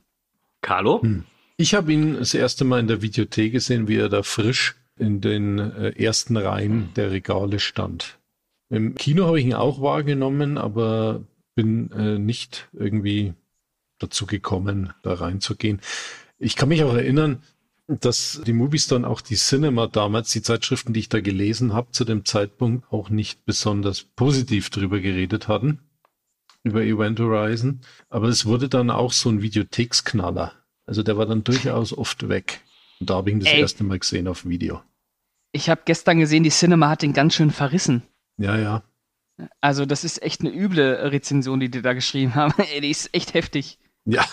Carlo? 0.60 1.02
Hm. 1.02 1.24
Ich 1.56 1.74
habe 1.74 1.94
ihn 1.94 2.16
das 2.16 2.34
erste 2.34 2.66
Mal 2.66 2.82
in 2.82 2.88
der 2.88 3.02
Videothek 3.02 3.54
gesehen, 3.54 3.88
wie 3.88 3.96
er 3.96 4.10
da 4.10 4.24
frisch 4.24 4.76
in 5.00 5.22
den 5.22 5.58
äh, 5.58 5.92
ersten 5.92 6.36
Reihen 6.36 6.90
der 6.98 7.12
Regale 7.12 7.62
stand. 7.62 8.20
Im 8.70 8.96
Kino 8.96 9.26
habe 9.26 9.40
ich 9.40 9.46
ihn 9.46 9.54
auch 9.54 9.82
wahrgenommen, 9.82 10.58
aber 10.58 11.24
bin 11.56 11.92
äh, 11.92 12.20
nicht 12.20 12.68
irgendwie 12.74 13.36
dazu 14.02 14.26
gekommen, 14.26 14.94
da 15.04 15.14
reinzugehen. 15.14 15.82
Ich 16.40 16.56
kann 16.56 16.70
mich 16.70 16.84
auch 16.84 16.94
erinnern, 16.94 17.44
dass 17.88 18.42
die 18.46 18.54
Movies 18.54 18.88
dann 18.88 19.06
auch 19.06 19.22
die 19.22 19.36
Cinema 19.36 19.88
damals, 19.88 20.32
die 20.32 20.42
Zeitschriften, 20.42 20.94
die 20.94 21.02
ich 21.02 21.10
da 21.10 21.20
gelesen 21.20 21.74
habe, 21.74 21.92
zu 21.92 22.06
dem 22.06 22.26
Zeitpunkt 22.26 22.92
auch 22.92 23.10
nicht 23.10 23.46
besonders 23.46 24.04
positiv 24.04 24.70
drüber 24.70 25.00
geredet 25.00 25.48
hatten, 25.48 25.80
über 26.64 26.84
Event 26.84 27.20
Horizon. 27.20 27.82
Aber 28.10 28.28
es 28.28 28.46
wurde 28.46 28.70
dann 28.70 28.90
auch 28.90 29.12
so 29.12 29.30
ein 29.30 29.42
Videotheksknaller. 29.42 30.54
Also 30.86 31.04
der 31.04 31.18
war 31.18 31.26
dann 31.26 31.44
durchaus 31.44 31.98
oft 31.98 32.30
weg. 32.30 32.62
Und 33.00 33.10
da 33.10 33.16
habe 33.16 33.30
ich 33.30 33.36
ihn 33.36 33.40
das 33.40 33.50
Ey. 33.50 33.60
erste 33.60 33.84
Mal 33.84 34.00
gesehen 34.00 34.28
auf 34.28 34.46
Video. 34.46 34.82
Ich 35.52 35.70
habe 35.70 35.82
gestern 35.86 36.20
gesehen, 36.20 36.44
die 36.44 36.50
Cinema 36.50 36.90
hat 36.90 37.02
den 37.02 37.14
ganz 37.14 37.34
schön 37.36 37.52
verrissen. 37.52 38.04
Ja, 38.38 38.58
ja. 38.58 38.84
Also, 39.60 39.86
das 39.86 40.04
ist 40.04 40.22
echt 40.22 40.42
eine 40.42 40.54
üble 40.54 41.10
Rezension, 41.10 41.60
die 41.60 41.70
die 41.70 41.82
da 41.82 41.94
geschrieben 41.94 42.36
haben. 42.36 42.54
Ey, 42.74 42.82
die 42.82 42.92
ist 42.92 43.14
echt 43.14 43.34
heftig. 43.34 43.80
Ja. 44.06 44.26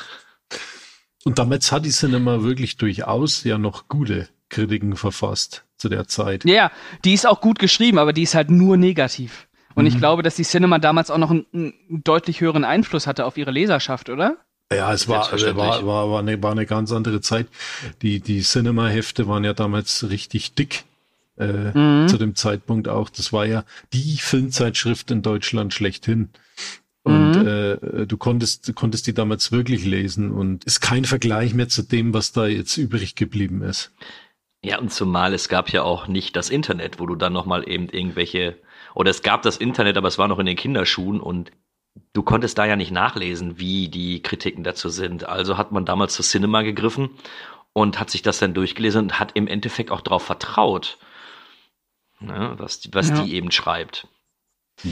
Und 1.24 1.38
damals 1.38 1.72
hat 1.72 1.84
die 1.84 1.90
Cinema 1.90 2.42
wirklich 2.42 2.76
durchaus 2.76 3.44
ja 3.44 3.58
noch 3.58 3.88
gute 3.88 4.28
Kritiken 4.48 4.96
verfasst 4.96 5.64
zu 5.76 5.88
der 5.88 6.08
Zeit. 6.08 6.44
Ja, 6.44 6.70
die 7.04 7.12
ist 7.12 7.26
auch 7.26 7.40
gut 7.40 7.58
geschrieben, 7.58 7.98
aber 7.98 8.12
die 8.12 8.22
ist 8.22 8.34
halt 8.34 8.50
nur 8.50 8.76
negativ. 8.76 9.46
Und 9.74 9.86
ich 9.86 9.96
glaube, 9.98 10.24
dass 10.24 10.34
die 10.34 10.42
Cinema 10.42 10.80
damals 10.80 11.08
auch 11.08 11.18
noch 11.18 11.30
einen, 11.30 11.46
einen 11.52 12.02
deutlich 12.02 12.40
höheren 12.40 12.64
Einfluss 12.64 13.06
hatte 13.06 13.24
auf 13.24 13.36
ihre 13.36 13.52
Leserschaft, 13.52 14.08
oder? 14.08 14.36
Ja, 14.72 14.92
es 14.92 15.06
war, 15.06 15.32
also 15.32 15.54
war, 15.56 15.86
war, 15.86 16.10
war, 16.10 16.18
eine, 16.18 16.42
war 16.42 16.50
eine 16.50 16.66
ganz 16.66 16.90
andere 16.90 17.20
Zeit. 17.20 17.46
Die, 18.02 18.18
die 18.18 18.40
Cinema-Hefte 18.40 19.28
waren 19.28 19.44
ja 19.44 19.52
damals 19.52 20.08
richtig 20.10 20.54
dick. 20.54 20.84
Äh, 21.38 21.70
Mhm. 21.72 22.08
Zu 22.08 22.18
dem 22.18 22.34
Zeitpunkt 22.34 22.88
auch. 22.88 23.08
Das 23.10 23.32
war 23.32 23.46
ja 23.46 23.62
die 23.92 24.16
Filmzeitschrift 24.16 25.12
in 25.12 25.22
Deutschland 25.22 25.72
schlechthin. 25.72 26.30
Und 27.04 27.36
Mhm. 27.36 27.46
äh, 27.46 28.06
du 28.06 28.16
konntest, 28.16 28.68
du 28.68 28.72
konntest 28.74 29.06
die 29.06 29.14
damals 29.14 29.50
wirklich 29.52 29.84
lesen 29.84 30.30
und 30.32 30.64
ist 30.64 30.80
kein 30.80 31.04
Vergleich 31.04 31.54
mehr 31.54 31.68
zu 31.68 31.82
dem, 31.82 32.12
was 32.12 32.32
da 32.32 32.46
jetzt 32.46 32.76
übrig 32.76 33.14
geblieben 33.14 33.62
ist. 33.62 33.92
Ja, 34.64 34.78
und 34.78 34.92
zumal 34.92 35.32
es 35.34 35.48
gab 35.48 35.70
ja 35.70 35.82
auch 35.82 36.08
nicht 36.08 36.34
das 36.36 36.50
Internet, 36.50 36.98
wo 36.98 37.06
du 37.06 37.14
dann 37.14 37.32
nochmal 37.32 37.68
eben 37.68 37.88
irgendwelche, 37.88 38.56
oder 38.94 39.10
es 39.10 39.22
gab 39.22 39.42
das 39.42 39.56
Internet, 39.56 39.96
aber 39.96 40.08
es 40.08 40.18
war 40.18 40.26
noch 40.28 40.40
in 40.40 40.46
den 40.46 40.56
Kinderschuhen 40.56 41.20
und 41.20 41.52
du 42.12 42.22
konntest 42.22 42.58
da 42.58 42.64
ja 42.66 42.74
nicht 42.76 42.90
nachlesen, 42.90 43.58
wie 43.58 43.88
die 43.88 44.20
Kritiken 44.20 44.64
dazu 44.64 44.88
sind. 44.88 45.24
Also 45.24 45.56
hat 45.56 45.70
man 45.72 45.84
damals 45.84 46.14
zu 46.14 46.22
Cinema 46.24 46.62
gegriffen 46.62 47.10
und 47.72 48.00
hat 48.00 48.10
sich 48.10 48.22
das 48.22 48.40
dann 48.40 48.52
durchgelesen 48.54 49.02
und 49.04 49.20
hat 49.20 49.32
im 49.36 49.46
Endeffekt 49.46 49.92
auch 49.92 50.00
darauf 50.00 50.24
vertraut, 50.24 50.98
ne, 52.20 52.54
was, 52.58 52.88
was 52.92 53.10
Ja. 53.10 53.22
die 53.22 53.34
eben 53.34 53.52
schreibt. 53.52 54.08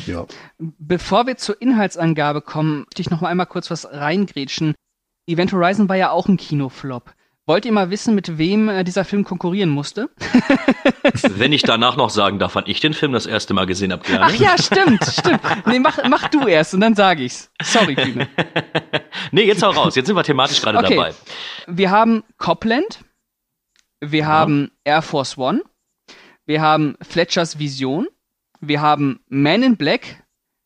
Ja. 0.07 0.27
Bevor 0.59 1.27
wir 1.27 1.37
zur 1.37 1.61
Inhaltsangabe 1.61 2.41
kommen, 2.43 2.81
möchte 2.81 3.03
ich 3.03 3.11
noch 3.11 3.21
mal 3.21 3.29
einmal 3.29 3.47
kurz 3.47 3.71
was 3.71 3.87
reingrätschen. 3.91 4.75
Event 5.27 5.53
Horizon 5.53 5.89
war 5.89 5.97
ja 5.97 6.11
auch 6.11 6.29
ein 6.29 6.37
Kinoflop. 6.37 7.13
Wollt 7.49 7.65
ihr 7.65 7.71
mal 7.71 7.91
wissen, 7.91 8.17
mit 8.17 8.39
wem 8.39 8.69
äh, 8.69 8.83
dieser 8.83 9.05
Film 9.05 9.23
konkurrieren 9.23 9.71
musste? 9.71 10.11
Wenn 11.29 11.53
ich 11.53 11.63
danach 11.63 11.97
noch 11.97 12.11
sagen 12.11 12.41
darf, 12.41 12.57
wann 12.57 12.65
ich 12.67 12.81
den 12.81 12.93
Film 12.93 13.13
das 13.13 13.25
erste 13.27 13.55
Mal 13.55 13.67
gesehen 13.67 13.93
habe. 13.93 14.03
Ach 14.19 14.35
ja, 14.35 14.59
stimmt, 14.61 15.05
stimmt. 15.05 15.41
Nee, 15.65 15.79
mach, 15.79 15.99
mach 16.09 16.27
du 16.29 16.49
erst 16.49 16.75
und 16.75 16.81
dann 16.81 16.97
sage 16.97 17.23
ich's. 17.23 17.53
Sorry, 17.63 17.95
Kühne. 17.95 18.29
Nee, 19.33 19.45
jetzt 19.45 19.63
hau 19.63 19.71
raus, 19.71 19.95
jetzt 19.97 20.07
sind 20.07 20.15
wir 20.17 20.23
thematisch 20.23 20.61
gerade 20.61 20.79
Okay. 20.79 20.95
dabei. 20.95 21.15
Wir 21.67 21.91
haben 21.91 22.23
Copland, 22.37 23.01
wir 24.01 24.27
haben 24.27 24.71
Air 24.85 25.03
Force 25.03 25.37
One, 25.39 25.63
wir 26.45 26.61
haben 26.61 26.97
Fletchers 27.01 27.59
Vision, 27.59 28.07
wir 28.69 28.81
haben 28.81 29.21
Man 29.29 29.63
in 29.63 29.77
Black, 29.77 30.23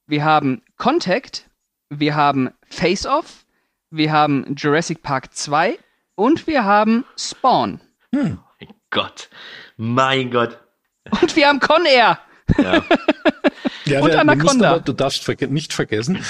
wir 0.07 0.25
haben 0.25 0.63
Contact, 0.77 1.49
wir 1.89 2.15
haben 2.15 2.51
Face 2.69 3.07
Off, 3.07 3.45
wir 3.91 4.13
haben 4.13 4.55
Jurassic 4.57 5.03
Park 5.03 5.35
2 5.35 5.79
und 6.15 6.47
wir 6.47 6.65
haben 6.65 7.05
Spawn. 7.17 7.81
Mein 8.13 8.39
Gott, 8.91 9.29
mein 9.77 10.31
Gott. 10.31 10.59
Und 11.21 11.35
wir 11.37 11.49
haben 11.49 11.61
Con 11.61 11.85
Air. 11.87 12.19
Ja. 12.59 12.83
Ja, 13.87 14.01
Und 14.03 14.15
Anaconda. 14.15 14.71
aber, 14.75 14.81
du 14.81 14.93
darfst 14.93 15.25
verge 15.25 15.49
nicht 15.49 15.73
vergessen, 15.73 16.23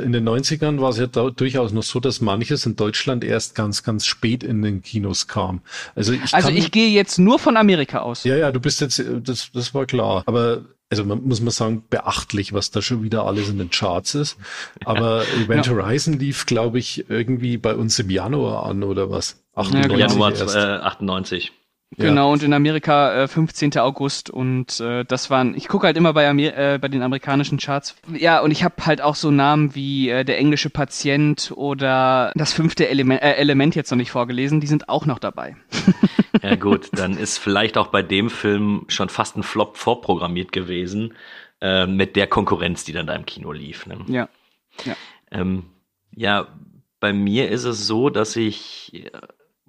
in 0.00 0.12
den 0.12 0.26
90ern 0.26 0.80
war 0.80 0.90
es 0.90 0.98
ja 0.98 1.06
durchaus 1.06 1.72
noch 1.72 1.82
so, 1.82 2.00
dass 2.00 2.20
manches 2.20 2.64
in 2.64 2.76
Deutschland 2.76 3.22
erst 3.24 3.54
ganz, 3.54 3.82
ganz 3.82 4.06
spät 4.06 4.42
in 4.42 4.62
den 4.62 4.82
Kinos 4.82 5.28
kam. 5.28 5.60
Also 5.94 6.12
ich, 6.12 6.32
Also 6.34 6.48
kann, 6.48 6.56
ich 6.56 6.70
gehe 6.70 6.88
jetzt 6.88 7.18
nur 7.18 7.38
von 7.38 7.56
Amerika 7.56 7.98
aus. 8.00 8.24
Ja, 8.24 8.36
ja, 8.36 8.50
du 8.50 8.60
bist 8.60 8.80
jetzt, 8.80 9.02
das, 9.22 9.50
das 9.52 9.74
war 9.74 9.84
klar. 9.84 10.22
Aber, 10.26 10.64
also 10.92 11.06
man 11.06 11.24
muss 11.24 11.40
man 11.40 11.50
sagen, 11.50 11.84
beachtlich, 11.88 12.52
was 12.52 12.70
da 12.70 12.82
schon 12.82 13.02
wieder 13.02 13.24
alles 13.24 13.48
in 13.48 13.56
den 13.56 13.70
Charts 13.70 14.14
ist. 14.14 14.36
Aber 14.84 15.24
Event 15.42 15.66
Horizon 15.70 16.18
lief, 16.18 16.44
glaube 16.44 16.78
ich, 16.78 17.08
irgendwie 17.08 17.56
bei 17.56 17.74
uns 17.74 17.98
im 17.98 18.10
Januar 18.10 18.66
an 18.66 18.82
oder 18.82 19.10
was? 19.10 19.42
98 19.54 19.98
Januar 19.98 20.34
erst. 20.34 20.54
äh, 20.54 20.58
98. 20.58 21.52
Ja. 21.96 22.04
Genau, 22.08 22.30
und 22.30 22.42
in 22.42 22.52
Amerika 22.52 23.22
äh, 23.22 23.28
15. 23.28 23.78
August 23.78 24.28
und 24.28 24.80
äh, 24.80 25.04
das 25.06 25.30
waren, 25.30 25.54
ich 25.54 25.68
gucke 25.68 25.86
halt 25.86 25.96
immer 25.96 26.12
bei, 26.12 26.28
Amer 26.28 26.56
äh, 26.56 26.78
bei 26.78 26.88
den 26.88 27.02
amerikanischen 27.02 27.56
Charts. 27.56 27.96
Ja, 28.14 28.40
und 28.40 28.50
ich 28.50 28.62
habe 28.64 28.74
halt 28.84 29.00
auch 29.00 29.14
so 29.14 29.30
Namen 29.30 29.74
wie 29.74 30.10
äh, 30.10 30.24
der 30.24 30.38
englische 30.38 30.68
Patient 30.68 31.52
oder 31.54 32.32
das 32.34 32.52
fünfte 32.52 32.88
Element, 32.88 33.22
äh, 33.22 33.32
Element 33.36 33.74
jetzt 33.74 33.90
noch 33.90 33.98
nicht 33.98 34.10
vorgelesen, 34.10 34.60
die 34.60 34.66
sind 34.66 34.90
auch 34.90 35.06
noch 35.06 35.18
dabei. 35.18 35.56
Ja 36.42 36.56
gut, 36.56 36.88
dann 36.92 37.16
ist 37.16 37.38
vielleicht 37.38 37.78
auch 37.78 37.86
bei 37.88 38.02
dem 38.02 38.28
Film 38.28 38.84
schon 38.88 39.08
fast 39.08 39.36
ein 39.36 39.42
Flop 39.42 39.76
vorprogrammiert 39.76 40.52
gewesen, 40.52 41.14
äh, 41.60 41.86
mit 41.86 42.16
der 42.16 42.26
Konkurrenz, 42.26 42.84
die 42.84 42.92
dann 42.92 43.06
da 43.06 43.14
im 43.14 43.26
Kino 43.26 43.52
lief. 43.52 43.86
Ne? 43.86 43.98
Ja. 44.84 44.96
Ähm, 45.30 45.64
ja, 46.14 46.48
bei 47.00 47.12
mir 47.12 47.48
ist 47.48 47.64
es 47.64 47.86
so, 47.86 48.10
dass 48.10 48.36
ich 48.36 48.92
äh, 48.94 49.10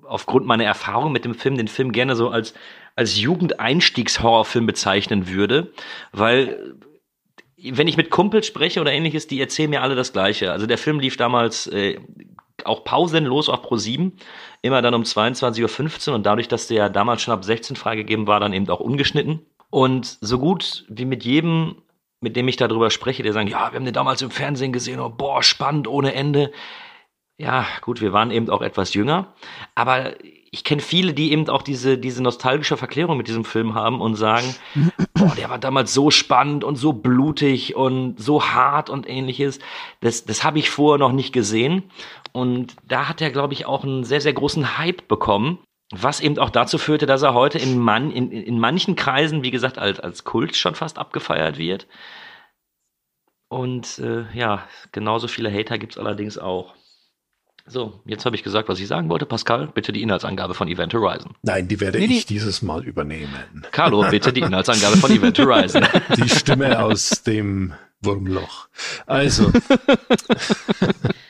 aufgrund 0.04 0.46
meiner 0.46 0.66
Erfahrung 0.66 1.12
mit 1.12 1.26
dem 1.26 1.36
Film 1.36 1.58
den 1.58 1.68
Film 1.68 1.92
gerne 1.92 2.16
so 2.16 2.30
als, 2.30 2.54
als 2.96 3.20
Jugendeinstiegshorrorfilm 3.20 4.66
bezeichnen 4.66 5.28
würde, 5.28 5.72
weil 6.12 6.76
wenn 7.72 7.88
ich 7.88 7.98
mit 7.98 8.10
Kumpels 8.10 8.48
spreche 8.48 8.82
oder 8.82 8.92
ähnliches, 8.92 9.28
die 9.28 9.40
erzählen 9.40 9.70
mir 9.70 9.82
alle 9.82 9.96
das 9.96 10.14
Gleiche. 10.14 10.52
Also 10.52 10.68
der 10.68 10.78
Film 10.78 11.00
lief 11.00 11.18
damals 11.18 11.68
äh, 11.68 12.00
auch 12.66 12.84
pausenlos 12.84 13.50
auf 13.50 13.62
Pro 13.62 13.78
7, 13.78 14.14
immer 14.62 14.82
dann 14.82 14.94
um 14.94 15.04
22.15 15.04 16.10
Uhr 16.10 16.16
und 16.16 16.26
dadurch, 16.26 16.48
dass 16.48 16.68
der 16.68 16.90
damals 16.90 17.22
schon 17.22 17.34
ab 17.34 17.44
16 17.44 17.76
freigegeben 17.76 18.28
war, 18.28 18.40
dann 18.40 18.54
eben 18.54 18.70
auch 18.70 18.80
ungeschnitten. 18.80 19.46
Und 19.70 20.18
so 20.22 20.40
gut 20.40 20.86
wie 20.88 21.06
mit 21.06 21.24
jedem, 21.24 21.76
mit 22.22 22.36
dem 22.36 22.48
ich 22.48 22.58
darüber 22.58 22.90
spreche, 22.90 23.24
der 23.24 23.34
sagt, 23.34 23.50
ja, 23.50 23.72
wir 23.72 23.76
haben 23.76 23.86
den 23.86 23.94
damals 23.94 24.22
im 24.22 24.32
Fernsehen 24.32 24.72
gesehen, 24.72 25.00
oh, 25.00 25.10
boah, 25.10 25.42
spannend 25.42 25.88
ohne 25.88 26.14
Ende. 26.14 26.52
Ja, 27.38 27.66
gut, 27.82 28.00
wir 28.00 28.14
waren 28.14 28.32
eben 28.32 28.50
auch 28.50 28.62
etwas 28.62 28.94
jünger, 28.94 29.34
aber 29.74 30.14
ich 30.52 30.64
kenne 30.64 30.82
viele, 30.82 31.14
die 31.14 31.32
eben 31.32 31.50
auch 31.50 31.64
diese, 31.64 31.98
diese 31.98 32.22
nostalgische 32.22 32.78
Verklärung 32.78 33.18
mit 33.18 33.28
diesem 33.28 33.44
Film 33.44 33.74
haben 33.74 34.00
und 34.00 34.16
sagen, 34.16 34.54
boah, 35.28 35.36
der 35.36 35.50
war 35.50 35.60
damals 35.60 35.94
so 35.94 36.12
spannend 36.12 36.64
und 36.64 36.76
so 36.76 36.94
blutig 36.94 37.76
und 37.76 38.20
so 38.20 38.44
hart 38.44 38.90
und 38.90 39.08
ähnliches. 39.10 39.60
Das, 40.02 40.26
das 40.26 40.44
habe 40.44 40.60
ich 40.60 40.70
vorher 40.70 41.00
noch 41.00 41.12
nicht 41.12 41.34
gesehen. 41.34 41.84
Und 42.32 42.76
da 42.88 43.08
hat 43.08 43.22
er, 43.22 43.32
glaube 43.32 43.54
ich, 43.54 43.66
auch 43.66 43.84
einen 43.84 44.04
sehr, 44.04 44.22
sehr 44.22 44.34
großen 44.34 44.78
Hype 44.78 45.08
bekommen. 45.08 45.60
Was 45.92 46.22
eben 46.22 46.40
auch 46.40 46.50
dazu 46.50 46.78
führte, 46.78 47.06
dass 47.06 47.22
er 47.22 47.34
heute 47.34 47.60
in, 47.60 47.78
man, 47.78 48.12
in, 48.12 48.32
in 48.32 48.60
manchen 48.60 48.96
Kreisen, 48.96 49.44
wie 49.44 49.52
gesagt, 49.52 49.78
als, 49.78 50.00
als 50.00 50.24
Kult 50.24 50.56
schon 50.56 50.74
fast 50.74 50.98
abgefeiert 50.98 51.58
wird. 51.58 51.88
Und 53.48 54.00
äh, 54.00 54.26
ja, 54.34 54.68
genauso 54.92 55.28
viele 55.28 55.54
Hater 55.54 55.78
gibt 55.78 55.94
es 55.94 56.00
allerdings 56.00 56.40
auch. 56.40 56.74
So, 57.66 58.02
jetzt 58.06 58.26
habe 58.26 58.36
ich 58.36 58.44
gesagt, 58.44 58.68
was 58.68 58.80
ich 58.80 58.88
sagen 58.88 59.08
wollte. 59.10 59.26
Pascal, 59.26 59.68
bitte 59.68 59.94
die 59.94 60.02
Inhaltsangabe 60.02 60.54
von 60.54 60.68
Event 60.68 60.94
Horizon. 60.94 61.34
Nein, 61.44 61.68
die 61.70 61.80
werde 61.80 61.98
Nee, 62.00 62.08
die- 62.08 62.18
ich 62.18 62.26
dieses 62.26 62.62
Mal 62.62 62.84
übernehmen. 62.84 63.66
Carlo, 63.72 64.06
bitte 64.10 64.34
die 64.34 64.42
Inhaltsangabe 64.42 64.98
von 64.98 65.10
Event 65.12 65.40
Horizon. 65.40 65.86
Die 66.18 66.28
Stimme 66.28 66.84
aus 66.84 67.24
dem 67.24 67.74
Wurmloch. 68.02 68.68
Also, 69.06 69.50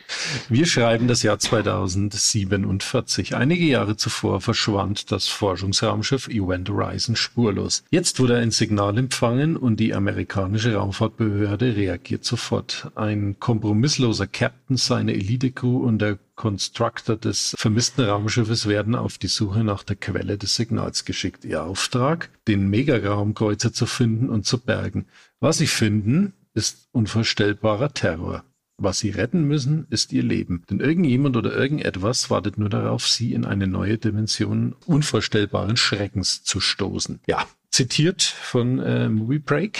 wir 0.49 0.65
schreiben 0.65 1.07
das 1.07 1.23
Jahr 1.23 1.39
2047. 1.39 3.35
Einige 3.35 3.65
Jahre 3.65 3.97
zuvor 3.97 4.41
verschwand 4.41 5.11
das 5.11 5.27
Forschungsraumschiff 5.27 6.27
Event 6.27 6.69
Horizon 6.69 7.15
spurlos. 7.15 7.83
Jetzt 7.89 8.19
wurde 8.19 8.37
ein 8.37 8.51
Signal 8.51 8.97
empfangen 8.97 9.57
und 9.57 9.79
die 9.79 9.93
amerikanische 9.93 10.75
Raumfahrtbehörde 10.75 11.75
reagiert 11.75 12.25
sofort. 12.25 12.91
Ein 12.95 13.37
kompromissloser 13.39 14.27
Captain, 14.27 14.77
seine 14.77 15.13
Elite-Crew 15.13 15.77
und 15.77 15.99
der 15.99 16.19
Constructor 16.35 17.15
des 17.15 17.53
vermissten 17.57 18.05
Raumschiffes 18.05 18.67
werden 18.67 18.95
auf 18.95 19.17
die 19.17 19.27
Suche 19.27 19.63
nach 19.63 19.83
der 19.83 19.95
Quelle 19.95 20.37
des 20.37 20.55
Signals 20.55 21.05
geschickt. 21.05 21.45
Ihr 21.45 21.63
Auftrag, 21.63 22.29
den 22.47 22.69
Megaraumkreuzer 22.69 23.71
zu 23.71 23.85
finden 23.85 24.29
und 24.29 24.45
zu 24.45 24.59
bergen. 24.59 25.05
Was 25.39 25.59
sie 25.59 25.67
finden, 25.67 26.33
ist 26.53 26.87
unvorstellbarer 26.91 27.93
Terror. 27.93 28.43
Was 28.77 28.99
sie 28.99 29.11
retten 29.11 29.43
müssen, 29.43 29.85
ist 29.89 30.11
ihr 30.13 30.23
Leben. 30.23 30.63
Denn 30.69 30.79
irgendjemand 30.79 31.37
oder 31.37 31.55
irgendetwas 31.55 32.29
wartet 32.29 32.57
nur 32.57 32.69
darauf, 32.69 33.07
sie 33.07 33.33
in 33.33 33.45
eine 33.45 33.67
neue 33.67 33.97
Dimension 33.97 34.75
unvorstellbaren 34.85 35.77
Schreckens 35.77 36.43
zu 36.43 36.59
stoßen. 36.59 37.19
Ja, 37.27 37.45
zitiert 37.69 38.23
von 38.23 38.79
äh, 38.79 39.09
Movie 39.09 39.39
Break, 39.39 39.79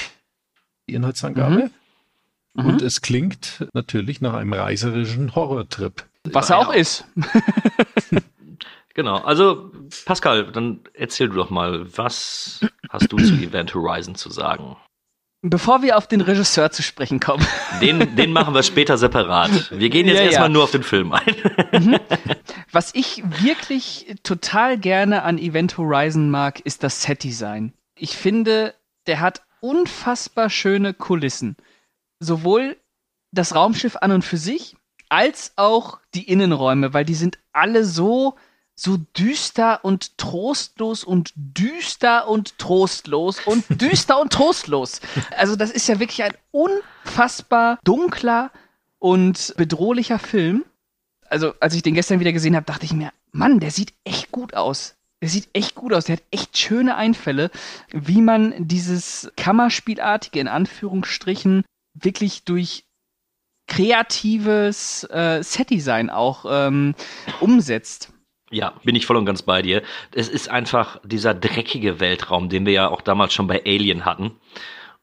die 0.87 0.93
Inhaltsangabe. 0.93 1.71
Mhm. 2.53 2.65
Und 2.65 2.81
es 2.83 3.01
klingt 3.01 3.67
natürlich 3.73 4.21
nach 4.21 4.35
einem 4.35 4.53
reiserischen 4.53 5.33
Horrortrip. 5.33 6.05
Was 6.25 6.51
er 6.51 6.59
auch 6.59 6.73
ist. 6.73 7.05
Genau, 8.95 9.17
also 9.17 9.71
Pascal, 10.05 10.51
dann 10.51 10.81
erzähl 10.93 11.27
du 11.27 11.35
doch 11.35 11.49
mal, 11.49 11.85
was 11.97 12.63
hast 12.89 13.11
du 13.11 13.17
zu 13.17 13.33
Event 13.33 13.73
Horizon 13.73 14.13
zu 14.13 14.29
sagen? 14.29 14.77
Bevor 15.45 15.81
wir 15.81 15.97
auf 15.97 16.07
den 16.07 16.21
Regisseur 16.21 16.71
zu 16.71 16.81
sprechen 16.81 17.19
kommen. 17.19 17.45
Den, 17.81 18.15
den 18.15 18.31
machen 18.31 18.53
wir 18.53 18.63
später 18.63 18.97
separat. 18.97 19.71
Wir 19.71 19.89
gehen 19.89 20.07
jetzt 20.07 20.17
Ja, 20.19 20.23
erstmal 20.23 20.47
ja. 20.47 20.53
nur 20.53 20.63
auf 20.63 20.71
den 20.71 20.83
Film 20.83 21.11
ein. 21.11 21.35
Was 22.71 22.91
ich 22.95 23.21
wirklich 23.43 24.15
total 24.23 24.77
gerne 24.77 25.23
an 25.23 25.37
Event 25.37 25.77
Horizon 25.77 26.29
mag, 26.29 26.61
ist 26.61 26.81
das 26.81 27.01
Set-Design. 27.01 27.73
Ich 27.95 28.15
finde, 28.15 28.73
der 29.05 29.19
hat 29.19 29.41
unfassbar 29.59 30.49
schöne 30.49 30.93
Kulissen. 30.93 31.57
Sowohl 32.19 32.77
das 33.31 33.53
Raumschiff 33.53 33.97
an 33.97 34.13
und 34.13 34.23
für 34.23 34.37
sich, 34.37 34.77
als 35.09 35.51
auch 35.57 35.99
die 36.13 36.29
Innenräume, 36.29 36.93
weil 36.93 37.03
die 37.03 37.15
sind 37.15 37.37
alle 37.51 37.83
so, 37.83 38.35
so 38.76 38.97
düster 38.97 39.84
und 39.86 40.17
trostlos 40.17 41.03
und 41.03 41.32
düster 41.36 42.28
und 42.28 42.57
trostlos 42.57 43.39
und 43.45 43.65
düster 43.82 44.19
und 44.19 44.34
trostlos. 44.34 45.01
Also 45.38 45.55
das 45.55 45.71
ist 45.71 45.88
ja 45.88 45.99
wirklich 45.99 46.24
ein 46.24 46.34
unfassbar 46.51 47.80
dunkler 47.84 48.51
und 48.99 49.53
bedrohlicher 49.57 50.19
Film 50.19 50.65
also 51.34 51.55
als 51.59 51.74
ich 51.74 51.82
den 51.82 51.95
gestern 51.95 52.19
wieder 52.19 52.32
gesehen 52.32 52.55
habe, 52.55 52.67
dachte 52.67 52.86
ich 52.86 52.93
mir, 52.93 53.11
Mann, 53.32 53.59
der 53.59 53.71
sieht 53.71 53.93
echt 54.03 54.32
gut 54.32 54.53
aus. 54.53 54.95
Der 55.19 55.30
sieht 55.30 55.49
echt 55.53 55.74
gut 55.74 55.91
aus. 55.91 56.05
Der 56.05 56.17
hat 56.17 56.24
echt 56.30 56.55
schöne 56.57 56.95
Einfälle, 56.95 57.49
wie 57.91 58.21
man 58.21 58.53
dieses 58.67 59.32
Kammerspielartige 59.36 60.39
in 60.39 60.47
Anführungsstrichen 60.47 61.63
wirklich 61.95 62.43
durch 62.43 62.86
kreatives 63.67 65.05
äh, 65.05 65.41
Setdesign 65.41 66.11
auch 66.11 66.45
ähm, 66.47 66.93
umsetzt. 67.39 68.12
Ja, 68.54 68.74
bin 68.84 68.95
ich 68.95 69.06
voll 69.06 69.18
und 69.18 69.26
ganz 69.26 69.41
bei 69.41 69.62
dir. 69.62 69.82
Es 70.14 70.30
ist 70.30 70.49
einfach 70.49 70.99
dieser 71.04 71.34
dreckige 71.34 71.99
Weltraum, 71.99 72.49
den 72.49 72.66
wir 72.66 72.74
ja 72.74 72.88
auch 72.88 73.01
damals 73.01 73.34
schon 73.34 73.47
bei 73.47 73.64
Alien 73.66 74.06
hatten. 74.06 74.32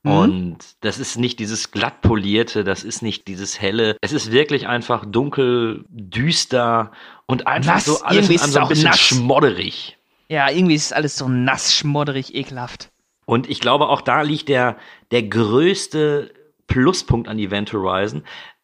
Mhm. 0.02 0.12
Und 0.12 0.58
das 0.80 0.98
ist 0.98 1.18
nicht 1.18 1.40
dieses 1.40 1.72
glatt 1.72 2.00
polierte, 2.00 2.64
das 2.64 2.84
ist 2.84 3.02
nicht 3.02 3.28
dieses 3.28 3.60
helle. 3.60 3.96
Es 4.00 4.12
ist 4.12 4.30
wirklich 4.30 4.68
einfach 4.68 5.04
dunkel, 5.04 5.84
düster 5.88 6.92
und 7.26 7.46
einfach 7.46 7.74
Nass, 7.74 7.84
so 7.86 8.00
alles 8.02 8.28
irgendwie 8.28 8.40
an 8.40 8.50
so 8.50 8.60
ein 8.60 8.68
bisschen 8.68 8.84
nass. 8.84 9.00
schmodderig. 9.00 9.98
Ja, 10.28 10.48
irgendwie 10.48 10.76
ist 10.76 10.94
alles 10.94 11.16
so 11.16 11.28
nass, 11.28 11.74
schmodderig, 11.74 12.34
ekelhaft. 12.34 12.90
Und 13.26 13.50
ich 13.50 13.60
glaube, 13.60 13.88
auch 13.88 14.00
da 14.00 14.22
liegt 14.22 14.48
der, 14.48 14.76
der 15.10 15.24
größte 15.24 16.32
Pluspunkt 16.70 17.28
an 17.28 17.38
Event 17.38 17.72
Horizon. 17.72 18.22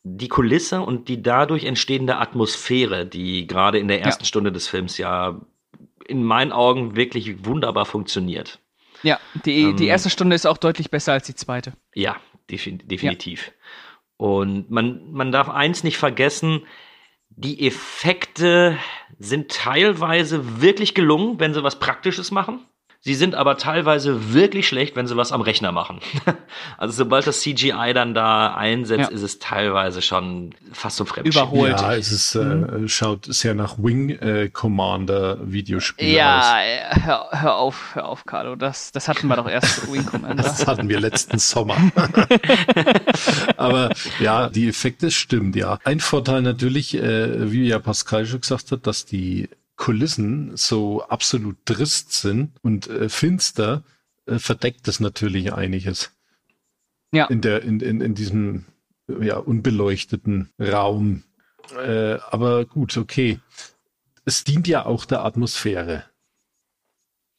Die 0.08 0.28
Kulisse 0.28 0.82
und 0.82 1.08
die 1.08 1.20
dadurch 1.20 1.64
entstehende 1.64 2.18
Atmosphäre, 2.18 3.06
die 3.06 3.48
gerade 3.48 3.78
in 3.80 3.88
der 3.88 4.02
ersten 4.02 4.24
Stunde 4.24 4.52
des 4.52 4.68
Films 4.68 4.98
ja 4.98 5.40
in 6.06 6.22
meinen 6.22 6.52
Augen 6.52 6.94
wirklich 6.94 7.44
wunderbar 7.44 7.86
funktioniert. 7.86 8.60
Ja, 9.02 9.18
die, 9.44 9.62
Ähm. 9.62 9.76
die 9.76 9.86
erste 9.86 10.08
Stunde 10.08 10.36
ist 10.36 10.46
auch 10.46 10.58
deutlich 10.58 10.90
besser 10.90 11.12
als 11.12 11.26
die 11.26 11.34
zweite. 11.34 11.72
Ja, 11.92 12.16
defin 12.48 12.78
definitiv. 12.84 13.50
Und 14.16 14.70
man, 14.70 15.12
man 15.12 15.32
darf 15.32 15.48
eins 15.48 15.82
nicht 15.82 15.98
vergessen, 15.98 16.62
die 17.30 17.66
Effekte 17.66 18.78
sind 19.18 19.50
teilweise 19.50 20.62
wirklich 20.62 20.94
gelungen, 20.94 21.40
wenn 21.40 21.52
sie 21.52 21.64
was 21.64 21.78
Praktisches 21.80 22.30
machen. 22.30 22.64
Sie 23.00 23.14
sind 23.14 23.34
aber 23.36 23.56
teilweise 23.56 24.32
wirklich 24.32 24.66
schlecht, 24.66 24.96
wenn 24.96 25.06
sie 25.06 25.16
was 25.16 25.30
am 25.30 25.40
Rechner 25.40 25.70
machen. 25.70 26.00
also 26.78 26.92
sobald 26.92 27.26
das 27.26 27.40
CGI 27.40 27.92
dann 27.94 28.14
da 28.14 28.54
einsetzt, 28.54 29.10
Ja. 29.10 29.14
ist 29.14 29.22
es 29.22 29.38
teilweise 29.38 30.02
schon 30.02 30.54
fast 30.72 30.96
zum 30.96 31.06
Fremdschämen. 31.06 31.48
Überholt. 31.48 31.80
Ja, 31.80 31.94
es 31.94 32.10
ist, 32.10 32.34
äh, 32.34 32.88
schaut 32.88 33.26
sehr 33.26 33.54
nach 33.54 33.78
Wing 33.78 34.10
äh, 34.10 34.48
Commander 34.52 35.38
Videospiel 35.42 36.08
aus. 36.08 36.14
Ja, 36.14 36.60
äh, 36.62 37.00
hör, 37.00 37.28
hör 37.30 37.56
auf, 37.56 37.94
hör 37.94 38.08
auf, 38.08 38.24
Carlo. 38.24 38.56
Das, 38.56 38.90
das 38.90 39.06
hatten 39.08 39.28
wir 39.28 39.36
doch 39.36 39.48
erst 39.48 39.82
zu 39.82 39.92
Wing 39.92 40.04
Commander. 40.04 40.42
Das 40.42 40.66
hatten 40.66 40.88
wir 40.88 40.98
letzten 40.98 41.38
Sommer. 41.38 41.76
Aber 43.56 43.90
ja, 44.20 44.48
die 44.48 44.68
Effekte 44.68 45.10
stimmt, 45.10 45.56
ja. 45.56 45.78
Ein 45.84 46.00
Vorteil 46.00 46.42
natürlich, 46.42 46.94
äh, 46.96 47.50
wie 47.52 47.68
ja 47.68 47.78
Pascal 47.78 48.26
schon 48.26 48.40
gesagt 48.40 48.72
hat, 48.72 48.86
dass 48.86 49.04
die 49.04 49.48
Kulissen 49.76 50.56
so 50.56 51.02
absolut 51.02 51.56
trist 51.64 52.12
sind 52.12 52.52
und 52.62 52.88
äh, 52.88 53.08
finster, 53.08 53.84
äh, 54.26 54.38
verdeckt 54.38 54.88
das 54.88 55.00
natürlich 55.00 55.52
einiges. 55.52 56.12
Ja. 57.12 57.26
In 57.26 57.40
der, 57.40 57.62
in, 57.62 57.80
in, 57.80 58.00
in 58.00 58.14
diesem 58.14 58.66
ja, 59.20 59.36
unbeleuchteten 59.36 60.50
Raum. 60.58 61.22
Äh, 61.76 62.14
aber 62.30 62.64
gut, 62.64 62.96
okay. 62.96 63.38
Es 64.24 64.44
dient 64.44 64.66
ja 64.66 64.86
auch 64.86 65.04
der 65.04 65.24
Atmosphäre. 65.24 66.04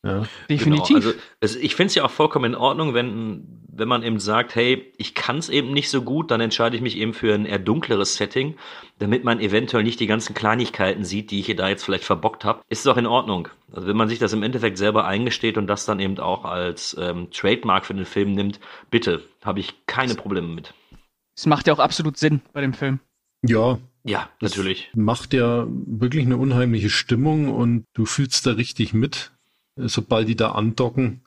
Ja. 0.07 0.23
Definitiv. 0.49 0.87
Genau, 0.87 0.95
also 0.95 1.13
es, 1.41 1.55
ich 1.55 1.75
finde 1.75 1.87
es 1.87 1.95
ja 1.95 2.05
auch 2.05 2.11
vollkommen 2.11 2.53
in 2.53 2.55
Ordnung, 2.55 2.93
wenn, 2.93 3.61
wenn 3.67 3.87
man 3.87 4.03
eben 4.03 4.19
sagt, 4.19 4.55
hey, 4.55 4.91
ich 4.97 5.13
kann 5.13 5.37
es 5.37 5.49
eben 5.49 5.73
nicht 5.73 5.89
so 5.89 6.01
gut, 6.01 6.31
dann 6.31 6.39
entscheide 6.39 6.75
ich 6.75 6.81
mich 6.81 6.97
eben 6.97 7.13
für 7.13 7.33
ein 7.33 7.45
eher 7.45 7.59
dunkleres 7.59 8.15
Setting, 8.15 8.55
damit 8.99 9.23
man 9.23 9.39
eventuell 9.39 9.83
nicht 9.83 9.99
die 9.99 10.07
ganzen 10.07 10.33
Kleinigkeiten 10.33 11.03
sieht, 11.03 11.29
die 11.31 11.39
ich 11.39 11.45
hier 11.47 11.55
da 11.55 11.67
jetzt 11.67 11.83
vielleicht 11.83 12.05
verbockt 12.05 12.45
habe. 12.45 12.61
Ist 12.69 12.79
es 12.81 12.87
auch 12.87 12.97
in 12.97 13.05
Ordnung. 13.05 13.49
Also 13.71 13.87
wenn 13.87 13.97
man 13.97 14.07
sich 14.07 14.19
das 14.19 14.31
im 14.33 14.43
Endeffekt 14.43 14.77
selber 14.77 15.05
eingesteht 15.05 15.57
und 15.57 15.67
das 15.67 15.85
dann 15.85 15.99
eben 15.99 16.17
auch 16.19 16.45
als 16.45 16.95
ähm, 16.99 17.29
Trademark 17.31 17.85
für 17.85 17.93
den 17.93 18.05
Film 18.05 18.33
nimmt, 18.33 18.59
bitte, 18.89 19.23
habe 19.43 19.59
ich 19.59 19.73
keine 19.87 20.15
Probleme 20.15 20.47
mit. 20.47 20.73
Es 21.35 21.45
macht 21.45 21.67
ja 21.67 21.73
auch 21.73 21.79
absolut 21.79 22.17
Sinn 22.17 22.41
bei 22.53 22.61
dem 22.61 22.73
Film. 22.73 22.99
Ja, 23.45 23.77
Ja, 24.03 24.29
natürlich. 24.41 24.89
macht 24.95 25.33
ja 25.33 25.67
wirklich 25.69 26.25
eine 26.25 26.37
unheimliche 26.37 26.89
Stimmung 26.89 27.53
und 27.53 27.83
du 27.93 28.05
fühlst 28.05 28.47
da 28.47 28.53
richtig 28.53 28.93
mit, 28.93 29.31
sobald 29.77 30.27
die 30.27 30.35
da 30.35 30.51
andocken 30.51 31.21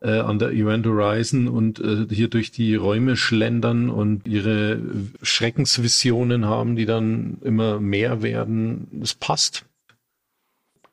äh, 0.00 0.18
an 0.20 0.38
der 0.38 0.50
Event 0.50 0.86
Horizon 0.86 1.48
und 1.48 1.80
äh, 1.80 2.06
hier 2.14 2.28
durch 2.28 2.50
die 2.50 2.74
Räume 2.74 3.16
schlendern 3.16 3.90
und 3.90 4.26
ihre 4.26 4.80
Schreckensvisionen 5.22 6.46
haben, 6.46 6.76
die 6.76 6.86
dann 6.86 7.38
immer 7.42 7.80
mehr 7.80 8.22
werden. 8.22 9.00
Es 9.02 9.14
passt. 9.14 9.64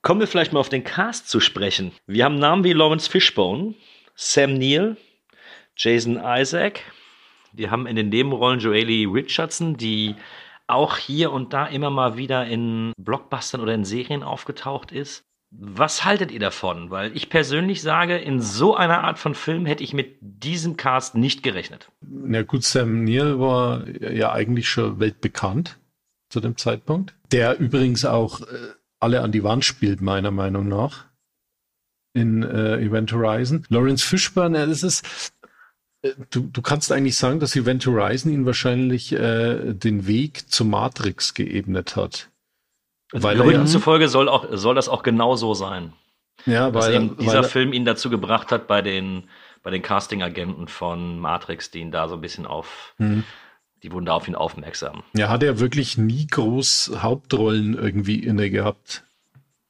Kommen 0.01 0.19
wir 0.19 0.27
vielleicht 0.27 0.53
mal 0.53 0.59
auf 0.59 0.69
den 0.69 0.83
Cast 0.83 1.29
zu 1.29 1.39
sprechen. 1.39 1.91
Wir 2.05 2.25
haben 2.25 2.37
Namen 2.37 2.63
wie 2.63 2.73
Lawrence 2.73 3.09
Fishbone, 3.09 3.73
Sam 4.15 4.57
Neill, 4.57 4.97
Jason 5.75 6.19
Isaac. 6.23 6.81
Wir 7.53 7.71
haben 7.71 7.87
in 7.87 7.95
den 7.95 8.09
Nebenrollen 8.09 8.59
Joely 8.59 9.05
Richardson, 9.05 9.77
die 9.77 10.15
auch 10.67 10.97
hier 10.97 11.31
und 11.31 11.53
da 11.53 11.67
immer 11.67 11.89
mal 11.89 12.17
wieder 12.17 12.45
in 12.45 12.93
Blockbustern 12.97 13.61
oder 13.61 13.73
in 13.73 13.85
Serien 13.85 14.23
aufgetaucht 14.23 14.91
ist. 14.91 15.23
Was 15.57 16.03
haltet 16.03 16.31
ihr 16.31 16.39
davon? 16.39 16.89
Weil 16.89 17.15
ich 17.15 17.29
persönlich 17.29 17.81
sage, 17.81 18.17
in 18.17 18.41
so 18.41 18.75
einer 18.75 19.03
Art 19.03 19.19
von 19.19 19.35
Film 19.35 19.65
hätte 19.65 19.83
ich 19.83 19.93
mit 19.93 20.17
diesem 20.21 20.75
Cast 20.75 21.15
nicht 21.15 21.43
gerechnet. 21.43 21.91
Na 22.01 22.41
gut, 22.43 22.63
Sam 22.63 23.03
Neill 23.03 23.39
war 23.39 23.87
ja 23.87 24.31
eigentlich 24.33 24.67
schon 24.67 24.99
weltbekannt 24.99 25.77
zu 26.29 26.39
dem 26.41 26.57
Zeitpunkt. 26.57 27.15
Der 27.31 27.57
übrigens 27.59 28.03
auch 28.05 28.41
äh, 28.41 28.45
alle 28.99 29.21
an 29.21 29.31
die 29.31 29.43
Wand 29.43 29.63
spielt, 29.63 30.01
meiner 30.01 30.31
Meinung 30.31 30.67
nach. 30.67 31.05
In 32.13 32.43
äh, 32.43 32.77
Event 32.77 33.11
Horizon. 33.13 33.65
Lawrence 33.69 34.05
Fishburne, 34.05 34.67
das 34.67 34.83
ist. 34.83 35.31
äh, 36.01 36.11
Du, 36.29 36.41
du 36.41 36.61
kannst 36.61 36.91
eigentlich 36.91 37.15
sagen, 37.15 37.39
dass 37.39 37.55
Event 37.55 37.85
Horizon 37.85 38.31
ihn 38.31 38.45
wahrscheinlich 38.45 39.11
äh, 39.13 39.73
den 39.73 40.05
Weg 40.07 40.49
zur 40.51 40.67
Matrix 40.67 41.33
geebnet 41.33 41.95
hat. 41.95 42.29
Weil 43.11 43.35
er 43.37 43.43
Gerüchten 43.43 43.65
ja, 43.65 43.71
zufolge 43.71 44.07
soll, 44.07 44.27
auch, 44.29 44.45
soll 44.51 44.75
das 44.75 44.89
auch 44.89 45.03
genau 45.03 45.35
so 45.35 45.53
sein. 45.53 45.93
ja, 46.45 46.73
weil, 46.73 46.93
eben 46.93 47.17
dieser 47.17 47.43
weil, 47.43 47.49
Film 47.49 47.73
ihn 47.73 47.85
dazu 47.85 48.09
gebracht 48.09 48.51
hat, 48.51 48.67
bei 48.67 48.81
den, 48.81 49.29
bei 49.63 49.71
den 49.71 49.81
Casting-Agenten 49.81 50.67
von 50.67 51.19
Matrix, 51.19 51.71
die 51.71 51.79
ihn 51.79 51.91
da 51.91 52.07
so 52.07 52.15
ein 52.15 52.21
bisschen 52.21 52.45
auf, 52.45 52.93
Mhm. 52.97 53.23
die 53.83 53.91
wurden 53.91 54.05
da 54.05 54.13
auf 54.13 54.27
ihn 54.27 54.35
aufmerksam. 54.35 55.03
Ja, 55.15 55.29
hat 55.29 55.43
er 55.43 55.59
wirklich 55.59 55.97
nie 55.97 56.27
groß 56.27 56.93
Hauptrollen 57.01 57.75
irgendwie 57.75 58.19
inne 58.19 58.49
gehabt. 58.49 59.03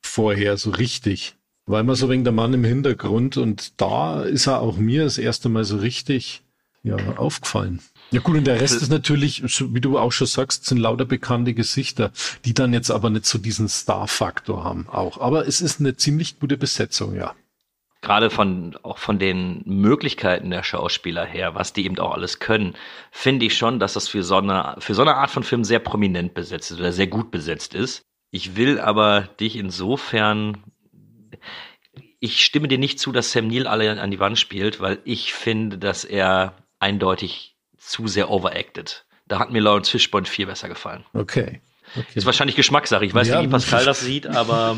Vorher, 0.02 0.58
so 0.58 0.70
richtig. 0.72 1.36
War 1.66 1.80
immer 1.80 1.96
so 1.96 2.10
wegen 2.10 2.24
der 2.24 2.34
Mann 2.34 2.54
im 2.54 2.64
Hintergrund 2.64 3.38
und 3.38 3.82
da 3.82 4.22
ist 4.24 4.48
er 4.48 4.62
auch 4.62 4.78
mir 4.78 5.04
das 5.04 5.18
erste 5.18 5.50
Mal 5.50 5.64
so 5.64 5.78
richtig 5.78 6.42
ja, 6.84 6.96
aufgefallen. 7.18 7.82
Ja 8.16 8.22
gut, 8.22 8.38
und 8.38 8.48
der 8.48 8.62
Rest 8.62 8.82
ist 8.82 8.90
natürlich, 8.90 9.44
wie 9.44 9.82
du 9.82 10.00
auch 10.00 10.14
schon 10.14 10.26
sagst, 10.26 10.66
sind 10.66 10.78
lauter 10.78 11.04
bekannte 11.04 11.54
Gesichter, 11.54 12.14
die 12.46 12.54
dann 12.54 12.72
jetzt 12.72 12.90
aber 12.90 13.10
nicht 13.10 13.26
so 13.26 13.38
diesen 13.38 13.68
Star-Faktor 13.68 14.64
haben 14.64 14.88
auch. 14.88 15.20
Aber 15.20 15.46
es 15.46 15.60
ist 15.60 15.82
eine 15.82 15.98
ziemlich 15.98 16.40
gute 16.40 16.56
Besetzung, 16.56 17.14
ja. 17.14 17.36
gerade 18.02 18.30
von 18.30 18.78
auch 18.84 19.00
von 19.00 19.20
den 19.20 19.64
Möglichkeiten 19.66 20.50
der 20.50 20.64
Schauspieler 20.64 21.26
her, 21.26 21.56
was 21.56 21.74
die 21.74 21.84
eben 21.84 22.00
auch 22.00 22.14
alles 22.14 22.40
können, 22.40 22.76
finde 23.12 23.48
ich 23.48 23.58
schon, 23.58 23.80
dass 23.80 23.92
das 23.92 24.08
für 24.08 24.24
so 24.24 24.38
eine 24.38 24.78
für 24.80 24.94
so 24.94 25.02
eine 25.02 25.16
Art 25.16 25.30
von 25.30 25.44
Film 25.44 25.66
sehr 25.66 25.80
prominent 25.80 26.34
besetzt 26.34 26.72
ist 26.72 26.80
oder 26.80 26.94
sehr 26.94 27.08
gut 27.08 27.32
besetzt 27.32 27.76
ist. 27.76 28.02
Ich 28.32 28.56
will 28.56 28.80
aber 28.80 29.28
dich 29.42 29.58
insofern 29.58 30.64
ich 32.22 32.46
stimme 32.46 32.70
dir 32.70 32.78
nicht 32.78 32.98
zu, 32.98 33.12
dass 33.12 33.34
Sam 33.34 33.50
Neill 33.50 33.68
alle 33.68 34.02
an 34.02 34.10
die 34.10 34.20
Wand 34.22 34.40
spielt, 34.40 34.80
weil 34.80 35.00
ich 35.04 35.34
finde, 35.34 35.78
dass 35.78 36.06
er 36.06 36.56
eindeutig 36.80 37.55
zu 37.88 38.08
sehr 38.08 38.30
overacted. 38.30 39.06
Da 39.28 39.40
hat 39.40 39.52
mir 39.52 39.62
Lawrence 39.62 39.90
Fishburne 39.92 40.26
viel 40.28 40.46
besser 40.46 40.70
gefallen. 40.70 41.06
Okay. 41.14 41.62
okay. 41.96 42.06
Ist 42.14 42.26
wahrscheinlich 42.26 42.56
Geschmackssache. 42.56 43.06
Ich 43.06 43.14
weiß 43.14 43.28
Ja, 43.28 43.38
nicht, 43.40 43.48
wie 43.48 43.52
Pascal 43.52 43.86
das 43.92 44.02
sieht, 44.02 44.28
aber 44.28 44.78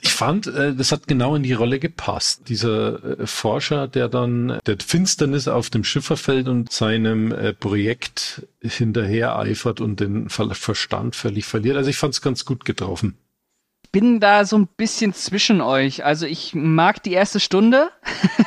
Ich 0.00 0.12
fand, 0.12 0.46
äh, 0.46 0.74
das 0.74 0.92
hat 0.92 1.06
genau 1.08 1.34
in 1.34 1.42
die 1.42 1.52
Rolle 1.54 1.78
gepasst. 1.78 2.48
Dieser 2.48 3.20
äh, 3.20 3.26
Forscher, 3.26 3.88
der 3.88 4.08
dann 4.08 4.58
der 4.66 4.76
Finsternis 4.78 5.48
auf 5.48 5.70
dem 5.70 5.84
Schiff 5.84 6.04
verfällt 6.06 6.48
und 6.48 6.70
seinem 6.72 7.32
äh, 7.32 7.52
Projekt 7.54 8.46
hinterher 8.60 9.38
eifert 9.38 9.80
und 9.80 10.00
den 10.00 10.28
Ver 10.28 10.54
Verstand 10.54 11.16
völlig 11.16 11.46
verliert. 11.46 11.76
Also 11.76 11.90
ich 11.90 11.96
fand 11.98 12.14
es 12.14 12.22
ganz 12.22 12.44
gut 12.44 12.64
getroffen. 12.64 13.16
Bin 13.98 14.20
da 14.20 14.44
so 14.44 14.56
ein 14.56 14.68
bisschen 14.68 15.12
zwischen 15.12 15.60
euch. 15.60 16.04
Also 16.04 16.24
ich 16.24 16.54
mag 16.54 17.02
die 17.02 17.14
erste 17.14 17.40
Stunde. 17.40 17.90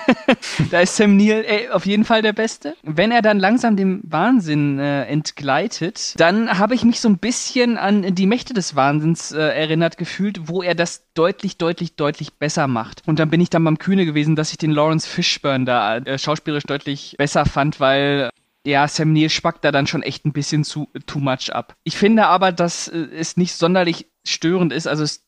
da 0.72 0.80
ist 0.80 0.96
Sam 0.96 1.18
Neill 1.18 1.44
äh, 1.46 1.68
auf 1.72 1.86
jeden 1.86 2.06
Fall 2.06 2.22
der 2.22 2.32
Beste. 2.32 2.74
Wenn 2.84 3.12
er 3.12 3.22
dann 3.22 3.38
langsam 3.38 3.76
dem 3.76 4.00
Wahnsinn 4.04 4.80
äh, 4.80 5.04
entgleitet, 5.08 6.14
dann 6.18 6.58
habe 6.58 6.74
ich 6.74 6.86
mich 6.86 7.02
so 7.02 7.10
ein 7.10 7.18
bisschen 7.18 7.78
an 7.78 8.16
die 8.16 8.28
Mächte 8.28 8.54
des 8.54 8.78
Wahnsinns 8.78 9.34
äh, 9.34 9.42
erinnert 9.42 9.98
gefühlt, 9.98 10.48
wo 10.48 10.62
er 10.62 10.74
das 10.74 11.04
deutlich, 11.16 11.58
deutlich, 11.58 11.98
deutlich 11.98 12.36
besser 12.36 12.68
macht. 12.68 13.06
Und 13.06 13.20
dann 13.20 13.30
bin 13.30 13.42
ich 13.42 13.50
dann 13.50 13.66
beim 13.66 13.78
Kühne 13.78 14.06
gewesen, 14.06 14.38
dass 14.38 14.52
ich 14.52 14.58
den 14.58 14.72
Lawrence 14.72 15.06
Fishburne 15.06 15.66
da 15.66 15.98
äh, 15.98 16.18
schauspielerisch 16.18 16.64
deutlich 16.64 17.16
besser 17.18 17.46
fand, 17.46 17.82
weil 17.82 18.30
ja, 18.66 18.88
Sam 18.88 19.12
Neill 19.12 19.30
spackt 19.30 19.66
da 19.66 19.74
dann 19.74 19.88
schon 19.88 20.04
echt 20.04 20.26
ein 20.26 20.32
bisschen 20.32 20.64
zu 20.64 20.88
too 21.08 21.20
much 21.20 21.52
ab. 21.52 21.76
Ich 21.84 21.98
finde 21.98 22.28
aber, 22.28 22.54
dass 22.54 22.88
äh, 22.88 23.00
es 23.00 23.36
nicht 23.36 23.54
sonderlich 23.54 24.08
störend 24.26 24.72
ist. 24.72 24.88
Also 24.88 25.04
es, 25.04 25.26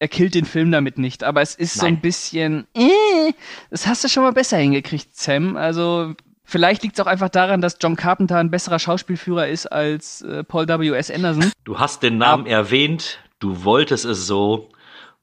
er 0.00 0.08
killt 0.08 0.34
den 0.34 0.46
Film 0.46 0.72
damit 0.72 0.98
nicht, 0.98 1.22
aber 1.22 1.42
es 1.42 1.54
ist 1.54 1.74
so 1.74 1.84
ein 1.84 2.00
bisschen, 2.00 2.66
äh, 2.74 3.32
das 3.68 3.86
hast 3.86 4.02
du 4.02 4.08
schon 4.08 4.22
mal 4.22 4.32
besser 4.32 4.56
hingekriegt, 4.56 5.14
Sam. 5.14 5.56
Also 5.58 6.14
vielleicht 6.42 6.82
liegt 6.82 6.98
es 6.98 7.04
auch 7.04 7.06
einfach 7.06 7.28
daran, 7.28 7.60
dass 7.60 7.76
John 7.80 7.96
Carpenter 7.96 8.38
ein 8.38 8.50
besserer 8.50 8.78
Schauspielführer 8.78 9.46
ist 9.46 9.66
als 9.66 10.22
äh, 10.22 10.42
Paul 10.42 10.66
W. 10.66 10.96
S. 10.96 11.10
Anderson. 11.10 11.52
du 11.64 11.78
hast 11.78 12.02
den 12.02 12.16
Namen 12.16 12.46
erwähnt, 12.46 13.18
du 13.40 13.62
wolltest 13.62 14.06
es 14.06 14.26
so. 14.26 14.70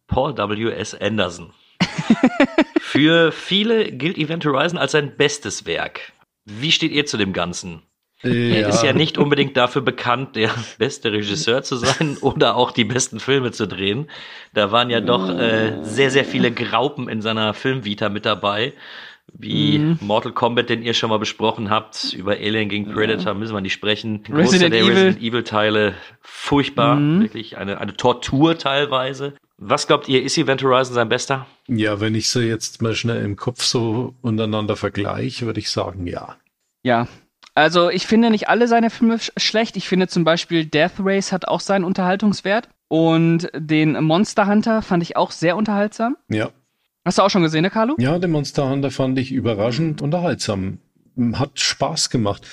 Paul 0.06 0.38
W. 0.38 0.72
S. 0.72 0.94
Anderson. 0.94 1.52
Für 2.80 3.32
viele 3.32 3.92
gilt 3.92 4.18
Event 4.18 4.46
Horizon 4.46 4.78
als 4.78 4.92
sein 4.92 5.18
bestes 5.18 5.66
Werk. 5.66 6.14
Wie 6.46 6.72
steht 6.72 6.92
ihr 6.92 7.06
zu 7.08 7.18
dem 7.18 7.34
Ganzen? 7.34 7.82
Er 8.24 8.68
ist 8.68 8.84
ja 8.84 8.94
nicht 8.94 9.18
unbedingt 9.18 9.56
dafür 9.58 9.82
bekannt, 9.82 10.36
der 10.36 10.50
beste 10.80 11.12
Regisseur 11.12 11.62
zu 11.62 11.76
sein 11.76 12.18
oder 12.22 12.56
auch 12.56 12.72
die 12.72 12.86
besten 12.86 13.20
Filme 13.20 13.52
zu 13.52 13.68
drehen. 13.68 14.10
Da 14.54 14.72
waren 14.72 14.90
ja 14.90 15.02
doch 15.02 15.30
äh, 15.30 15.84
sehr, 15.84 16.10
sehr 16.10 16.26
viele 16.26 16.52
Graupen 16.52 17.10
in 17.10 17.22
seiner 17.22 17.54
Filmvita 17.54 18.10
mit 18.10 18.26
dabei. 18.26 18.74
Wie 19.34 19.78
Mhm. 19.78 20.00
Mortal 20.02 20.32
Kombat, 20.32 20.70
den 20.70 20.82
ihr 20.82 20.94
schon 20.94 21.10
mal 21.10 21.20
besprochen 21.20 21.70
habt. 21.70 22.14
Über 22.14 22.32
Alien 22.32 22.70
gegen 22.70 22.92
Predator 22.94 23.34
müssen 23.34 23.54
wir 23.54 23.62
nicht 23.62 23.74
sprechen. 23.74 24.24
Großteil 24.24 24.42
Resident 24.42 24.74
der 24.74 24.82
Evil. 24.82 24.94
Resident 24.94 25.22
Evil 25.22 25.44
Teile 25.44 25.96
furchtbar. 26.22 26.96
Mhm. 26.96 27.24
Wirklich 27.24 27.58
eine, 27.58 27.80
eine 27.80 27.96
Tortur 27.96 28.58
teilweise. 28.58 29.34
Was 29.58 29.86
glaubt 29.88 30.08
ihr, 30.08 30.24
ist 30.24 30.38
Event 30.38 30.64
Horizon 30.64 30.94
sein 30.94 31.10
bester? 31.10 31.46
Ja, 31.68 32.00
wenn 32.00 32.16
ich 32.16 32.30
sie 32.30 32.48
jetzt 32.48 32.82
mal 32.82 32.96
schnell 32.96 33.24
im 33.26 33.36
Kopf 33.36 33.64
so 33.64 34.14
untereinander 34.22 34.76
vergleiche, 34.76 35.46
würde 35.46 35.60
ich 35.60 35.70
sagen, 35.70 36.08
ja. 36.08 36.38
Ja. 36.84 37.08
Also 37.58 37.90
ich 37.90 38.06
finde 38.06 38.30
nicht 38.30 38.50
alle 38.50 38.68
seine 38.68 38.92
Filme 38.92 39.18
sch 39.18 39.32
schlecht. 39.36 39.78
Ich 39.78 39.88
finde 39.88 40.08
zum 40.08 40.24
Beispiel 40.24 40.64
Death 40.64 41.00
Race 41.00 41.32
hat 41.32 41.48
auch 41.48 41.60
seinen 41.60 41.86
Unterhaltungswert. 41.86 42.70
Und 42.88 43.50
den 43.56 44.04
Monster 44.04 44.46
Hunter 44.46 44.84
fand 44.84 45.02
ich 45.02 45.18
auch 45.18 45.32
sehr 45.32 45.58
unterhaltsam. 45.58 46.18
Ja. 46.30 46.52
Hast 47.04 47.18
du 47.18 47.24
auch 47.24 47.32
schon 47.32 47.42
gesehen, 47.42 47.64
ne, 47.64 47.72
Carlo? 47.72 47.96
Ja, 47.98 48.20
den 48.20 48.30
Monster 48.30 48.70
Hunter 48.70 48.92
fand 48.92 49.18
ich 49.18 49.32
überraschend 49.32 50.04
unterhaltsam. 50.04 50.78
Hat 51.34 51.60
Spaß 51.60 52.12
gemacht. 52.12 52.46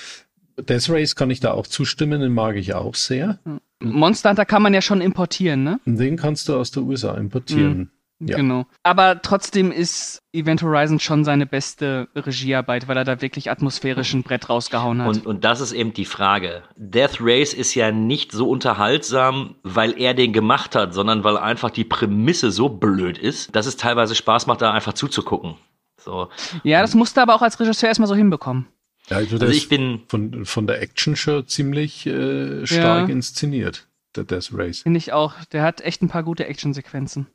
Death 0.57 0.89
Race 0.89 1.15
kann 1.15 1.29
ich 1.29 1.39
da 1.39 1.51
auch 1.51 1.67
zustimmen, 1.67 2.21
den 2.21 2.33
mag 2.33 2.55
ich 2.55 2.73
auch 2.73 2.95
sehr. 2.95 3.37
Monster 3.79 4.29
Hunter 4.29 4.45
kann 4.45 4.63
man 4.63 4.73
ja 4.73 4.81
schon 4.81 5.01
importieren, 5.01 5.63
ne? 5.63 5.79
Den 5.85 6.17
kannst 6.17 6.49
du 6.49 6.55
aus 6.55 6.71
der 6.71 6.81
USA 6.81 7.13
importieren. 7.13 7.91
Ja. 8.19 8.37
Genau. 8.37 8.65
Aber 8.81 9.21
trotzdem 9.21 9.71
ist 9.71 10.21
Event 10.31 10.61
Horizon 10.61 10.99
schon 11.01 11.25
seine 11.25 11.45
beste 11.45 12.07
Regiearbeit, 12.15 12.87
weil 12.87 12.95
er 12.95 13.03
da 13.03 13.21
wirklich 13.21 13.51
atmosphärisch 13.51 14.13
ein 14.13 14.23
Brett 14.23 14.49
rausgehauen 14.49 15.01
hat. 15.01 15.09
Und, 15.09 15.25
und 15.25 15.43
das 15.43 15.59
ist 15.59 15.73
eben 15.73 15.93
die 15.93 16.05
Frage. 16.05 16.63
Death 16.77 17.17
Race 17.19 17.53
ist 17.53 17.75
ja 17.75 17.91
nicht 17.91 18.31
so 18.31 18.49
unterhaltsam, 18.49 19.55
weil 19.63 19.99
er 19.99 20.13
den 20.13 20.31
gemacht 20.31 20.75
hat, 20.75 20.93
sondern 20.93 21.23
weil 21.25 21.37
einfach 21.37 21.71
die 21.71 21.83
Prämisse 21.83 22.51
so 22.51 22.69
blöd 22.69 23.17
ist, 23.17 23.53
dass 23.55 23.65
es 23.65 23.75
teilweise 23.75 24.15
Spaß 24.15 24.47
macht, 24.47 24.61
da 24.61 24.71
einfach 24.71 24.93
zuzugucken. 24.93 25.55
So. 25.99 26.29
ja, 26.63 26.81
das 26.81 26.93
musste 26.93 27.21
aber 27.21 27.35
auch 27.35 27.41
als 27.41 27.59
Regisseur 27.59 27.89
erstmal 27.89 28.07
so 28.07 28.15
hinbekommen. 28.15 28.67
Ja, 29.09 29.17
also, 29.17 29.35
Also 29.35 29.47
ist 29.47 29.57
ich 29.57 29.69
bin, 29.69 30.03
von, 30.07 30.45
von 30.45 30.67
der 30.67 30.81
Action 30.81 31.15
schon 31.15 31.47
ziemlich 31.47 32.05
äh, 32.05 32.65
stark 32.65 33.07
Ja. 33.09 33.13
inszeniert, 33.13 33.87
der 34.15 34.23
Death 34.23 34.49
Race. 34.53 34.79
Finde 34.79 34.97
ich 34.99 35.13
auch. 35.13 35.33
Der 35.51 35.63
hat 35.63 35.81
echt 35.81 36.01
ein 36.01 36.07
paar 36.09 36.23
gute 36.23 36.45
Actionsequenzen. 36.45 37.27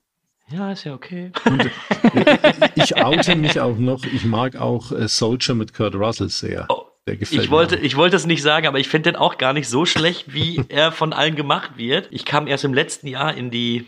Ja, 0.53 0.73
ist 0.73 0.85
ja 0.85 0.95
okay. 0.95 1.33
Ich 2.75 2.97
oute 2.97 3.37
mich 3.37 3.61
auch 3.61 3.77
noch, 3.77 4.05
ich 4.05 4.25
mag 4.25 4.57
auch 4.57 4.93
äh, 4.93 5.09
Soldier 5.09 5.55
mit 5.55 5.75
Kurt 5.75 5.95
Russell 5.95 6.29
sehr. 6.29 6.67
Oh, 6.69 6.87
Der 7.07 7.17
gefällt 7.17 7.43
Ich 7.43 7.51
wollte, 7.51 7.77
mir. 7.77 7.83
ich 7.83 7.97
wollte 7.97 8.17
es 8.17 8.27
nicht 8.27 8.43
sagen, 8.43 8.67
aber 8.67 8.79
ich 8.79 8.89
finde 8.89 9.13
den 9.13 9.17
auch 9.17 9.39
gar 9.39 9.53
nicht 9.53 9.69
so 9.69 9.85
schlecht, 9.85 10.33
wie 10.35 10.63
er 10.69 10.93
von 10.93 11.13
allen 11.13 11.37
gemacht 11.37 11.77
wird. 11.77 12.09
Ich 12.11 12.25
kam 12.25 12.47
erst 12.47 12.65
im 12.65 12.75
letzten 12.75 13.07
Jahr 13.07 13.35
in 13.35 13.51
die, 13.51 13.87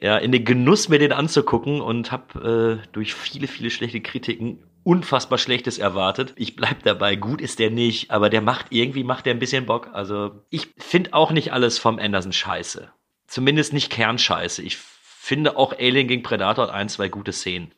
ja, 0.00 0.16
in 0.16 0.32
den 0.32 0.44
Genuss, 0.44 0.88
mir 0.88 0.98
den 0.98 1.12
anzugucken 1.12 1.80
und 1.80 2.10
habe 2.12 2.80
äh, 2.82 2.88
durch 2.92 3.14
viele, 3.14 3.46
viele 3.46 3.70
schlechte 3.70 4.00
Kritiken 4.00 4.62
unfassbar 4.82 5.38
Schlechtes 5.38 5.78
erwartet. 5.78 6.32
Ich 6.36 6.56
bleib 6.56 6.82
dabei, 6.84 7.14
gut 7.14 7.40
ist 7.42 7.58
der 7.58 7.70
nicht, 7.70 8.10
aber 8.10 8.30
der 8.30 8.40
macht 8.40 8.66
irgendwie 8.70 9.04
macht 9.04 9.26
der 9.26 9.34
ein 9.34 9.38
bisschen 9.38 9.66
Bock. 9.66 9.90
Also 9.92 10.42
ich 10.48 10.68
finde 10.78 11.12
auch 11.12 11.32
nicht 11.32 11.52
alles 11.52 11.78
vom 11.78 11.98
Anderson 11.98 12.32
scheiße. 12.32 12.88
Zumindest 13.26 13.72
nicht 13.74 13.90
Kernscheiße. 13.90 14.62
Ich 14.62 14.78
finde 15.22 15.58
auch 15.58 15.74
Alien 15.78 16.08
gegen 16.08 16.22
Predator 16.22 16.64
hat 16.66 16.74
ein, 16.74 16.88
zwei 16.88 17.10
gute 17.10 17.32
Szenen. 17.32 17.72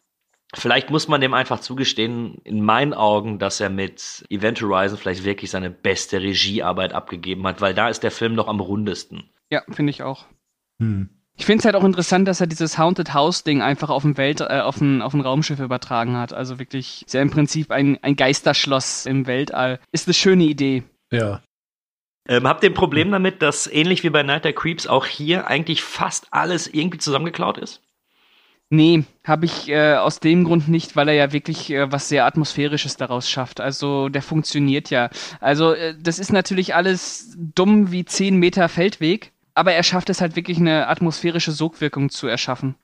Vielleicht 0.55 0.91
muss 0.91 1.09
man 1.09 1.21
dem 1.21 1.35
einfach 1.35 1.59
zugestehen, 1.59 2.37
in 2.45 2.63
meinen 2.63 2.95
Augen, 2.95 3.41
dass 3.41 3.59
er 3.59 3.69
mit 3.69 4.25
Event 4.31 4.63
Horizon 4.63 4.97
vielleicht 4.97 5.25
wirklich 5.25 5.51
seine 5.51 5.69
beste 5.69 6.23
Regiearbeit 6.23 6.93
abgegeben 6.93 7.45
hat, 7.47 7.61
weil 7.61 7.75
da 7.75 7.89
ist 7.89 8.05
der 8.05 8.13
Film 8.13 8.35
noch 8.35 8.47
am 8.47 8.61
rundesten. 8.61 9.31
Ja, 9.51 9.63
finde 9.71 9.91
ich 9.91 10.03
auch. 10.05 10.27
Hm. 10.79 11.11
Ich 11.37 11.47
finde 11.47 11.61
es 11.61 11.65
halt 11.65 11.75
auch 11.75 11.85
interessant, 11.85 12.29
dass 12.29 12.41
er 12.41 12.47
dieses 12.47 12.79
Haunted 12.79 13.13
House-Ding 13.13 13.61
einfach 13.61 13.91
auf 13.91 14.05
ein 14.05 14.17
Welt, 14.17 14.41
äh, 14.41 14.61
auf 14.61 14.81
ein, 14.81 15.03
auf 15.03 15.13
ein 15.13 15.21
Raumschiff 15.21 15.59
übertragen 15.59 16.17
hat. 16.17 16.33
Also 16.33 16.59
wirklich, 16.61 17.03
ist 17.07 17.15
ja 17.15 17.23
im 17.23 17.31
Prinzip 17.31 17.71
ein, 17.73 17.99
ein 18.03 18.15
Geisterschloss 18.15 19.05
im 19.07 19.27
Weltall. 19.27 19.81
Ist 19.91 20.07
eine 20.07 20.15
schöne 20.15 20.45
Idee. 20.45 20.85
Ja. 21.11 21.43
Ähm, 22.29 22.47
habt 22.47 22.63
ihr 22.63 22.71
ein 22.71 22.75
Problem 22.75 23.11
damit, 23.11 23.43
dass 23.43 23.67
ähnlich 23.67 24.05
wie 24.05 24.11
bei 24.11 24.23
Night 24.23 24.45
der 24.45 24.53
Creeps 24.53 24.87
auch 24.87 25.07
hier 25.07 25.49
eigentlich 25.49 25.83
fast 25.83 26.29
alles 26.31 26.67
irgendwie 26.67 26.99
zusammengeklaut 26.99 27.59
ist? 27.59 27.83
Nee, 28.75 29.05
habe 29.25 29.45
ich 29.45 29.69
äh, 29.69 29.97
aus 29.97 30.19
dem 30.19 30.45
Grund 30.45 30.67
nicht, 30.67 30.97
weil 30.97 31.09
er 31.09 31.15
ja 31.15 31.33
wirklich 31.33 31.69
äh, 31.69 31.93
was 31.93 32.09
sehr 32.09 32.25
Atmosphärisches 32.25 32.97
daraus 32.97 33.29
schafft. 33.29 33.61
Also 33.61 34.09
der 34.09 34.23
funktioniert 34.23 34.89
ja. 34.89 35.11
Also 35.41 35.75
äh, 35.75 35.95
das 36.01 36.19
ist 36.19 36.33
natürlich 36.33 36.75
alles 36.75 37.37
dumm 37.37 37.93
wie 37.93 38.07
10 38.07 38.37
Meter 38.37 38.71
Feldweg, 38.71 39.33
aber 39.55 39.75
er 39.75 39.83
schafft 39.83 40.09
es 40.09 40.23
halt 40.23 40.37
wirklich 40.37 40.57
eine 40.57 40.89
atmosphärische 40.89 41.53
Sogwirkung 41.53 42.09
zu 42.09 42.29
erschaffen. 42.29 42.77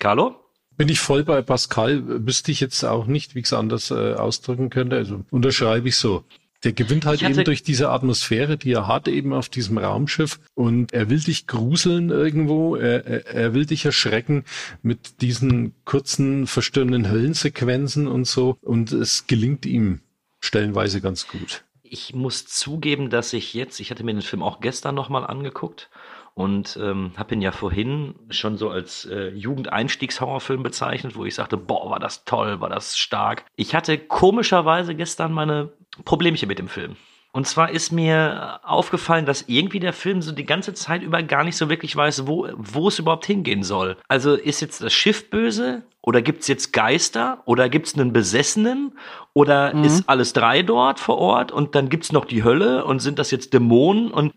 Carlo? 0.00 0.34
Bin 0.76 0.88
ich 0.88 0.98
voll 0.98 1.22
bei 1.22 1.40
Pascal, 1.42 2.02
wüsste 2.26 2.50
ich 2.50 2.58
jetzt 2.58 2.82
auch 2.84 3.06
nicht, 3.06 3.36
wie 3.36 3.38
ich 3.38 3.46
es 3.46 3.52
anders 3.52 3.92
äh, 3.92 4.14
ausdrücken 4.14 4.68
könnte. 4.68 4.96
Also 4.96 5.24
unterschreibe 5.30 5.88
ich 5.88 5.96
so. 5.96 6.24
Der 6.64 6.72
gewinnt 6.72 7.04
halt 7.06 7.22
hatte- 7.22 7.32
eben 7.34 7.44
durch 7.44 7.62
diese 7.62 7.90
Atmosphäre, 7.90 8.56
die 8.56 8.72
er 8.72 8.86
hat, 8.88 9.08
eben 9.08 9.32
auf 9.32 9.48
diesem 9.48 9.78
Raumschiff. 9.78 10.40
Und 10.54 10.92
er 10.92 11.10
will 11.10 11.20
dich 11.20 11.46
gruseln 11.46 12.10
irgendwo, 12.10 12.76
er, 12.76 13.06
er, 13.06 13.26
er 13.26 13.54
will 13.54 13.66
dich 13.66 13.84
erschrecken 13.84 14.44
mit 14.82 15.20
diesen 15.20 15.74
kurzen, 15.84 16.46
verstörenden 16.46 17.10
Höllensequenzen 17.10 18.08
und 18.08 18.26
so. 18.26 18.56
Und 18.62 18.92
es 18.92 19.26
gelingt 19.26 19.66
ihm 19.66 20.00
stellenweise 20.40 21.00
ganz 21.00 21.28
gut. 21.28 21.64
Ich 21.82 22.14
muss 22.14 22.46
zugeben, 22.46 23.10
dass 23.10 23.32
ich 23.32 23.54
jetzt, 23.54 23.78
ich 23.80 23.90
hatte 23.90 24.02
mir 24.02 24.12
den 24.12 24.22
Film 24.22 24.42
auch 24.42 24.60
gestern 24.60 24.94
nochmal 24.94 25.24
angeguckt 25.24 25.88
und 26.34 26.76
ähm, 26.82 27.12
habe 27.16 27.34
ihn 27.34 27.40
ja 27.42 27.52
vorhin 27.52 28.14
schon 28.28 28.58
so 28.58 28.68
als 28.70 29.04
äh, 29.06 29.28
Jugendeinstiegshorrorfilm 29.28 30.62
bezeichnet, 30.62 31.16
wo 31.16 31.24
ich 31.24 31.34
sagte, 31.34 31.56
boah, 31.56 31.90
war 31.90 32.00
das 32.00 32.24
toll, 32.24 32.60
war 32.60 32.68
das 32.68 32.98
stark. 32.98 33.44
Ich 33.56 33.74
hatte 33.74 33.98
komischerweise 33.98 34.94
gestern 34.94 35.32
meine 35.32 35.72
Problemchen 36.04 36.48
mit 36.48 36.58
dem 36.58 36.68
Film. 36.68 36.96
Und 37.32 37.46
zwar 37.46 37.70
ist 37.70 37.92
mir 37.92 38.60
aufgefallen, 38.62 39.26
dass 39.26 39.44
irgendwie 39.46 39.78
der 39.80 39.92
Film 39.92 40.22
so 40.22 40.32
die 40.32 40.46
ganze 40.46 40.72
Zeit 40.72 41.02
über 41.02 41.22
gar 41.22 41.44
nicht 41.44 41.56
so 41.58 41.68
wirklich 41.68 41.94
weiß, 41.94 42.26
wo, 42.26 42.48
wo 42.56 42.88
es 42.88 42.98
überhaupt 42.98 43.26
hingehen 43.26 43.62
soll. 43.62 43.98
Also 44.08 44.34
ist 44.34 44.60
jetzt 44.62 44.82
das 44.82 44.94
Schiff 44.94 45.28
böse? 45.28 45.82
Oder 46.00 46.22
gibt's 46.22 46.48
jetzt 46.48 46.72
Geister? 46.72 47.42
Oder 47.44 47.68
gibt's 47.68 47.94
einen 47.94 48.14
Besessenen? 48.14 48.92
Oder 49.34 49.74
Mhm. 49.74 49.84
ist 49.84 50.08
alles 50.08 50.32
drei 50.32 50.62
dort 50.62 50.98
vor 50.98 51.18
Ort? 51.18 51.52
Und 51.52 51.74
dann 51.74 51.90
gibt's 51.90 52.10
noch 52.10 52.24
die 52.24 52.42
Hölle? 52.42 52.84
Und 52.86 53.00
sind 53.00 53.18
das 53.18 53.30
jetzt 53.30 53.52
Dämonen? 53.52 54.10
Und 54.12 54.32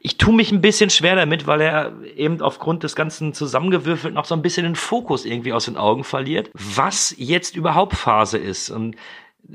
ich 0.00 0.18
tue 0.18 0.34
mich 0.34 0.50
ein 0.52 0.60
bisschen 0.60 0.90
schwer 0.90 1.14
damit, 1.14 1.46
weil 1.46 1.60
er 1.60 1.92
eben 2.16 2.40
aufgrund 2.40 2.82
des 2.82 2.96
ganzen 2.96 3.32
zusammengewürfelt 3.32 4.14
noch 4.14 4.24
so 4.24 4.34
ein 4.34 4.42
bisschen 4.42 4.64
den 4.64 4.76
Fokus 4.76 5.24
irgendwie 5.24 5.52
aus 5.52 5.66
den 5.66 5.76
Augen 5.76 6.04
verliert, 6.04 6.50
was 6.54 7.14
jetzt 7.16 7.54
überhaupt 7.56 7.94
Phase 7.94 8.38
ist. 8.38 8.70
Und 8.70 8.96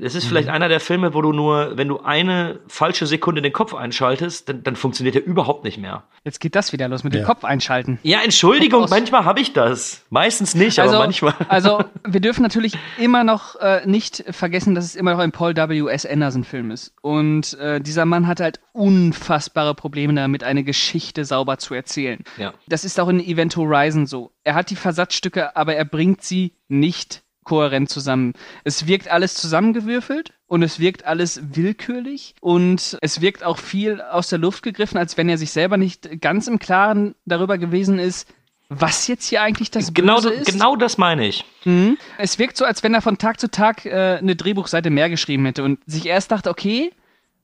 es 0.00 0.14
ist 0.14 0.26
vielleicht 0.26 0.48
einer 0.48 0.68
der 0.68 0.80
Filme, 0.80 1.14
wo 1.14 1.20
du 1.22 1.32
nur, 1.32 1.76
wenn 1.76 1.88
du 1.88 2.00
eine 2.00 2.60
falsche 2.68 3.06
Sekunde 3.06 3.42
den 3.42 3.52
Kopf 3.52 3.74
einschaltest, 3.74 4.48
dann, 4.48 4.62
dann 4.62 4.76
funktioniert 4.76 5.16
er 5.16 5.24
überhaupt 5.24 5.64
nicht 5.64 5.78
mehr. 5.78 6.04
Jetzt 6.24 6.40
geht 6.40 6.54
das 6.54 6.72
wieder 6.72 6.88
los 6.88 7.04
mit 7.04 7.14
dem 7.14 7.20
Ja. 7.22 7.26
Kopf 7.26 7.44
einschalten. 7.44 7.98
Ja, 8.02 8.20
Entschuldigung, 8.22 8.86
manchmal 8.88 9.24
habe 9.24 9.40
ich 9.40 9.52
das. 9.52 10.04
Meistens 10.10 10.54
nicht, 10.54 10.78
Also, 10.78 10.96
aber 10.96 11.04
manchmal. 11.04 11.34
also 11.48 11.84
wir 12.06 12.20
dürfen 12.20 12.42
natürlich 12.42 12.74
immer 12.98 13.24
noch 13.24 13.56
äh, 13.56 13.82
nicht 13.86 14.24
vergessen, 14.30 14.74
dass 14.74 14.84
es 14.84 14.94
immer 14.96 15.12
noch 15.12 15.18
ein 15.18 15.32
Paul 15.32 15.54
W.S. 15.56 16.06
Anderson-Film 16.06 16.70
ist. 16.70 16.94
Und 17.02 17.54
äh, 17.58 17.80
dieser 17.80 18.04
Mann 18.04 18.26
hat 18.26 18.40
halt 18.40 18.60
unfassbare 18.72 19.74
Probleme 19.74 20.14
damit, 20.14 20.44
eine 20.44 20.64
Geschichte 20.64 21.24
sauber 21.24 21.58
zu 21.58 21.74
erzählen. 21.74 22.22
ja. 22.36 22.52
Das 22.68 22.84
ist 22.84 22.98
auch 23.00 23.08
in 23.08 23.20
Event 23.20 23.56
Horizon 23.56 24.06
so. 24.06 24.32
Er 24.44 24.54
hat 24.54 24.70
die 24.70 24.76
Versatzstücke, 24.76 25.56
aber 25.56 25.74
er 25.74 25.84
bringt 25.84 26.22
sie 26.22 26.54
nicht 26.68 27.22
kohärent 27.44 27.88
zusammen. 27.90 28.34
Es 28.64 28.86
wirkt 28.86 29.08
alles 29.08 29.34
zusammengewürfelt 29.34 30.32
und 30.46 30.62
es 30.62 30.78
wirkt 30.78 31.04
alles 31.04 31.40
willkürlich 31.54 32.34
und 32.40 32.98
es 33.00 33.20
wirkt 33.20 33.44
auch 33.44 33.58
viel 33.58 34.00
aus 34.00 34.28
der 34.28 34.38
Luft 34.38 34.62
gegriffen, 34.62 34.98
als 34.98 35.16
wenn 35.16 35.28
er 35.28 35.38
sich 35.38 35.50
selber 35.52 35.76
nicht 35.76 36.20
ganz 36.20 36.46
im 36.46 36.58
Klaren 36.58 37.14
darüber 37.24 37.58
gewesen 37.58 37.98
ist, 37.98 38.28
was 38.68 39.06
jetzt 39.06 39.26
hier 39.28 39.42
eigentlich 39.42 39.70
das 39.70 39.92
Genau, 39.92 40.16
Böse 40.16 40.30
ist. 40.32 40.46
genau 40.50 40.76
das 40.76 40.96
meine 40.96 41.26
ich. 41.26 41.44
Mhm. 41.64 41.98
Es 42.16 42.38
wirkt 42.38 42.56
so, 42.56 42.64
als 42.64 42.82
wenn 42.82 42.94
er 42.94 43.02
von 43.02 43.18
Tag 43.18 43.38
zu 43.38 43.50
Tag 43.50 43.84
äh, 43.84 44.16
eine 44.18 44.34
Drehbuchseite 44.34 44.88
mehr 44.88 45.10
geschrieben 45.10 45.44
hätte 45.44 45.62
und 45.62 45.78
sich 45.86 46.06
erst 46.06 46.30
dachte, 46.30 46.48
okay, 46.48 46.90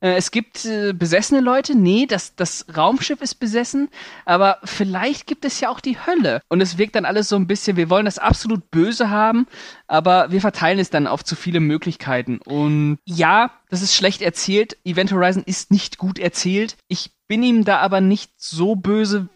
es 0.00 0.30
gibt 0.30 0.64
äh, 0.64 0.92
besessene 0.92 1.40
Leute, 1.40 1.76
nee, 1.76 2.06
das, 2.06 2.36
das 2.36 2.66
Raumschiff 2.76 3.20
ist 3.20 3.36
besessen, 3.36 3.88
aber 4.24 4.58
vielleicht 4.64 5.26
gibt 5.26 5.44
es 5.44 5.60
ja 5.60 5.70
auch 5.70 5.80
die 5.80 5.98
Hölle. 5.98 6.40
Und 6.48 6.60
es 6.60 6.78
wirkt 6.78 6.94
dann 6.94 7.04
alles 7.04 7.28
so 7.28 7.36
ein 7.36 7.46
bisschen, 7.46 7.76
wir 7.76 7.90
wollen 7.90 8.04
das 8.04 8.18
absolut 8.18 8.70
Böse 8.70 9.10
haben, 9.10 9.46
aber 9.86 10.30
wir 10.30 10.40
verteilen 10.40 10.78
es 10.78 10.90
dann 10.90 11.06
auf 11.06 11.24
zu 11.24 11.34
viele 11.34 11.60
Möglichkeiten. 11.60 12.38
Und 12.44 12.98
ja, 13.04 13.50
das 13.70 13.82
ist 13.82 13.94
schlecht 13.94 14.22
erzählt. 14.22 14.76
Event 14.84 15.12
Horizon 15.12 15.42
ist 15.44 15.70
nicht 15.70 15.98
gut 15.98 16.18
erzählt. 16.18 16.76
Ich 16.86 17.10
bin 17.26 17.42
ihm 17.42 17.64
da 17.64 17.78
aber 17.78 18.00
nicht 18.00 18.30
so 18.36 18.76
böse, 18.76 19.28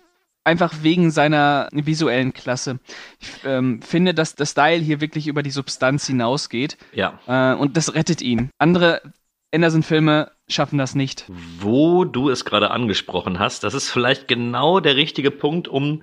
einfach 0.44 0.72
wegen 0.82 1.10
seiner 1.10 1.68
visuellen 1.72 2.32
Klasse. 2.32 2.78
Ich 3.20 3.28
ähm, 3.44 3.82
finde, 3.82 4.14
dass 4.14 4.34
der 4.34 4.46
Style 4.46 4.80
hier 4.82 5.00
wirklich 5.00 5.26
über 5.26 5.42
die 5.42 5.50
Substanz 5.50 6.06
hinausgeht 6.06 6.76
Ja. 6.92 7.18
äh, 7.26 7.56
und 7.56 7.76
das 7.76 7.94
rettet 7.94 8.22
ihn. 8.22 8.50
Andere 8.58 9.02
Anderson-Filme 9.54 10.30
schaffen 10.52 10.78
das 10.78 10.94
nicht. 10.94 11.24
Wo 11.58 12.04
du 12.04 12.30
es 12.30 12.44
gerade 12.44 12.70
angesprochen 12.70 13.38
hast, 13.38 13.64
das 13.64 13.74
ist 13.74 13.90
vielleicht 13.90 14.28
genau 14.28 14.80
der 14.80 14.96
richtige 14.96 15.30
Punkt, 15.30 15.68
um 15.68 16.02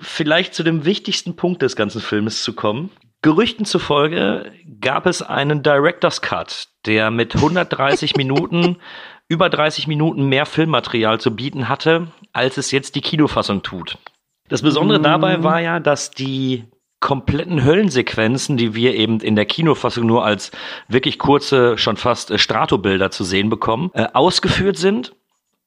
vielleicht 0.00 0.54
zu 0.54 0.62
dem 0.62 0.84
wichtigsten 0.84 1.36
Punkt 1.36 1.62
des 1.62 1.76
ganzen 1.76 2.00
Filmes 2.00 2.42
zu 2.42 2.54
kommen. 2.54 2.90
Gerüchten 3.22 3.64
zufolge 3.64 4.52
gab 4.80 5.06
es 5.06 5.22
einen 5.22 5.62
Director's 5.62 6.22
Cut, 6.22 6.68
der 6.84 7.10
mit 7.10 7.34
130 7.34 8.14
Minuten, 8.16 8.76
über 9.28 9.50
30 9.50 9.86
Minuten 9.86 10.28
mehr 10.28 10.46
Filmmaterial 10.46 11.18
zu 11.20 11.34
bieten 11.34 11.68
hatte, 11.68 12.08
als 12.32 12.58
es 12.58 12.70
jetzt 12.70 12.94
die 12.94 13.00
Kinofassung 13.00 13.62
tut. 13.62 13.98
Das 14.48 14.62
Besondere 14.62 15.00
dabei 15.00 15.42
war 15.42 15.60
ja, 15.60 15.80
dass 15.80 16.12
die 16.12 16.64
kompletten 17.00 17.64
Höllensequenzen, 17.64 18.56
die 18.56 18.74
wir 18.74 18.94
eben 18.94 19.20
in 19.20 19.36
der 19.36 19.44
Kinofassung 19.44 20.06
nur 20.06 20.24
als 20.24 20.50
wirklich 20.88 21.18
kurze, 21.18 21.78
schon 21.78 21.96
fast 21.96 22.30
äh, 22.30 22.38
Stratobilder 22.38 23.10
zu 23.10 23.24
sehen 23.24 23.50
bekommen, 23.50 23.90
äh, 23.94 24.06
ausgeführt 24.12 24.76
sind 24.76 25.14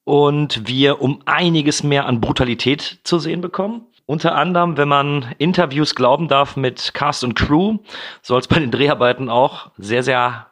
und 0.03 0.67
wir 0.67 1.01
um 1.01 1.21
einiges 1.25 1.83
mehr 1.83 2.07
an 2.07 2.19
Brutalität 2.19 2.99
zu 3.03 3.19
sehen 3.19 3.41
bekommen. 3.41 3.85
Unter 4.07 4.35
anderem, 4.35 4.75
wenn 4.75 4.87
man 4.87 5.35
Interviews 5.37 5.93
glauben 5.93 6.27
darf 6.27 6.55
mit 6.55 6.95
Cast 6.95 7.23
und 7.23 7.35
Crew, 7.35 7.77
soll 8.23 8.39
es 8.39 8.47
bei 8.47 8.57
den 8.57 8.71
Dreharbeiten 8.71 9.29
auch 9.29 9.69
sehr, 9.77 10.01
sehr 10.01 10.47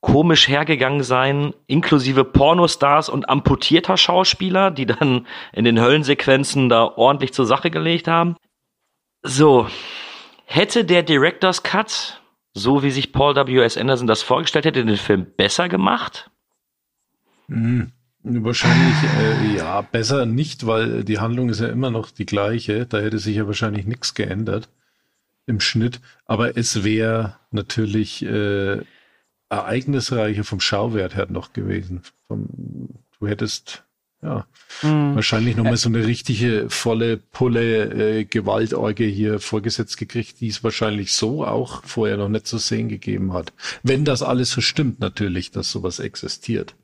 komisch 0.00 0.48
hergegangen 0.48 1.02
sein, 1.02 1.54
inklusive 1.66 2.24
Pornostars 2.24 3.08
und 3.08 3.28
amputierter 3.28 3.96
Schauspieler, 3.96 4.70
die 4.70 4.86
dann 4.86 5.26
in 5.52 5.64
den 5.64 5.80
Höllensequenzen 5.80 6.68
da 6.68 6.84
ordentlich 6.84 7.32
zur 7.32 7.46
Sache 7.46 7.70
gelegt 7.70 8.06
haben. 8.06 8.36
So, 9.22 9.66
hätte 10.50 10.84
der 10.84 11.04
Director's 11.04 11.62
Cut, 11.62 12.20
so 12.52 12.82
wie 12.82 12.90
sich 12.90 13.12
Paul 13.12 13.36
W.S. 13.36 13.76
Anderson 13.76 14.08
das 14.08 14.22
vorgestellt 14.22 14.64
hätte, 14.64 14.84
den 14.84 14.96
Film 14.96 15.26
besser 15.36 15.68
gemacht? 15.68 16.30
Mhm. 17.46 17.92
Wahrscheinlich, 18.22 18.94
äh, 19.18 19.56
ja, 19.56 19.80
besser 19.80 20.26
nicht, 20.26 20.66
weil 20.66 21.04
die 21.04 21.20
Handlung 21.20 21.48
ist 21.48 21.60
ja 21.60 21.68
immer 21.68 21.90
noch 21.90 22.10
die 22.10 22.26
gleiche. 22.26 22.84
Da 22.84 22.98
hätte 22.98 23.18
sich 23.18 23.36
ja 23.36 23.46
wahrscheinlich 23.46 23.86
nichts 23.86 24.14
geändert 24.14 24.68
im 25.46 25.60
Schnitt. 25.60 26.00
Aber 26.26 26.56
es 26.56 26.84
wäre 26.84 27.36
natürlich 27.50 28.22
äh, 28.22 28.82
ereignisreicher 29.48 30.44
vom 30.44 30.60
Schauwert 30.60 31.16
her 31.16 31.28
noch 31.30 31.52
gewesen. 31.52 32.02
Vom, 32.26 32.48
du 33.18 33.26
hättest 33.26 33.84
ja 34.22 34.46
Mhm. 34.82 35.14
wahrscheinlich 35.14 35.56
nochmal 35.56 35.76
so 35.76 35.88
eine 35.88 36.06
richtige 36.06 36.70
volle 36.70 37.16
Pulle 37.18 38.20
äh, 38.20 38.24
Gewaltorgie 38.24 39.10
hier 39.10 39.40
vorgesetzt 39.40 39.98
gekriegt, 39.98 40.40
die 40.40 40.48
es 40.48 40.64
wahrscheinlich 40.64 41.12
so 41.12 41.44
auch 41.44 41.84
vorher 41.84 42.16
noch 42.16 42.28
nicht 42.28 42.46
zu 42.46 42.58
sehen 42.58 42.88
gegeben 42.88 43.32
hat. 43.32 43.52
Wenn 43.82 44.04
das 44.04 44.22
alles 44.22 44.50
so 44.50 44.60
stimmt, 44.60 45.00
natürlich, 45.00 45.50
dass 45.50 45.70
sowas 45.70 45.98
existiert. 45.98 46.74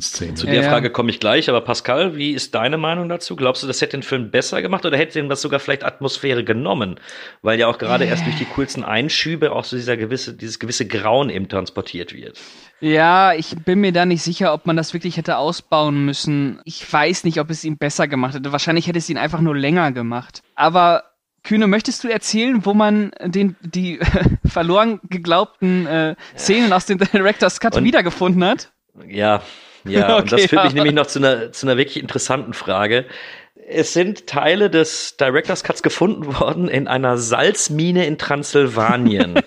Szenen. 0.00 0.36
Zu 0.36 0.46
der 0.46 0.62
ja. 0.62 0.68
Frage 0.68 0.90
komme 0.90 1.10
ich 1.10 1.20
gleich, 1.20 1.48
aber 1.48 1.60
Pascal, 1.60 2.16
wie 2.16 2.32
ist 2.32 2.54
deine 2.54 2.78
Meinung 2.78 3.08
dazu? 3.08 3.36
Glaubst 3.36 3.62
du, 3.62 3.66
das 3.66 3.80
hätte 3.80 3.96
den 3.96 4.02
Film 4.02 4.30
besser 4.30 4.62
gemacht 4.62 4.84
oder 4.86 4.96
hätte 4.96 5.18
ihm 5.18 5.28
das 5.28 5.42
sogar 5.42 5.60
vielleicht 5.60 5.84
Atmosphäre 5.84 6.44
genommen? 6.44 7.00
Weil 7.42 7.58
ja 7.58 7.66
auch 7.68 7.78
gerade 7.78 8.04
erst 8.04 8.26
durch 8.26 8.36
die 8.36 8.46
coolsten 8.46 8.84
Einschübe 8.84 9.52
auch 9.52 9.64
so 9.64 9.76
dieser 9.76 9.96
gewisse, 9.96 10.34
dieses 10.34 10.58
gewisse 10.58 10.86
Grauen 10.86 11.30
eben 11.30 11.48
transportiert 11.48 12.14
wird. 12.14 12.38
Ja, 12.80 13.32
ich 13.34 13.56
bin 13.64 13.80
mir 13.80 13.92
da 13.92 14.06
nicht 14.06 14.22
sicher, 14.22 14.54
ob 14.54 14.66
man 14.66 14.76
das 14.76 14.94
wirklich 14.94 15.16
hätte 15.16 15.36
ausbauen 15.38 16.04
müssen. 16.04 16.60
Ich 16.64 16.90
weiß 16.92 17.24
nicht, 17.24 17.40
ob 17.40 17.50
es 17.50 17.64
ihn 17.64 17.76
besser 17.76 18.06
gemacht 18.06 18.34
hätte. 18.34 18.52
Wahrscheinlich 18.52 18.86
hätte 18.86 18.98
es 18.98 19.08
ihn 19.10 19.18
einfach 19.18 19.40
nur 19.40 19.56
länger 19.56 19.90
gemacht. 19.92 20.42
Aber 20.54 21.02
Kühne, 21.42 21.66
möchtest 21.66 22.04
du 22.04 22.08
erzählen, 22.08 22.64
wo 22.66 22.74
man 22.74 23.10
den, 23.24 23.56
die 23.62 23.98
verloren 24.44 25.00
geglaubten 25.08 25.86
äh, 25.86 26.14
Szenen 26.36 26.72
aus 26.72 26.86
dem 26.86 26.98
Director's 26.98 27.58
Cut 27.60 27.76
Und- 27.76 27.84
wiedergefunden 27.84 28.44
hat? 28.44 28.72
Ja, 29.06 29.42
ja, 29.84 30.16
und 30.18 30.32
das 30.32 30.40
Okay, 30.40 30.48
führt 30.48 30.64
mich 30.64 30.72
ja. 30.72 30.76
nämlich 30.76 30.94
noch 30.94 31.06
zu 31.06 31.18
einer, 31.18 31.52
zu 31.52 31.66
einer 31.66 31.76
wirklich 31.76 32.00
interessanten 32.00 32.52
Frage. 32.52 33.06
Es 33.70 33.92
sind 33.92 34.26
Teile 34.26 34.70
des 34.70 35.16
Director's 35.18 35.62
Cuts 35.62 35.82
gefunden 35.82 36.38
worden 36.38 36.68
in 36.68 36.88
einer 36.88 37.18
Salzmine 37.18 38.06
in 38.06 38.16
Transsilvanien. 38.16 39.40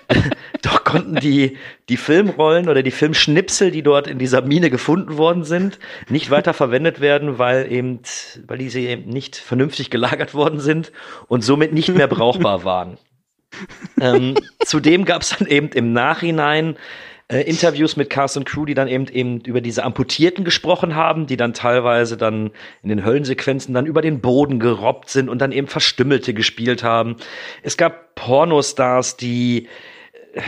Doch 0.62 0.84
konnten 0.84 1.16
die, 1.16 1.58
die 1.88 1.96
Filmrollen 1.96 2.68
oder 2.68 2.82
die 2.82 2.90
Filmschnipsel, 2.90 3.70
die 3.70 3.82
dort 3.82 4.06
in 4.06 4.18
dieser 4.18 4.42
Mine 4.42 4.70
gefunden 4.70 5.16
worden 5.16 5.44
sind, 5.44 5.78
nicht 6.08 6.30
weiter 6.30 6.54
verwendet 6.54 7.00
werden, 7.00 7.38
weil 7.38 7.70
eben, 7.70 8.00
weil 8.46 8.58
diese 8.58 8.80
eben 8.80 9.08
nicht 9.10 9.36
vernünftig 9.36 9.90
gelagert 9.90 10.34
worden 10.34 10.60
sind 10.60 10.92
und 11.28 11.42
somit 11.42 11.72
nicht 11.72 11.88
mehr 11.90 12.06
brauchbar 12.06 12.64
waren. 12.64 12.98
ähm, 14.00 14.34
zudem 14.64 15.04
gab 15.04 15.22
es 15.22 15.36
dann 15.38 15.46
eben 15.48 15.68
im 15.68 15.92
Nachhinein 15.92 16.76
äh, 17.28 17.40
Interviews 17.40 17.96
mit 17.96 18.10
Cast 18.10 18.36
und 18.36 18.44
Crew, 18.44 18.66
die 18.66 18.74
dann 18.74 18.88
eben 18.88 19.08
eben 19.08 19.40
über 19.40 19.60
diese 19.60 19.82
Amputierten 19.84 20.44
gesprochen 20.44 20.94
haben, 20.94 21.26
die 21.26 21.36
dann 21.36 21.54
teilweise 21.54 22.16
dann 22.16 22.50
in 22.82 22.90
den 22.90 23.04
Höllensequenzen 23.04 23.72
dann 23.74 23.86
über 23.86 24.02
den 24.02 24.20
Boden 24.20 24.58
gerobbt 24.58 25.08
sind 25.08 25.28
und 25.28 25.38
dann 25.38 25.52
eben 25.52 25.66
Verstümmelte 25.66 26.34
gespielt 26.34 26.82
haben. 26.82 27.16
Es 27.62 27.76
gab 27.76 28.14
Pornostars, 28.14 29.16
die 29.16 29.68
äh, 30.34 30.40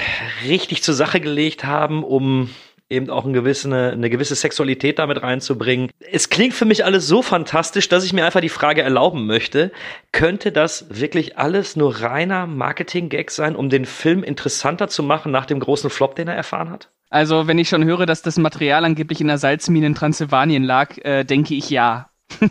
richtig 0.47 0.83
zur 0.83 0.95
Sache 0.95 1.21
gelegt 1.21 1.65
haben, 1.65 2.05
um 2.05 2.51
eben 2.89 3.11
auch 3.11 3.25
eine 3.25 3.33
gewisse, 3.35 3.93
eine 3.93 4.11
gewisse 4.11 4.35
Sexualität 4.35 4.99
damit 4.99 5.23
reinzubringen. 5.23 5.91
Es 6.13 6.31
klingt 6.31 6.55
für 6.55 6.65
mich 6.65 6.85
alles 6.85 7.07
so 7.07 7.23
fantastisch, 7.23 7.89
dass 7.89 8.05
ich 8.05 8.13
mir 8.13 8.25
einfach 8.25 8.41
die 8.41 8.49
Frage 8.49 8.83
erlauben 8.83 9.27
möchte, 9.27 9.73
könnte 10.13 10.53
das 10.53 10.87
wirklich 10.91 11.39
alles 11.39 11.77
nur 11.77 12.01
reiner 12.01 12.47
Marketing-Gag 12.47 13.31
sein, 13.31 13.57
um 13.57 13.69
den 13.69 13.85
Film 13.85 14.23
interessanter 14.23 14.89
zu 14.89 15.03
machen 15.03 15.33
nach 15.33 15.47
dem 15.47 15.61
großen 15.61 15.91
Flop, 15.91 16.15
den 16.15 16.29
er 16.29 16.35
erfahren 16.35 16.71
hat? 16.71 16.91
Also, 17.09 17.47
wenn 17.47 17.59
ich 17.59 17.69
schon 17.69 17.85
höre, 17.85 18.07
dass 18.07 18.23
das 18.23 18.37
Material 18.37 18.85
angeblich 18.85 19.21
in 19.21 19.29
der 19.29 19.39
Salzmine 19.39 19.87
in 19.87 19.95
Transsilvanien 19.95 20.65
lag, 20.65 20.99
äh, 20.99 21.25
denke 21.25 21.55
ich 21.55 21.71
ja. 21.71 22.11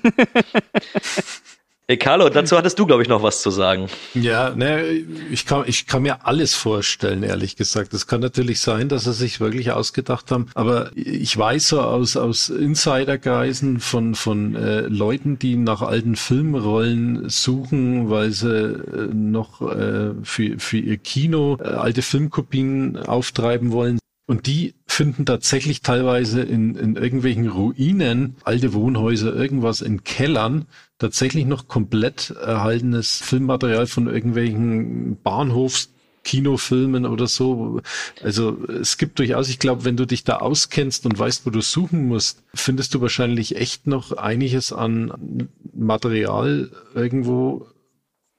Hey 1.87 1.97
Carlo, 1.97 2.29
dazu 2.29 2.57
hattest 2.57 2.79
du, 2.79 2.87
glaube 2.87 3.03
ich, 3.03 3.09
noch 3.09 3.21
was 3.21 3.43
zu 3.43 3.51
sagen. 3.51 3.89
Ja, 4.15 4.55
ne, 4.55 4.87
ich 5.29 5.45
kann, 5.45 5.65
ich 5.67 5.85
kann 5.85 6.01
mir 6.01 6.25
alles 6.25 6.55
vorstellen, 6.55 7.21
ehrlich 7.21 7.57
gesagt. 7.57 7.93
Es 7.93 8.07
kann 8.07 8.21
natürlich 8.21 8.59
sein, 8.59 8.89
dass 8.89 9.03
sie 9.03 9.13
sich 9.13 9.39
wirklich 9.39 9.71
ausgedacht 9.71 10.31
haben, 10.31 10.47
aber 10.55 10.89
ich 10.95 11.37
weiß 11.37 11.67
so 11.67 11.81
aus, 11.81 12.17
aus 12.17 12.49
Insidergeisen 12.49 13.79
von, 13.79 14.15
von 14.15 14.55
äh, 14.55 14.81
Leuten, 14.87 15.37
die 15.37 15.57
nach 15.57 15.83
alten 15.83 16.15
Filmrollen 16.15 17.29
suchen, 17.29 18.09
weil 18.09 18.31
sie 18.31 18.49
äh, 18.49 19.13
noch 19.13 19.61
äh, 19.61 20.15
für, 20.23 20.57
für 20.57 20.79
ihr 20.79 20.97
Kino 20.97 21.59
äh, 21.61 21.67
alte 21.67 22.01
Filmkopien 22.01 22.97
auftreiben 22.97 23.71
wollen. 23.71 23.99
Und 24.27 24.47
die 24.47 24.73
finden 24.87 25.27
tatsächlich 25.27 25.81
teilweise 25.81 26.41
in, 26.41 26.73
in 26.75 26.95
irgendwelchen 26.95 27.47
Ruinen, 27.47 28.37
alte 28.43 28.73
Wohnhäuser, 28.73 29.35
irgendwas 29.35 29.81
in 29.81 30.03
Kellern, 30.03 30.65
tatsächlich 30.97 31.45
noch 31.45 31.67
komplett 31.67 32.31
erhaltenes 32.31 33.17
Filmmaterial 33.17 33.87
von 33.87 34.07
irgendwelchen 34.07 35.17
Bahnhofs 35.21 35.89
Kinofilmen 36.25 37.05
oder 37.05 37.27
so. 37.27 37.81
Also 38.21 38.57
es 38.67 38.97
gibt 38.97 39.19
durchaus, 39.19 39.47
ich 39.47 39.59
glaube, 39.59 39.85
wenn 39.85 39.95
du 39.95 40.05
dich 40.05 40.23
da 40.23 40.37
auskennst 40.37 41.05
und 41.05 41.17
weißt, 41.17 41.45
wo 41.45 41.51
du 41.51 41.61
suchen 41.61 42.07
musst, 42.07 42.43
findest 42.53 42.93
du 42.93 43.01
wahrscheinlich 43.01 43.55
echt 43.55 43.87
noch 43.87 44.11
einiges 44.11 44.73
an 44.73 45.47
Material 45.73 46.71
irgendwo 46.95 47.67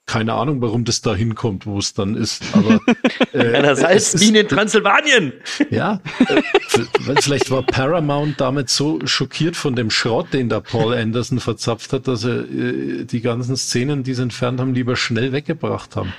keine 0.07 0.35
Ahnung, 0.35 0.63
warum 0.63 0.85
das 0.85 1.03
da 1.03 1.17
hinkommt, 1.17 1.67
wo 1.67 1.79
es 1.79 1.93
dann 1.93 2.15
ist. 2.15 2.43
Aber 2.53 2.81
äh, 3.33 3.63
heißt 3.63 4.21
wie 4.21 4.37
in 4.37 4.49
Transsilvanien. 4.49 5.33
Ja, 5.71 6.01
äh, 6.29 6.43
vielleicht 7.21 7.51
war 7.51 7.63
Paramount 7.63 8.41
damit 8.41 8.71
so 8.71 9.01
schockiert 9.05 9.57
von 9.57 9.75
dem 9.75 9.91
Schrott, 9.91 10.33
den 10.33 10.49
da 10.49 10.61
Paul 10.61 10.95
Anderson 10.95 11.41
verzapft 11.41 11.93
hat, 11.93 12.07
dass 12.07 12.25
er 12.25 12.45
äh, 12.45 13.05
die 13.05 13.21
ganzen 13.21 13.57
Szenen, 13.57 14.05
die 14.05 14.15
sie 14.15 14.23
entfernt 14.23 14.61
haben, 14.61 14.75
lieber 14.75 14.95
schnell 14.95 15.33
weggebracht 15.33 15.97
haben. 15.97 16.13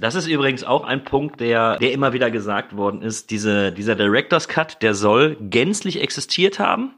Das 0.00 0.16
ist 0.16 0.26
übrigens 0.26 0.64
auch 0.64 0.84
ein 0.84 1.04
Punkt, 1.04 1.40
der, 1.40 1.78
der 1.78 1.92
immer 1.92 2.12
wieder 2.12 2.30
gesagt 2.30 2.76
worden 2.76 3.02
ist. 3.02 3.30
Diese, 3.30 3.70
dieser 3.70 3.94
Director's 3.94 4.48
Cut, 4.48 4.82
der 4.82 4.94
soll 4.94 5.36
gänzlich 5.40 6.00
existiert 6.00 6.58
haben. 6.58 6.90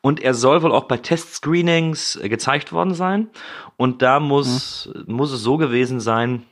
Und 0.00 0.20
er 0.20 0.34
soll 0.34 0.62
wohl 0.62 0.72
auch 0.72 0.84
bei 0.84 0.98
Testscreenings 0.98 2.16
äh, 2.16 2.28
gezeigt 2.28 2.72
worden 2.72 2.94
sein. 2.94 3.28
Und 3.84 4.00
da 4.00 4.18
muss, 4.18 4.88
mhm. 4.94 5.14
muss 5.14 5.30
es 5.30 5.42
so 5.42 5.58
gewesen 5.58 6.00
sein, 6.00 6.42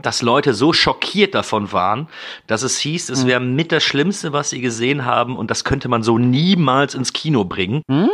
dass 0.00 0.22
Leute 0.22 0.54
so 0.54 0.72
schockiert 0.72 1.34
davon 1.34 1.72
waren, 1.72 2.08
dass 2.46 2.62
es 2.62 2.78
hieß, 2.78 3.10
es 3.10 3.26
wäre 3.26 3.38
mit 3.38 3.70
das 3.70 3.84
Schlimmste, 3.84 4.32
was 4.32 4.48
sie 4.48 4.62
gesehen 4.62 5.04
haben 5.04 5.36
und 5.36 5.50
das 5.50 5.62
könnte 5.62 5.90
man 5.90 6.02
so 6.02 6.16
niemals 6.16 6.94
ins 6.94 7.12
Kino 7.12 7.44
bringen. 7.44 7.82
Mm. 7.86 8.06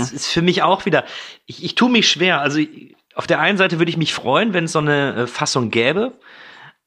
Das 0.00 0.12
ist 0.12 0.28
für 0.28 0.40
mich 0.40 0.62
auch 0.62 0.86
wieder, 0.86 1.04
ich, 1.44 1.62
ich 1.62 1.74
tue 1.74 1.90
mich 1.90 2.08
schwer. 2.08 2.40
Also 2.40 2.60
auf 3.14 3.26
der 3.26 3.38
einen 3.38 3.58
Seite 3.58 3.78
würde 3.78 3.90
ich 3.90 3.98
mich 3.98 4.14
freuen, 4.14 4.54
wenn 4.54 4.64
es 4.64 4.72
so 4.72 4.78
eine 4.78 5.14
äh, 5.14 5.26
Fassung 5.26 5.70
gäbe. 5.70 6.14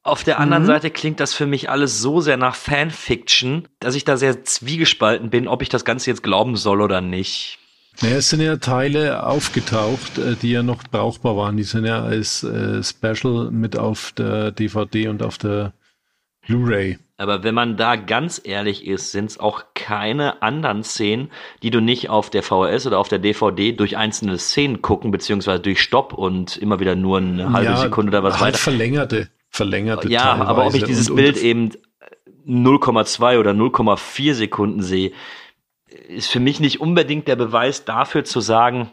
Auf 0.01 0.23
der 0.23 0.39
anderen 0.39 0.63
mhm. 0.63 0.67
Seite 0.67 0.89
klingt 0.89 1.19
das 1.19 1.35
für 1.35 1.45
mich 1.45 1.69
alles 1.69 2.01
so 2.01 2.21
sehr 2.21 2.37
nach 2.37 2.55
Fanfiction, 2.55 3.67
dass 3.79 3.93
ich 3.93 4.03
da 4.03 4.17
sehr 4.17 4.43
zwiegespalten 4.43 5.29
bin, 5.29 5.47
ob 5.47 5.61
ich 5.61 5.69
das 5.69 5.85
Ganze 5.85 6.09
jetzt 6.09 6.23
glauben 6.23 6.55
soll 6.55 6.81
oder 6.81 7.01
nicht. 7.01 7.59
Naja, 8.01 8.15
es 8.17 8.29
sind 8.29 8.41
ja 8.41 8.57
Teile 8.57 9.25
aufgetaucht, 9.25 10.17
äh, 10.17 10.35
die 10.35 10.51
ja 10.51 10.63
noch 10.63 10.83
brauchbar 10.83 11.37
waren. 11.37 11.57
Die 11.57 11.63
sind 11.63 11.85
ja 11.85 12.03
als 12.03 12.43
äh, 12.43 12.83
Special 12.83 13.51
mit 13.51 13.77
auf 13.77 14.13
der 14.17 14.51
DVD 14.51 15.07
und 15.07 15.21
auf 15.23 15.37
der 15.37 15.73
Blu-ray. 16.47 16.97
Aber 17.17 17.43
wenn 17.43 17.55
man 17.55 17.77
da 17.77 17.95
ganz 17.95 18.41
ehrlich 18.43 18.85
ist, 18.85 19.11
sind 19.11 19.29
es 19.29 19.39
auch 19.39 19.65
keine 19.75 20.41
anderen 20.41 20.83
Szenen, 20.83 21.29
die 21.61 21.69
du 21.69 21.79
nicht 21.79 22.09
auf 22.09 22.29
der 22.29 22.43
VHS 22.43 22.87
oder 22.87 22.97
auf 22.99 23.07
der 23.07 23.19
DVD 23.19 23.71
durch 23.71 23.95
einzelne 23.95 24.37
Szenen 24.37 24.81
gucken, 24.81 25.11
beziehungsweise 25.11 25.61
durch 25.61 25.79
Stopp 25.79 26.13
und 26.13 26.57
immer 26.57 26.79
wieder 26.79 26.95
nur 26.95 27.19
eine 27.19 27.53
halbe 27.53 27.71
ja, 27.71 27.77
Sekunde 27.77 28.09
oder 28.09 28.23
was 28.23 28.33
halt 28.33 28.41
weiter. 28.41 28.57
verlängerte 28.57 29.29
verlängerte 29.53 30.09
Ja, 30.09 30.21
teilweise. 30.21 30.47
aber 30.49 30.65
ob 30.65 30.73
ich 30.73 30.83
dieses 30.83 31.09
und, 31.09 31.15
Bild 31.15 31.37
und 31.37 31.43
eben 31.43 31.71
0,2 32.47 33.39
oder 33.39 33.51
0,4 33.51 34.33
Sekunden 34.33 34.81
sehe, 34.81 35.11
ist 36.15 36.27
für 36.27 36.39
mich 36.39 36.59
nicht 36.59 36.79
unbedingt 36.79 37.27
der 37.27 37.35
Beweis 37.35 37.85
dafür 37.85 38.23
zu 38.23 38.39
sagen, 38.41 38.91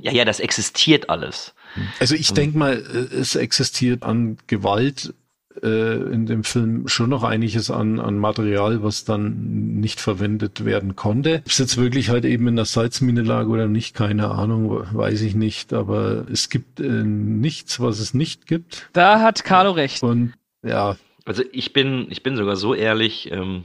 ja, 0.00 0.12
ja, 0.12 0.24
das 0.24 0.40
existiert 0.40 1.10
alles. 1.10 1.54
Also 2.00 2.14
ich 2.14 2.32
denke 2.32 2.58
mal, 2.58 2.72
es 2.74 3.34
existiert 3.34 4.02
an 4.02 4.38
Gewalt 4.46 5.14
äh, 5.62 6.12
in 6.12 6.26
dem 6.26 6.44
Film 6.44 6.88
schon 6.88 7.10
noch 7.10 7.22
einiges 7.22 7.70
an, 7.70 8.00
an 8.00 8.18
Material, 8.18 8.82
was 8.82 9.04
dann 9.04 9.80
nicht 9.80 10.00
verwendet 10.00 10.64
werden 10.64 10.96
konnte. 10.96 11.42
Ob 11.44 11.50
es 11.50 11.58
jetzt 11.58 11.76
wirklich 11.76 12.08
halt 12.08 12.24
eben 12.24 12.48
in 12.48 12.56
der 12.56 12.64
Salzmine 12.64 13.22
lag 13.22 13.46
oder 13.46 13.66
nicht, 13.66 13.94
keine 13.94 14.30
Ahnung, 14.30 14.86
weiß 14.92 15.22
ich 15.22 15.34
nicht. 15.34 15.72
Aber 15.72 16.26
es 16.30 16.48
gibt 16.48 16.80
äh, 16.80 16.84
nichts, 16.84 17.80
was 17.80 18.00
es 18.00 18.14
nicht 18.14 18.46
gibt. 18.46 18.88
Da 18.92 19.20
hat 19.20 19.44
Carlo 19.44 19.72
recht. 19.72 20.02
Und 20.02 20.34
ja. 20.62 20.96
Also 21.24 21.42
ich 21.52 21.72
bin, 21.72 22.06
ich 22.10 22.22
bin 22.22 22.36
sogar 22.36 22.56
so 22.56 22.74
ehrlich, 22.74 23.30
ähm, 23.30 23.64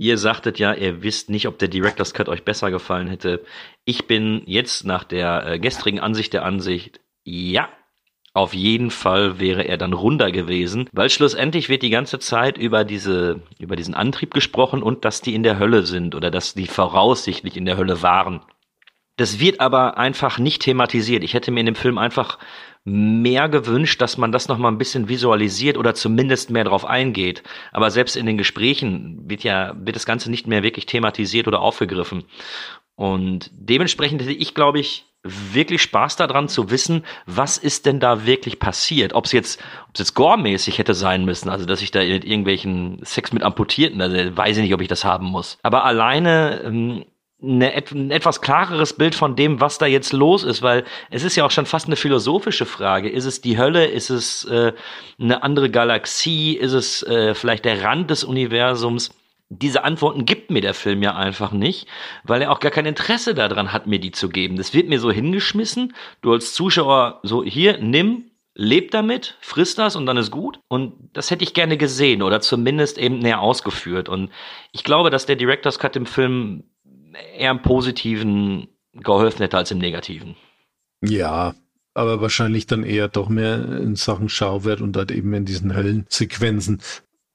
Ihr 0.00 0.16
sagtet 0.16 0.58
ja, 0.58 0.72
ihr 0.72 1.02
wisst 1.02 1.28
nicht, 1.28 1.46
ob 1.46 1.58
der 1.58 1.68
Director's 1.68 2.14
Cut 2.14 2.30
euch 2.30 2.42
besser 2.42 2.70
gefallen 2.70 3.06
hätte. 3.06 3.44
Ich 3.84 4.06
bin 4.06 4.40
jetzt 4.46 4.86
nach 4.86 5.04
der 5.04 5.46
äh, 5.46 5.58
gestrigen 5.58 6.00
Ansicht 6.00 6.32
der 6.32 6.46
Ansicht, 6.46 7.00
ja, 7.22 7.68
auf 8.32 8.54
jeden 8.54 8.90
Fall 8.90 9.38
wäre 9.38 9.68
er 9.68 9.76
dann 9.76 9.92
runder 9.92 10.32
gewesen, 10.32 10.88
weil 10.92 11.10
schlussendlich 11.10 11.68
wird 11.68 11.82
die 11.82 11.90
ganze 11.90 12.18
Zeit 12.18 12.56
über 12.56 12.84
diese, 12.84 13.42
über 13.58 13.76
diesen 13.76 13.92
Antrieb 13.92 14.32
gesprochen 14.32 14.82
und 14.82 15.04
dass 15.04 15.20
die 15.20 15.34
in 15.34 15.42
der 15.42 15.58
Hölle 15.58 15.84
sind 15.84 16.14
oder 16.14 16.30
dass 16.30 16.54
die 16.54 16.66
voraussichtlich 16.66 17.58
in 17.58 17.66
der 17.66 17.76
Hölle 17.76 18.00
waren. 18.00 18.40
Das 19.20 19.38
wird 19.38 19.60
aber 19.60 19.98
einfach 19.98 20.38
nicht 20.38 20.62
thematisiert. 20.62 21.22
Ich 21.22 21.34
hätte 21.34 21.50
mir 21.50 21.60
in 21.60 21.66
dem 21.66 21.74
Film 21.74 21.98
einfach 21.98 22.38
mehr 22.84 23.50
gewünscht, 23.50 24.00
dass 24.00 24.16
man 24.16 24.32
das 24.32 24.48
noch 24.48 24.56
mal 24.56 24.68
ein 24.68 24.78
bisschen 24.78 25.10
visualisiert 25.10 25.76
oder 25.76 25.94
zumindest 25.94 26.48
mehr 26.48 26.64
drauf 26.64 26.86
eingeht. 26.86 27.42
Aber 27.70 27.90
selbst 27.90 28.16
in 28.16 28.24
den 28.24 28.38
Gesprächen 28.38 29.28
wird 29.28 29.44
ja, 29.44 29.74
wird 29.76 29.94
das 29.94 30.06
Ganze 30.06 30.30
nicht 30.30 30.46
mehr 30.46 30.62
wirklich 30.62 30.86
thematisiert 30.86 31.48
oder 31.48 31.60
aufgegriffen. 31.60 32.24
Und 32.94 33.50
dementsprechend 33.52 34.22
hätte 34.22 34.32
ich, 34.32 34.54
glaube 34.54 34.80
ich, 34.80 35.04
wirklich 35.22 35.82
Spaß 35.82 36.16
daran 36.16 36.48
zu 36.48 36.70
wissen, 36.70 37.04
was 37.26 37.58
ist 37.58 37.84
denn 37.84 38.00
da 38.00 38.24
wirklich 38.24 38.58
passiert. 38.58 39.12
Ob 39.12 39.26
es 39.26 39.32
jetzt, 39.32 39.62
jetzt 39.98 40.14
gore-mäßig 40.14 40.78
hätte 40.78 40.94
sein 40.94 41.26
müssen, 41.26 41.50
also 41.50 41.66
dass 41.66 41.82
ich 41.82 41.90
da 41.90 42.00
irgendwelchen 42.00 43.00
Sex 43.04 43.34
mit 43.34 43.42
Amputierten, 43.42 44.00
also 44.00 44.34
weiß 44.34 44.56
ich 44.56 44.62
nicht, 44.62 44.72
ob 44.72 44.80
ich 44.80 44.88
das 44.88 45.04
haben 45.04 45.26
muss. 45.26 45.58
Aber 45.62 45.84
alleine 45.84 46.62
ähm, 46.64 47.04
eine, 47.42 47.72
ein 47.74 48.10
etwas 48.10 48.40
klareres 48.40 48.92
Bild 48.92 49.14
von 49.14 49.36
dem, 49.36 49.60
was 49.60 49.78
da 49.78 49.86
jetzt 49.86 50.12
los 50.12 50.44
ist, 50.44 50.62
weil 50.62 50.84
es 51.10 51.24
ist 51.24 51.36
ja 51.36 51.44
auch 51.44 51.50
schon 51.50 51.66
fast 51.66 51.86
eine 51.86 51.96
philosophische 51.96 52.66
Frage. 52.66 53.08
Ist 53.08 53.24
es 53.24 53.40
die 53.40 53.58
Hölle? 53.58 53.86
Ist 53.86 54.10
es 54.10 54.44
äh, 54.44 54.72
eine 55.18 55.42
andere 55.42 55.70
Galaxie? 55.70 56.54
Ist 56.54 56.72
es 56.72 57.02
äh, 57.02 57.34
vielleicht 57.34 57.64
der 57.64 57.82
Rand 57.82 58.10
des 58.10 58.24
Universums? 58.24 59.10
diese 59.52 59.82
Antworten 59.82 60.26
gibt 60.26 60.50
mir 60.52 60.60
der 60.60 60.74
Film 60.74 61.02
ja 61.02 61.16
einfach 61.16 61.50
nicht, 61.50 61.88
weil 62.22 62.40
er 62.40 62.52
auch 62.52 62.60
gar 62.60 62.70
kein 62.70 62.86
Interesse 62.86 63.34
daran 63.34 63.72
hat, 63.72 63.88
mir 63.88 63.98
die 63.98 64.12
zu 64.12 64.28
geben. 64.28 64.56
Das 64.56 64.72
wird 64.74 64.88
mir 64.88 65.00
so 65.00 65.10
hingeschmissen. 65.10 65.92
Du 66.22 66.32
als 66.32 66.54
Zuschauer 66.54 67.18
so, 67.24 67.42
hier, 67.42 67.78
nimm, 67.78 68.30
leb 68.54 68.92
damit, 68.92 69.36
frisst 69.40 69.78
das 69.78 69.96
und 69.96 70.06
dann 70.06 70.16
ist 70.16 70.30
gut. 70.30 70.60
Und 70.68 70.94
das 71.14 71.32
hätte 71.32 71.42
ich 71.42 71.52
gerne 71.52 71.76
gesehen 71.76 72.22
oder 72.22 72.40
zumindest 72.40 72.96
eben 72.96 73.18
näher 73.18 73.40
ausgeführt. 73.40 74.08
Und 74.08 74.30
ich 74.70 74.84
glaube, 74.84 75.10
dass 75.10 75.26
der 75.26 75.36
Director's 75.36 75.80
Cut 75.80 75.96
im 75.96 76.06
Film 76.06 76.64
eher 77.36 77.50
im 77.50 77.62
Positiven 77.62 78.68
geholfen 78.94 79.42
hätte 79.42 79.56
als 79.56 79.70
im 79.70 79.78
Negativen. 79.78 80.36
Ja, 81.02 81.54
aber 81.94 82.20
wahrscheinlich 82.20 82.66
dann 82.66 82.84
eher 82.84 83.08
doch 83.08 83.28
mehr 83.28 83.78
in 83.78 83.96
Sachen 83.96 84.28
Schauwert 84.28 84.80
und 84.80 84.96
halt 84.96 85.10
eben 85.10 85.32
in 85.34 85.44
diesen 85.44 85.74
Höllensequenzen. 85.74 86.80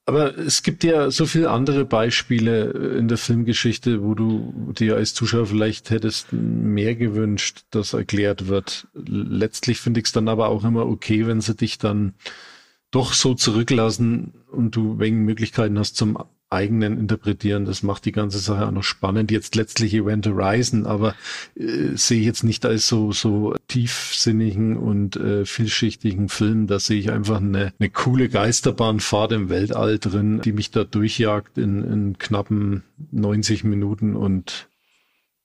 Aber 0.08 0.38
es 0.38 0.62
gibt 0.62 0.84
ja 0.84 1.10
so 1.10 1.26
viele 1.26 1.50
andere 1.50 1.84
Beispiele 1.84 2.70
in 2.96 3.08
der 3.08 3.18
Filmgeschichte, 3.18 4.04
wo 4.04 4.14
du 4.14 4.72
dir 4.78 4.94
als 4.94 5.14
Zuschauer 5.14 5.46
vielleicht 5.46 5.90
hättest 5.90 6.32
mehr 6.32 6.94
gewünscht, 6.94 7.64
dass 7.70 7.92
erklärt 7.92 8.46
wird. 8.46 8.86
Letztlich 8.94 9.80
finde 9.80 9.98
ich 9.98 10.06
es 10.06 10.12
dann 10.12 10.28
aber 10.28 10.48
auch 10.48 10.64
immer 10.64 10.86
okay, 10.86 11.26
wenn 11.26 11.40
sie 11.40 11.56
dich 11.56 11.78
dann 11.78 12.14
doch 12.92 13.14
so 13.14 13.34
zurücklassen 13.34 14.32
und 14.52 14.76
du 14.76 15.00
wegen 15.00 15.24
Möglichkeiten 15.24 15.76
hast 15.76 15.96
zum 15.96 16.16
eigenen 16.50 16.98
interpretieren. 16.98 17.64
Das 17.64 17.82
macht 17.82 18.04
die 18.04 18.12
ganze 18.12 18.38
Sache 18.38 18.66
auch 18.66 18.70
noch 18.70 18.82
spannend. 18.82 19.30
Jetzt 19.30 19.56
letztlich 19.56 19.94
Event 19.94 20.26
Horizon, 20.26 20.86
aber 20.86 21.14
äh, 21.56 21.96
sehe 21.96 22.20
ich 22.20 22.26
jetzt 22.26 22.44
nicht 22.44 22.64
als 22.64 22.86
so, 22.86 23.12
so 23.12 23.54
tiefsinnigen 23.68 24.76
und 24.76 25.16
äh, 25.16 25.44
vielschichtigen 25.44 26.28
Film. 26.28 26.66
Da 26.66 26.78
sehe 26.78 26.98
ich 26.98 27.10
einfach 27.10 27.38
eine, 27.38 27.72
eine 27.78 27.90
coole 27.90 28.28
Geisterbahnfahrt 28.28 29.32
im 29.32 29.48
Weltall 29.48 29.98
drin, 29.98 30.40
die 30.42 30.52
mich 30.52 30.70
da 30.70 30.84
durchjagt 30.84 31.58
in, 31.58 31.82
in 31.82 32.18
knappen 32.18 32.82
90 33.10 33.64
Minuten 33.64 34.14
und 34.14 34.68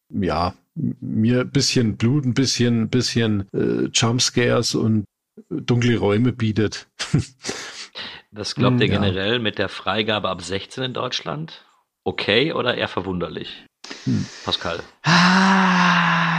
ja, 0.09 0.53
mir 0.75 1.45
bisschen 1.45 1.97
Blut, 1.97 2.25
ein 2.25 2.33
bisschen, 2.33 2.89
bisschen 2.89 3.45
äh, 3.53 3.89
Jumpscares 3.93 4.75
und 4.75 5.05
dunkle 5.49 5.97
Räume 5.97 6.31
bietet. 6.31 6.87
Was 8.33 8.55
glaubt 8.55 8.75
hm, 8.75 8.81
ihr 8.81 8.87
generell 8.87 9.39
mit 9.39 9.57
der 9.57 9.67
Freigabe 9.67 10.29
ab 10.29 10.41
16 10.41 10.85
in 10.85 10.93
Deutschland? 10.93 11.65
Okay 12.05 12.53
oder 12.53 12.75
eher 12.75 12.87
verwunderlich? 12.87 13.65
Hm. 14.05 14.25
Pascal. 14.45 14.81
Ah, 15.03 16.31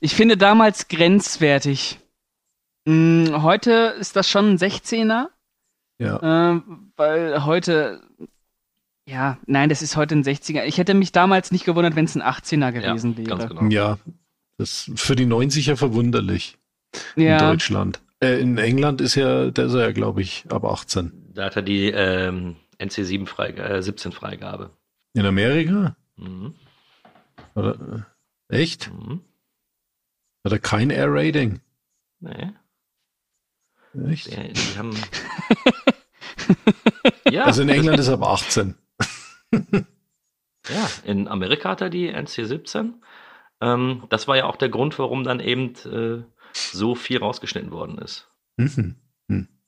Ich 0.00 0.14
finde 0.14 0.36
damals 0.36 0.88
grenzwertig. 0.88 1.98
Hm, 2.86 3.42
heute 3.42 3.94
ist 3.98 4.16
das 4.16 4.28
schon 4.28 4.50
ein 4.50 4.58
16er. 4.58 5.28
Ja. 5.98 6.56
Äh, 6.56 6.60
weil 6.96 7.46
heute, 7.46 8.02
ja, 9.08 9.38
nein, 9.46 9.70
das 9.70 9.80
ist 9.80 9.96
heute 9.96 10.14
ein 10.14 10.24
60er. 10.24 10.64
Ich 10.64 10.76
hätte 10.76 10.92
mich 10.92 11.10
damals 11.12 11.52
nicht 11.52 11.64
gewundert, 11.64 11.96
wenn 11.96 12.04
es 12.04 12.16
ein 12.16 12.22
18er 12.22 12.70
gewesen 12.72 13.12
ja, 13.12 13.18
wäre. 13.18 13.28
Ganz 13.28 13.48
genau. 13.48 13.64
Ja, 13.70 13.98
das 14.58 14.88
ist 14.88 15.00
für 15.00 15.16
die 15.16 15.24
90er 15.24 15.76
verwunderlich 15.76 16.58
in 17.16 17.22
Ja, 17.22 17.38
Deutschland. 17.38 18.00
Äh, 18.20 18.40
in 18.40 18.58
England 18.58 19.00
ist 19.00 19.14
ja, 19.14 19.50
der 19.50 19.66
ist 19.66 19.74
ja, 19.74 19.92
glaube 19.92 20.22
ich, 20.22 20.44
ab 20.50 20.64
18. 20.64 21.30
Da 21.34 21.46
hat 21.46 21.56
er 21.56 21.62
die 21.62 21.90
ähm, 21.90 22.56
NC7 22.78 23.26
Freig 23.26 23.58
äh, 23.58 23.82
17 23.82 24.12
Freigabe. 24.12 24.70
In 25.14 25.26
Amerika? 25.26 25.96
Mhm. 26.16 26.54
Oder, 27.54 28.06
äh, 28.50 28.56
echt? 28.56 28.90
Mhm. 28.92 29.20
Hat 30.44 30.52
er 30.52 30.58
kein 30.58 30.90
Air-Rating? 30.90 31.60
Nee. 32.20 32.52
Echt? 34.08 34.26
Die, 34.26 34.52
die 34.52 34.78
haben. 34.78 34.92
ja, 37.30 37.44
Also 37.44 37.62
in 37.62 37.68
England 37.68 37.98
ist 37.98 38.08
er 38.08 38.14
ab 38.14 38.24
18. 38.24 38.74
ja, 39.52 40.90
in 41.04 41.28
Amerika 41.28 41.70
hat 41.70 41.80
er 41.80 41.90
die 41.90 42.14
NC17. 42.14 42.94
Ähm, 43.60 44.04
das 44.08 44.26
war 44.26 44.36
ja 44.36 44.46
auch 44.46 44.56
der 44.56 44.68
Grund, 44.68 44.98
warum 44.98 45.24
dann 45.24 45.40
eben 45.40 45.74
äh, 45.86 46.24
so 46.56 46.94
viel 46.94 47.18
rausgeschnitten 47.18 47.70
worden 47.70 47.98
ist. 47.98 48.28
Mhm. 48.56 48.96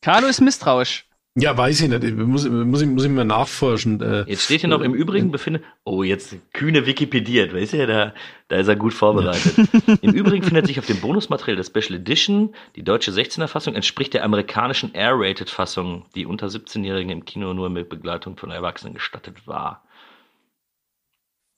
Carlo 0.00 0.28
ist 0.28 0.40
misstrauisch. 0.40 1.06
Ja, 1.38 1.58
weiß 1.58 1.82
ich 1.82 1.88
nicht. 1.90 2.02
Ich 2.02 2.14
Muss, 2.14 2.48
muss, 2.48 2.80
ich, 2.80 2.88
muss 2.88 3.04
ich 3.04 3.10
mal 3.10 3.24
nachforschen. 3.24 4.00
Äh, 4.00 4.24
Jetzt 4.26 4.44
steht 4.44 4.60
hier 4.60 4.70
noch 4.70 4.80
im 4.80 4.94
Übrigen 4.94 5.30
befindet. 5.30 5.64
Oh, 5.84 6.02
jetzt 6.02 6.34
kühne 6.54 6.86
Wikipediert, 6.86 7.52
weißt 7.52 7.74
du, 7.74 7.86
da, 7.86 8.14
da 8.48 8.56
ist 8.56 8.68
er 8.68 8.76
gut 8.76 8.94
vorbereitet. 8.94 9.54
Im 10.00 10.14
Übrigen 10.14 10.44
findet 10.44 10.66
sich 10.66 10.78
auf 10.78 10.86
dem 10.86 10.98
Bonusmaterial 10.98 11.56
der 11.56 11.64
Special 11.64 11.98
Edition 11.98 12.54
die 12.74 12.82
deutsche 12.82 13.10
16er 13.10 13.48
Fassung 13.48 13.74
entspricht 13.74 14.14
der 14.14 14.24
amerikanischen 14.24 14.94
Air-Rated 14.94 15.50
Fassung, 15.50 16.06
die 16.14 16.24
unter 16.24 16.46
17-Jährigen 16.46 17.10
im 17.10 17.26
Kino 17.26 17.52
nur 17.52 17.68
mit 17.68 17.90
Begleitung 17.90 18.38
von 18.38 18.50
Erwachsenen 18.50 18.94
gestattet 18.94 19.46
war. 19.46 19.85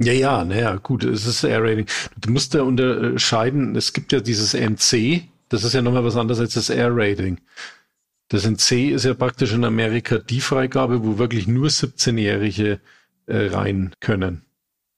Ja, 0.01 0.13
ja, 0.13 0.45
naja, 0.45 0.77
gut, 0.77 1.03
es 1.05 1.27
ist 1.27 1.43
Air-Rating. 1.43 1.87
Du 2.21 2.31
musst 2.31 2.55
da 2.55 2.63
unterscheiden, 2.63 3.75
es 3.75 3.93
gibt 3.93 4.13
ja 4.13 4.21
dieses 4.21 4.55
NC, 4.55 5.25
das 5.49 5.65
ist 5.65 5.73
ja 5.73 5.83
nochmal 5.83 6.05
was 6.05 6.17
anderes 6.17 6.39
als 6.41 6.55
das 6.55 6.71
Air-Rating. 6.71 7.41
Das 8.29 8.45
NC 8.45 8.91
ist 8.93 9.05
ja 9.05 9.15
praktisch 9.15 9.53
in 9.53 9.65
Amerika 9.65 10.19
die 10.19 10.41
Freigabe, 10.41 11.03
wo 11.05 11.19
wirklich 11.19 11.49
nur 11.49 11.69
17-Jährige 11.69 12.79
äh, 13.27 13.47
rein 13.49 13.93
können. 14.01 14.43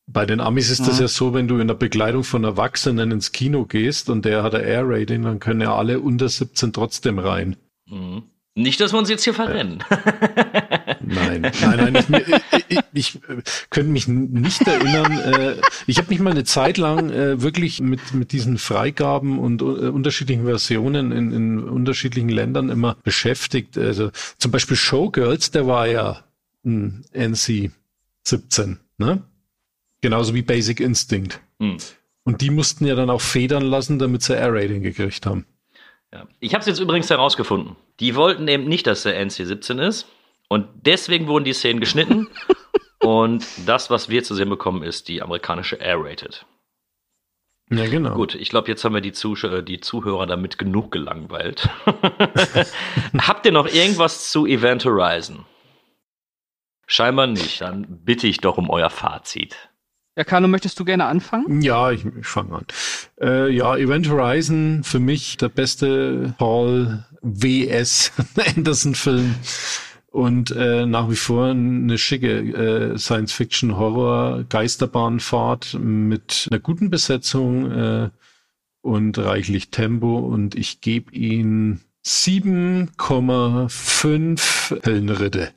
Bei 0.06 0.26
den 0.26 0.40
Amis 0.40 0.70
ist 0.70 0.86
das 0.86 0.96
Mhm. 0.96 1.02
ja 1.02 1.08
so, 1.08 1.32
wenn 1.34 1.46
du 1.48 1.58
in 1.60 1.68
der 1.68 1.74
Begleitung 1.74 2.24
von 2.24 2.42
Erwachsenen 2.44 3.12
ins 3.12 3.30
Kino 3.32 3.64
gehst 3.64 4.10
und 4.10 4.24
der 4.24 4.42
hat 4.42 4.54
ein 4.56 4.64
Air-Rating, 4.64 5.22
dann 5.22 5.38
können 5.38 5.60
ja 5.60 5.74
alle 5.74 6.00
unter 6.00 6.28
17 6.28 6.72
trotzdem 6.72 7.18
rein. 7.20 7.56
Mhm. 7.86 8.24
Nicht, 8.62 8.80
dass 8.80 8.92
wir 8.92 8.98
uns 8.98 9.08
jetzt 9.08 9.24
hier 9.24 9.34
verrennen. 9.34 9.82
Nein, 11.02 11.40
nein, 11.60 11.92
nein. 11.92 11.94
Ich, 11.96 12.08
mir- 12.08 12.24
ich, 12.28 12.40
ich, 12.68 12.78
ich 12.92 13.14
äh, 13.28 13.42
könnte 13.70 13.90
mich 13.90 14.06
nicht 14.06 14.60
erinnern. 14.66 15.12
Äh, 15.18 15.56
ich 15.86 15.98
habe 15.98 16.08
mich 16.08 16.20
mal 16.20 16.30
eine 16.30 16.44
Zeit 16.44 16.78
lang 16.78 17.10
äh, 17.10 17.42
wirklich 17.42 17.80
mit, 17.80 18.14
mit 18.14 18.30
diesen 18.32 18.58
Freigaben 18.58 19.38
und 19.40 19.60
äh, 19.60 19.64
unterschiedlichen 19.64 20.44
Versionen 20.44 21.10
in, 21.10 21.32
in 21.32 21.58
unterschiedlichen 21.64 22.28
Ländern 22.28 22.68
immer 22.68 22.96
beschäftigt. 23.02 23.76
Also 23.76 24.10
zum 24.38 24.52
Beispiel 24.52 24.76
Showgirls, 24.76 25.50
der 25.50 25.66
war 25.66 25.88
ja 25.88 26.22
ein 26.64 27.04
NC 27.12 27.70
17, 28.24 28.78
ne? 28.98 29.22
Genauso 30.02 30.34
wie 30.34 30.42
Basic 30.42 30.78
Instinct. 30.80 31.40
Hm. 31.58 31.78
Und 32.24 32.40
die 32.40 32.50
mussten 32.50 32.86
ja 32.86 32.94
dann 32.94 33.10
auch 33.10 33.20
federn 33.20 33.64
lassen, 33.64 33.98
damit 33.98 34.22
sie 34.22 34.36
R-Rating 34.36 34.82
gekriegt 34.82 35.26
haben. 35.26 35.44
Ja. 36.12 36.26
Ich 36.40 36.54
habe 36.54 36.60
es 36.60 36.66
jetzt 36.66 36.80
übrigens 36.80 37.08
herausgefunden. 37.10 37.76
Die 38.00 38.16
wollten 38.16 38.48
eben 38.48 38.64
nicht, 38.64 38.86
dass 38.86 39.04
der 39.04 39.20
NC17 39.24 39.80
ist. 39.80 40.06
Und 40.48 40.66
deswegen 40.74 41.28
wurden 41.28 41.44
die 41.44 41.52
Szenen 41.52 41.80
geschnitten. 41.80 42.28
und 42.98 43.46
das, 43.66 43.90
was 43.90 44.08
wir 44.08 44.24
zu 44.24 44.34
sehen 44.34 44.48
bekommen, 44.48 44.82
ist 44.82 45.08
die 45.08 45.22
amerikanische 45.22 45.78
R-Rated. 45.78 46.44
Ja, 47.72 47.86
genau. 47.86 48.14
Gut, 48.14 48.34
ich 48.34 48.48
glaube, 48.48 48.66
jetzt 48.66 48.84
haben 48.84 48.94
wir 48.94 49.00
die, 49.00 49.12
Zusch 49.12 49.44
äh, 49.44 49.62
die 49.62 49.80
Zuhörer 49.80 50.26
damit 50.26 50.58
genug 50.58 50.90
gelangweilt. 50.90 51.68
Habt 53.18 53.46
ihr 53.46 53.52
noch 53.52 53.68
irgendwas 53.68 54.32
zu 54.32 54.44
Event 54.44 54.84
Horizon? 54.84 55.46
Scheinbar 56.88 57.28
nicht. 57.28 57.60
Dann 57.60 57.86
bitte 58.04 58.26
ich 58.26 58.38
doch 58.38 58.58
um 58.58 58.68
euer 58.68 58.90
Fazit. 58.90 59.69
Ja, 60.16 60.24
Carlo, 60.24 60.48
möchtest 60.48 60.80
du 60.80 60.84
gerne 60.84 61.04
anfangen? 61.06 61.62
Ja, 61.62 61.92
ich, 61.92 62.04
ich 62.04 62.26
fange 62.26 62.56
an. 62.56 62.66
Äh, 63.20 63.54
ja, 63.54 63.76
Event 63.76 64.10
Horizon 64.10 64.82
für 64.82 64.98
mich 64.98 65.36
der 65.36 65.48
beste 65.48 66.34
Paul 66.36 67.04
W.S. 67.22 68.10
Anderson-Film 68.56 69.36
und 70.10 70.50
äh, 70.50 70.86
nach 70.86 71.08
wie 71.08 71.16
vor 71.16 71.46
eine 71.46 71.96
schicke 71.96 72.40
äh, 72.40 72.98
Science-Fiction-Horror-Geisterbahnfahrt 72.98 75.78
mit 75.80 76.48
einer 76.50 76.58
guten 76.58 76.90
Besetzung 76.90 77.70
äh, 77.70 78.10
und 78.82 79.16
reichlich 79.18 79.70
Tempo 79.70 80.18
und 80.18 80.56
ich 80.56 80.80
gebe 80.80 81.12
ihn 81.12 81.82
7,5 82.04 84.84
Höllenritte. 84.84 85.52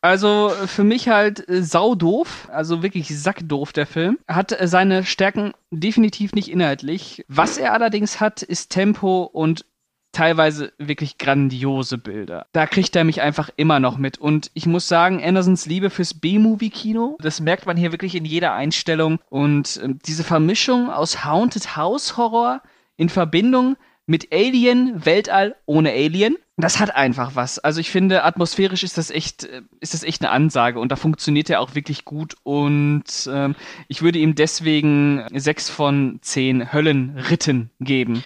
Also 0.00 0.50
äh, 0.50 0.66
für 0.66 0.84
mich 0.84 1.08
halt 1.08 1.48
äh, 1.48 1.62
saudoof, 1.62 2.48
also 2.52 2.82
wirklich 2.82 3.18
sackdoof 3.18 3.72
der 3.72 3.86
Film. 3.86 4.18
Hat 4.28 4.58
äh, 4.58 4.66
seine 4.66 5.04
Stärken 5.04 5.52
definitiv 5.70 6.32
nicht 6.32 6.50
inhaltlich. 6.50 7.24
Was 7.28 7.58
er 7.58 7.72
allerdings 7.72 8.20
hat, 8.20 8.42
ist 8.42 8.70
Tempo 8.70 9.22
und 9.24 9.64
teilweise 10.12 10.72
wirklich 10.78 11.18
grandiose 11.18 11.98
Bilder. 11.98 12.46
Da 12.52 12.66
kriegt 12.66 12.96
er 12.96 13.04
mich 13.04 13.20
einfach 13.20 13.50
immer 13.56 13.78
noch 13.78 13.96
mit. 13.96 14.18
Und 14.18 14.50
ich 14.54 14.66
muss 14.66 14.88
sagen, 14.88 15.22
Andersons 15.22 15.66
Liebe 15.66 15.90
fürs 15.90 16.14
B-Movie-Kino, 16.14 17.16
das 17.20 17.40
merkt 17.40 17.66
man 17.66 17.76
hier 17.76 17.92
wirklich 17.92 18.14
in 18.14 18.24
jeder 18.24 18.52
Einstellung. 18.54 19.20
Und 19.28 19.80
ähm, 19.82 19.98
diese 20.06 20.24
Vermischung 20.24 20.90
aus 20.90 21.24
Haunted 21.24 21.76
House 21.76 22.16
Horror 22.16 22.62
in 22.96 23.08
Verbindung 23.08 23.76
mit 24.10 24.32
Alien, 24.32 25.06
Weltall 25.06 25.54
ohne 25.66 25.92
Alien. 25.92 26.36
Das 26.56 26.80
hat 26.80 26.94
einfach 26.96 27.36
was. 27.36 27.60
Also 27.60 27.80
ich 27.80 27.90
finde, 27.90 28.24
atmosphärisch 28.24 28.82
ist 28.82 28.98
das 28.98 29.10
echt, 29.12 29.44
äh, 29.44 29.62
ist 29.78 29.94
das 29.94 30.02
echt 30.02 30.20
eine 30.22 30.32
Ansage 30.32 30.80
und 30.80 30.90
da 30.90 30.96
funktioniert 30.96 31.48
er 31.48 31.60
auch 31.60 31.76
wirklich 31.76 32.04
gut 32.04 32.34
und 32.42 33.04
ähm, 33.32 33.54
ich 33.86 34.02
würde 34.02 34.18
ihm 34.18 34.34
deswegen 34.34 35.24
sechs 35.32 35.70
von 35.70 36.18
zehn 36.22 36.72
Höllenritten 36.72 37.70
geben. 37.78 38.24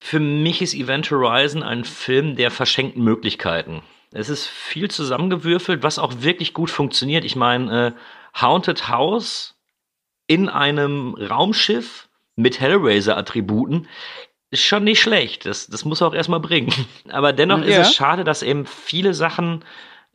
Für 0.00 0.20
mich 0.20 0.60
ist 0.60 0.74
Event 0.74 1.10
Horizon 1.10 1.62
ein 1.62 1.84
Film 1.84 2.36
der 2.36 2.50
verschenkten 2.50 3.02
Möglichkeiten. 3.02 3.82
Es 4.12 4.28
ist 4.28 4.46
viel 4.46 4.90
zusammengewürfelt, 4.90 5.82
was 5.82 5.98
auch 5.98 6.20
wirklich 6.20 6.52
gut 6.52 6.68
funktioniert. 6.68 7.24
Ich 7.24 7.36
meine, 7.36 7.86
äh, 7.86 7.92
Haunted 8.38 8.88
House 8.88 9.56
in 10.26 10.50
einem 10.50 11.14
Raumschiff 11.14 12.10
mit 12.36 12.60
Hellraiser-Attributen 12.60 13.86
ist 14.50 14.64
schon 14.64 14.84
nicht 14.84 15.00
schlecht. 15.00 15.46
Das, 15.46 15.66
das 15.68 15.84
muss 15.84 16.00
er 16.00 16.08
auch 16.08 16.14
erstmal 16.14 16.40
bringen. 16.40 16.72
Aber 17.10 17.32
dennoch 17.32 17.62
ist 17.62 17.74
Ja. 17.74 17.80
es 17.82 17.94
schade, 17.94 18.24
dass 18.24 18.42
eben 18.42 18.66
viele 18.66 19.14
Sachen 19.14 19.64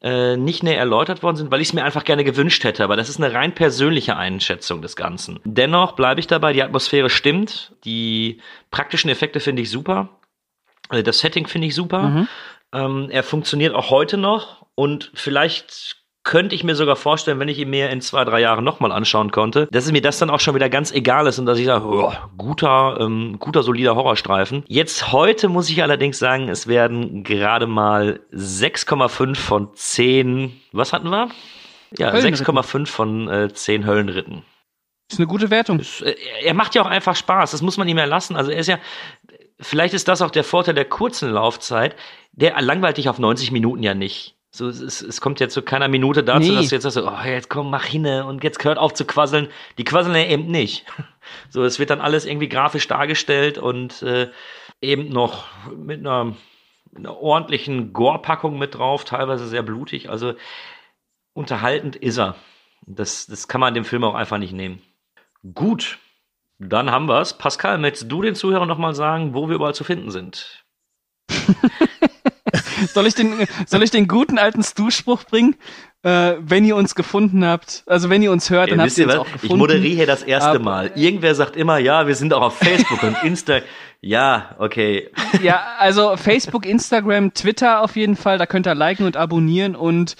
äh, 0.02 0.36
nicht 0.38 0.62
näher 0.62 0.78
erläutert 0.78 1.24
worden 1.24 1.38
sind, 1.38 1.52
weil 1.52 1.62
ich 1.62 1.70
es 1.70 1.74
mir 1.74 1.84
einfach 1.84 2.04
gerne 2.04 2.24
gewünscht 2.24 2.64
hätte. 2.64 2.84
Aber 2.84 2.96
das 2.98 3.10
ist 3.10 3.18
eine 3.22 3.34
rein 3.34 3.56
persönliche 3.56 4.18
Einschätzung 4.18 4.82
des 4.82 4.96
Ganzen. 4.96 5.40
Dennoch 5.46 5.94
bleibe 5.94 6.20
ich 6.20 6.28
dabei, 6.28 6.54
die 6.54 6.64
Atmosphäre 6.64 7.10
stimmt, 7.10 7.74
die 7.86 8.42
praktischen 8.72 9.10
Effekte 9.10 9.40
finde 9.40 9.62
ich 9.62 9.70
super, 9.70 10.10
äh, 10.92 11.02
das 11.02 11.20
Setting 11.20 11.48
finde 11.48 11.68
ich 11.68 11.76
super. 11.76 12.02
Mhm. 12.04 12.28
Ähm, 12.74 13.08
er 13.10 13.24
funktioniert 13.24 13.74
auch 13.74 13.90
heute 13.90 14.18
noch 14.18 14.66
und 14.76 15.12
vielleicht 15.14 15.98
könnte 16.26 16.56
ich 16.56 16.64
mir 16.64 16.76
sogar 16.76 16.96
vorstellen, 16.96 17.40
wenn 17.40 17.48
ich 17.48 17.60
ihn 17.60 17.70
mir 17.70 17.92
in 17.92 18.02
zwei, 18.02 18.26
drei 18.26 18.42
Jahren 18.42 18.66
nochmal 18.66 18.92
anschauen 18.92 19.32
konnte, 19.32 19.68
dass 19.72 19.86
es 19.86 19.92
mir 19.92 20.02
das 20.02 20.18
dann 20.18 20.32
auch 20.32 20.40
schon 20.40 20.56
wieder 20.56 20.70
ganz 20.70 20.92
egal 20.92 21.28
ist 21.28 21.40
und 21.40 21.46
dass 21.46 21.60
ich 21.60 21.68
sage, 21.68 21.86
oh, 21.86 22.12
guter, 22.36 22.98
ähm, 23.00 23.38
guter, 23.40 23.62
solider 23.62 23.96
Horrorstreifen. 23.96 24.64
Jetzt 24.68 25.12
heute 25.12 25.48
muss 25.48 25.70
ich 25.70 25.84
allerdings 25.84 26.18
sagen, 26.18 26.50
es 26.50 26.68
werden 26.68 27.24
gerade 27.24 27.68
mal 27.68 28.20
6,5 28.34 29.36
von 29.36 29.70
10, 29.76 30.52
was 30.72 30.94
hatten 30.94 31.10
wir? 31.10 31.30
Ja, 31.98 32.12
Höllenritten. 32.12 32.44
6,5 32.44 32.88
von 32.88 33.30
äh, 33.30 33.54
10 33.54 33.86
Höllenritten. 33.86 34.44
Ist 35.12 35.20
eine 35.20 35.28
gute 35.28 35.52
Wertung. 35.52 35.80
Es, 35.80 36.02
äh, 36.02 36.16
er 36.42 36.56
macht 36.56 36.74
ja 36.74 36.82
auch 36.82 36.88
einfach 36.88 37.16
Spaß, 37.16 37.52
das 37.52 37.62
muss 37.62 37.78
man 37.78 37.88
ihm 37.88 38.00
ja 38.00 38.06
lassen. 38.06 38.36
Also 38.36 38.50
er 38.50 38.58
ist 38.58 38.68
ja, 38.68 38.80
vielleicht 39.60 39.94
ist 39.94 40.08
das 40.08 40.24
auch 40.24 40.32
der 40.32 40.44
Vorteil 40.44 40.74
der 40.74 40.86
kurzen 40.86 41.30
Laufzeit, 41.30 41.96
der 42.32 42.60
langweilt 42.62 42.98
dich 42.98 43.10
auf 43.10 43.20
90 43.20 43.52
Minuten 43.52 43.84
ja 43.84 43.94
nicht. 43.94 44.35
So, 44.56 44.70
es, 44.70 44.80
es, 44.80 45.02
es 45.02 45.20
kommt 45.20 45.42
ja 45.42 45.50
zu 45.50 45.62
keiner 45.62 45.90
Minute 45.90 46.24
dazu, 46.24 46.50
Nee. 46.50 46.56
dass 46.56 46.70
du 46.70 46.76
jetzt 46.76 46.84
sagst, 46.84 46.98
oh, 46.98 47.26
jetzt 47.26 47.50
komm, 47.50 47.70
mach 47.70 47.84
hinne 47.84 48.26
und 48.26 48.44
jetzt 48.44 48.64
hört 48.64 48.78
auf 48.78 48.94
zu 48.94 49.06
quasseln. 49.06 49.50
Die 49.78 49.84
quasseln 49.84 50.16
ja 50.16 50.26
eben 50.26 50.48
nicht. 50.48 50.86
So, 51.50 51.64
es 51.64 51.80
wird 51.80 51.90
dann 51.90 52.02
alles 52.02 52.24
irgendwie 52.28 52.48
grafisch 52.50 52.88
dargestellt 52.88 53.58
und 53.58 54.04
äh, 54.04 54.30
eben 54.80 55.10
noch 55.10 55.46
mit 55.76 56.00
einer, 56.02 56.36
einer 56.96 57.18
ordentlichen 57.18 57.94
Gore-Packung 57.94 58.60
mit 58.60 58.76
drauf, 58.76 59.06
teilweise 59.06 59.48
sehr 59.48 59.64
blutig. 59.64 60.08
Also 60.12 60.36
unterhaltend 61.34 61.96
ist 61.96 62.20
er. 62.20 62.36
Das, 62.86 63.26
das 63.26 63.48
kann 63.48 63.60
man 63.60 63.74
dem 63.74 63.86
Film 63.86 64.04
auch 64.04 64.14
einfach 64.14 64.38
nicht 64.38 64.54
nehmen. 64.54 64.84
Gut. 65.56 65.98
Dann 66.60 66.92
haben 66.92 67.08
wir's. 67.08 67.36
Pascal, 67.40 67.80
möchtest 67.80 68.12
du 68.12 68.22
den 68.22 68.36
Zuhörern 68.36 68.68
nochmal 68.68 68.94
sagen, 68.94 69.34
wo 69.34 69.50
wir 69.50 69.56
überall 69.56 69.74
zu 69.74 69.84
finden 69.84 70.12
sind? 70.12 70.64
soll, 72.94 73.08
ich 73.08 73.16
den, 73.16 73.48
soll 73.66 73.84
ich 73.84 73.92
den 73.92 74.08
guten 74.08 74.38
alten 74.38 74.64
Stu-Spruch 74.64 75.24
bringen? 75.26 75.56
Äh, 76.04 76.36
wenn 76.40 76.64
ihr 76.66 76.76
uns 76.76 76.94
gefunden 76.94 77.44
habt, 77.44 77.84
also 77.88 78.10
wenn 78.12 78.22
ihr 78.22 78.32
uns 78.32 78.50
hört, 78.52 78.70
dann 78.70 78.78
Ja, 78.80 78.86
habt 78.86 78.98
ihr 78.98 79.06
uns 79.06 79.14
was? 79.14 79.20
auch 79.22 79.26
gefunden. 79.26 79.46
Ich 79.48 79.56
moderiere 79.56 79.96
hier 79.96 80.06
das 80.06 80.22
erste 80.24 80.50
Aber- 80.52 80.60
Mal. 80.60 80.92
Irgendwer 80.96 81.34
sagt 81.34 81.56
immer, 81.56 81.80
ja, 81.80 82.06
wir 82.06 82.14
sind 82.16 82.32
auch 82.34 82.44
auf 82.44 82.58
Facebook 82.60 83.02
und 83.02 83.16
Insta. 83.24 83.60
Ja, 84.02 84.56
okay. 84.60 85.10
Ja, 85.42 85.64
also 85.80 86.16
Facebook, 86.16 86.66
Instagram, 86.68 87.34
Twitter 87.34 87.82
auf 87.82 87.96
jeden 87.96 88.16
Fall, 88.16 88.38
da 88.38 88.46
könnt 88.46 88.68
ihr 88.68 88.76
liken 88.76 89.08
und 89.08 89.18
abonnieren 89.18 89.76
und 89.76 90.16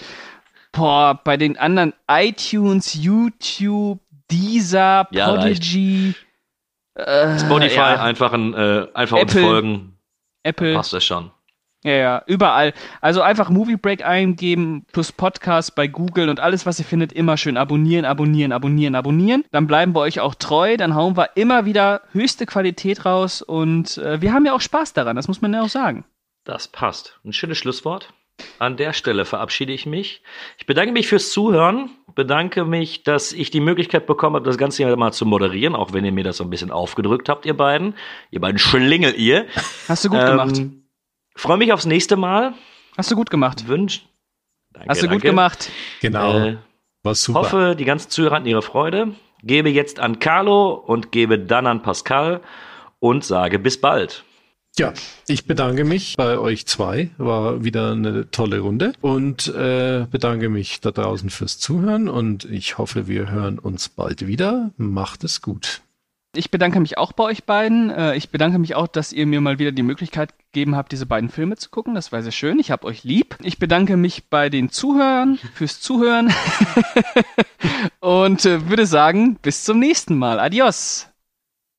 boah, 0.72 1.20
bei 1.22 1.36
den 1.36 1.56
anderen 1.56 1.94
iTunes, 2.10 2.94
YouTube, 2.94 4.00
Deezer, 4.28 5.06
Ja, 5.12 5.28
Podigy, 5.30 6.14
äh, 6.94 7.38
Spotify 7.38 7.76
ja, 7.76 8.02
einfach, 8.02 8.32
ein, 8.32 8.54
äh, 8.54 8.88
einfach 8.92 9.18
uns 9.20 9.32
Apple. 9.32 9.46
folgen. 9.46 9.98
Apple, 10.42 10.74
Passt 10.74 10.92
das 10.92 11.04
schon. 11.04 11.30
Ja, 11.84 11.92
ja, 11.92 12.22
überall. 12.26 12.72
Also 13.00 13.22
einfach 13.22 13.50
Movie 13.50 13.76
Break 13.76 14.04
eingeben, 14.04 14.86
plus 14.92 15.12
Podcast 15.12 15.74
bei 15.74 15.86
Google 15.86 16.28
und 16.28 16.40
alles, 16.40 16.66
was 16.66 16.78
ihr 16.78 16.84
findet, 16.84 17.12
immer 17.12 17.36
schön 17.36 17.56
abonnieren, 17.56 18.04
abonnieren, 18.04 18.52
abonnieren, 18.52 18.94
abonnieren. 18.94 19.44
Dann 19.52 19.66
bleiben 19.66 19.94
wir 19.94 20.00
euch 20.00 20.20
auch 20.20 20.34
treu, 20.34 20.76
dann 20.76 20.94
hauen 20.94 21.16
wir 21.16 21.36
immer 21.36 21.64
wieder 21.64 22.02
höchste 22.12 22.46
Qualität 22.46 23.04
raus 23.04 23.42
und 23.42 23.98
äh, 23.98 24.20
wir 24.20 24.32
haben 24.32 24.46
ja 24.46 24.52
auch 24.52 24.60
Spaß 24.60 24.94
daran, 24.94 25.16
das 25.16 25.28
muss 25.28 25.42
man 25.42 25.52
ja 25.52 25.62
auch 25.62 25.68
sagen. 25.68 26.04
Das 26.44 26.68
passt. 26.68 27.18
Ein 27.24 27.32
schönes 27.32 27.58
Schlusswort. 27.58 28.12
An 28.58 28.76
der 28.76 28.92
Stelle 28.92 29.24
verabschiede 29.24 29.72
ich 29.72 29.86
mich. 29.86 30.22
Ich 30.58 30.66
bedanke 30.66 30.92
mich 30.92 31.08
fürs 31.08 31.30
Zuhören, 31.30 31.90
bedanke 32.14 32.64
mich, 32.64 33.02
dass 33.02 33.32
ich 33.32 33.50
die 33.50 33.60
Möglichkeit 33.60 34.06
bekommen 34.06 34.36
habe, 34.36 34.44
das 34.44 34.58
Ganze 34.58 34.84
hier 34.84 34.96
mal 34.96 35.12
zu 35.12 35.24
moderieren, 35.24 35.74
auch 35.74 35.92
wenn 35.92 36.04
ihr 36.04 36.12
mir 36.12 36.24
das 36.24 36.38
so 36.38 36.44
ein 36.44 36.50
bisschen 36.50 36.70
aufgedrückt 36.70 37.28
habt, 37.28 37.46
ihr 37.46 37.56
beiden. 37.56 37.94
Ihr 38.30 38.40
beiden 38.40 38.58
Schlingel, 38.58 39.14
ihr. 39.14 39.46
Hast 39.88 40.04
du 40.04 40.10
gut 40.10 40.24
gemacht. 40.24 40.60
Freue 41.36 41.58
mich 41.58 41.72
aufs 41.72 41.84
nächste 41.86 42.16
Mal. 42.16 42.54
Hast 42.96 43.10
du 43.10 43.14
gut 43.14 43.30
gemacht. 43.30 43.68
Wünsch. 43.68 44.06
Danke, 44.72 44.88
Hast 44.88 45.02
du 45.02 45.06
gut 45.06 45.16
danke. 45.16 45.28
gemacht. 45.28 45.70
Genau. 46.00 46.38
Äh, 46.38 46.56
war 47.02 47.14
super. 47.14 47.40
hoffe, 47.40 47.76
die 47.78 47.84
ganzen 47.84 48.10
Zuhörer 48.10 48.36
hatten 48.36 48.46
ihre 48.46 48.62
Freude. 48.62 49.14
Gebe 49.42 49.68
jetzt 49.68 50.00
an 50.00 50.18
Carlo 50.18 50.72
und 50.72 51.12
gebe 51.12 51.38
dann 51.38 51.66
an 51.66 51.82
Pascal 51.82 52.40
und 52.98 53.22
sage 53.22 53.58
bis 53.58 53.80
bald. 53.80 54.24
Ja, 54.78 54.92
ich 55.26 55.46
bedanke 55.46 55.84
mich 55.84 56.16
bei 56.16 56.38
euch 56.38 56.66
zwei. 56.66 57.10
War 57.16 57.64
wieder 57.64 57.92
eine 57.92 58.30
tolle 58.30 58.60
Runde 58.60 58.92
und 59.00 59.48
äh, 59.48 60.06
bedanke 60.10 60.48
mich 60.48 60.80
da 60.80 60.90
draußen 60.90 61.30
fürs 61.30 61.58
Zuhören 61.58 62.08
und 62.08 62.44
ich 62.44 62.76
hoffe, 62.76 63.08
wir 63.08 63.30
hören 63.30 63.58
uns 63.58 63.88
bald 63.88 64.26
wieder. 64.26 64.70
Macht 64.76 65.24
es 65.24 65.40
gut. 65.40 65.80
Ich 66.36 66.50
bedanke 66.50 66.80
mich 66.80 66.98
auch 66.98 67.12
bei 67.12 67.24
euch 67.24 67.44
beiden. 67.44 67.90
Äh, 67.90 68.16
Ich 68.16 68.30
bedanke 68.30 68.58
mich 68.58 68.74
auch, 68.74 68.86
dass 68.86 69.12
ihr 69.12 69.26
mir 69.26 69.40
mal 69.40 69.58
wieder 69.58 69.72
die 69.72 69.82
Möglichkeit 69.82 70.34
gegeben 70.52 70.76
habt, 70.76 70.92
diese 70.92 71.06
beiden 71.06 71.28
Filme 71.30 71.56
zu 71.56 71.70
gucken. 71.70 71.94
Das 71.94 72.12
war 72.12 72.22
sehr 72.22 72.32
schön. 72.32 72.58
Ich 72.58 72.70
habe 72.70 72.86
euch 72.86 73.04
lieb. 73.04 73.36
Ich 73.42 73.58
bedanke 73.58 73.96
mich 73.96 74.28
bei 74.28 74.48
den 74.48 74.70
Zuhörern 74.70 75.38
fürs 75.54 75.80
Zuhören 75.80 76.32
und 78.00 78.44
äh, 78.44 78.68
würde 78.68 78.86
sagen, 78.86 79.36
bis 79.42 79.64
zum 79.64 79.78
nächsten 79.78 80.16
Mal. 80.16 80.40
Adios. 80.40 81.08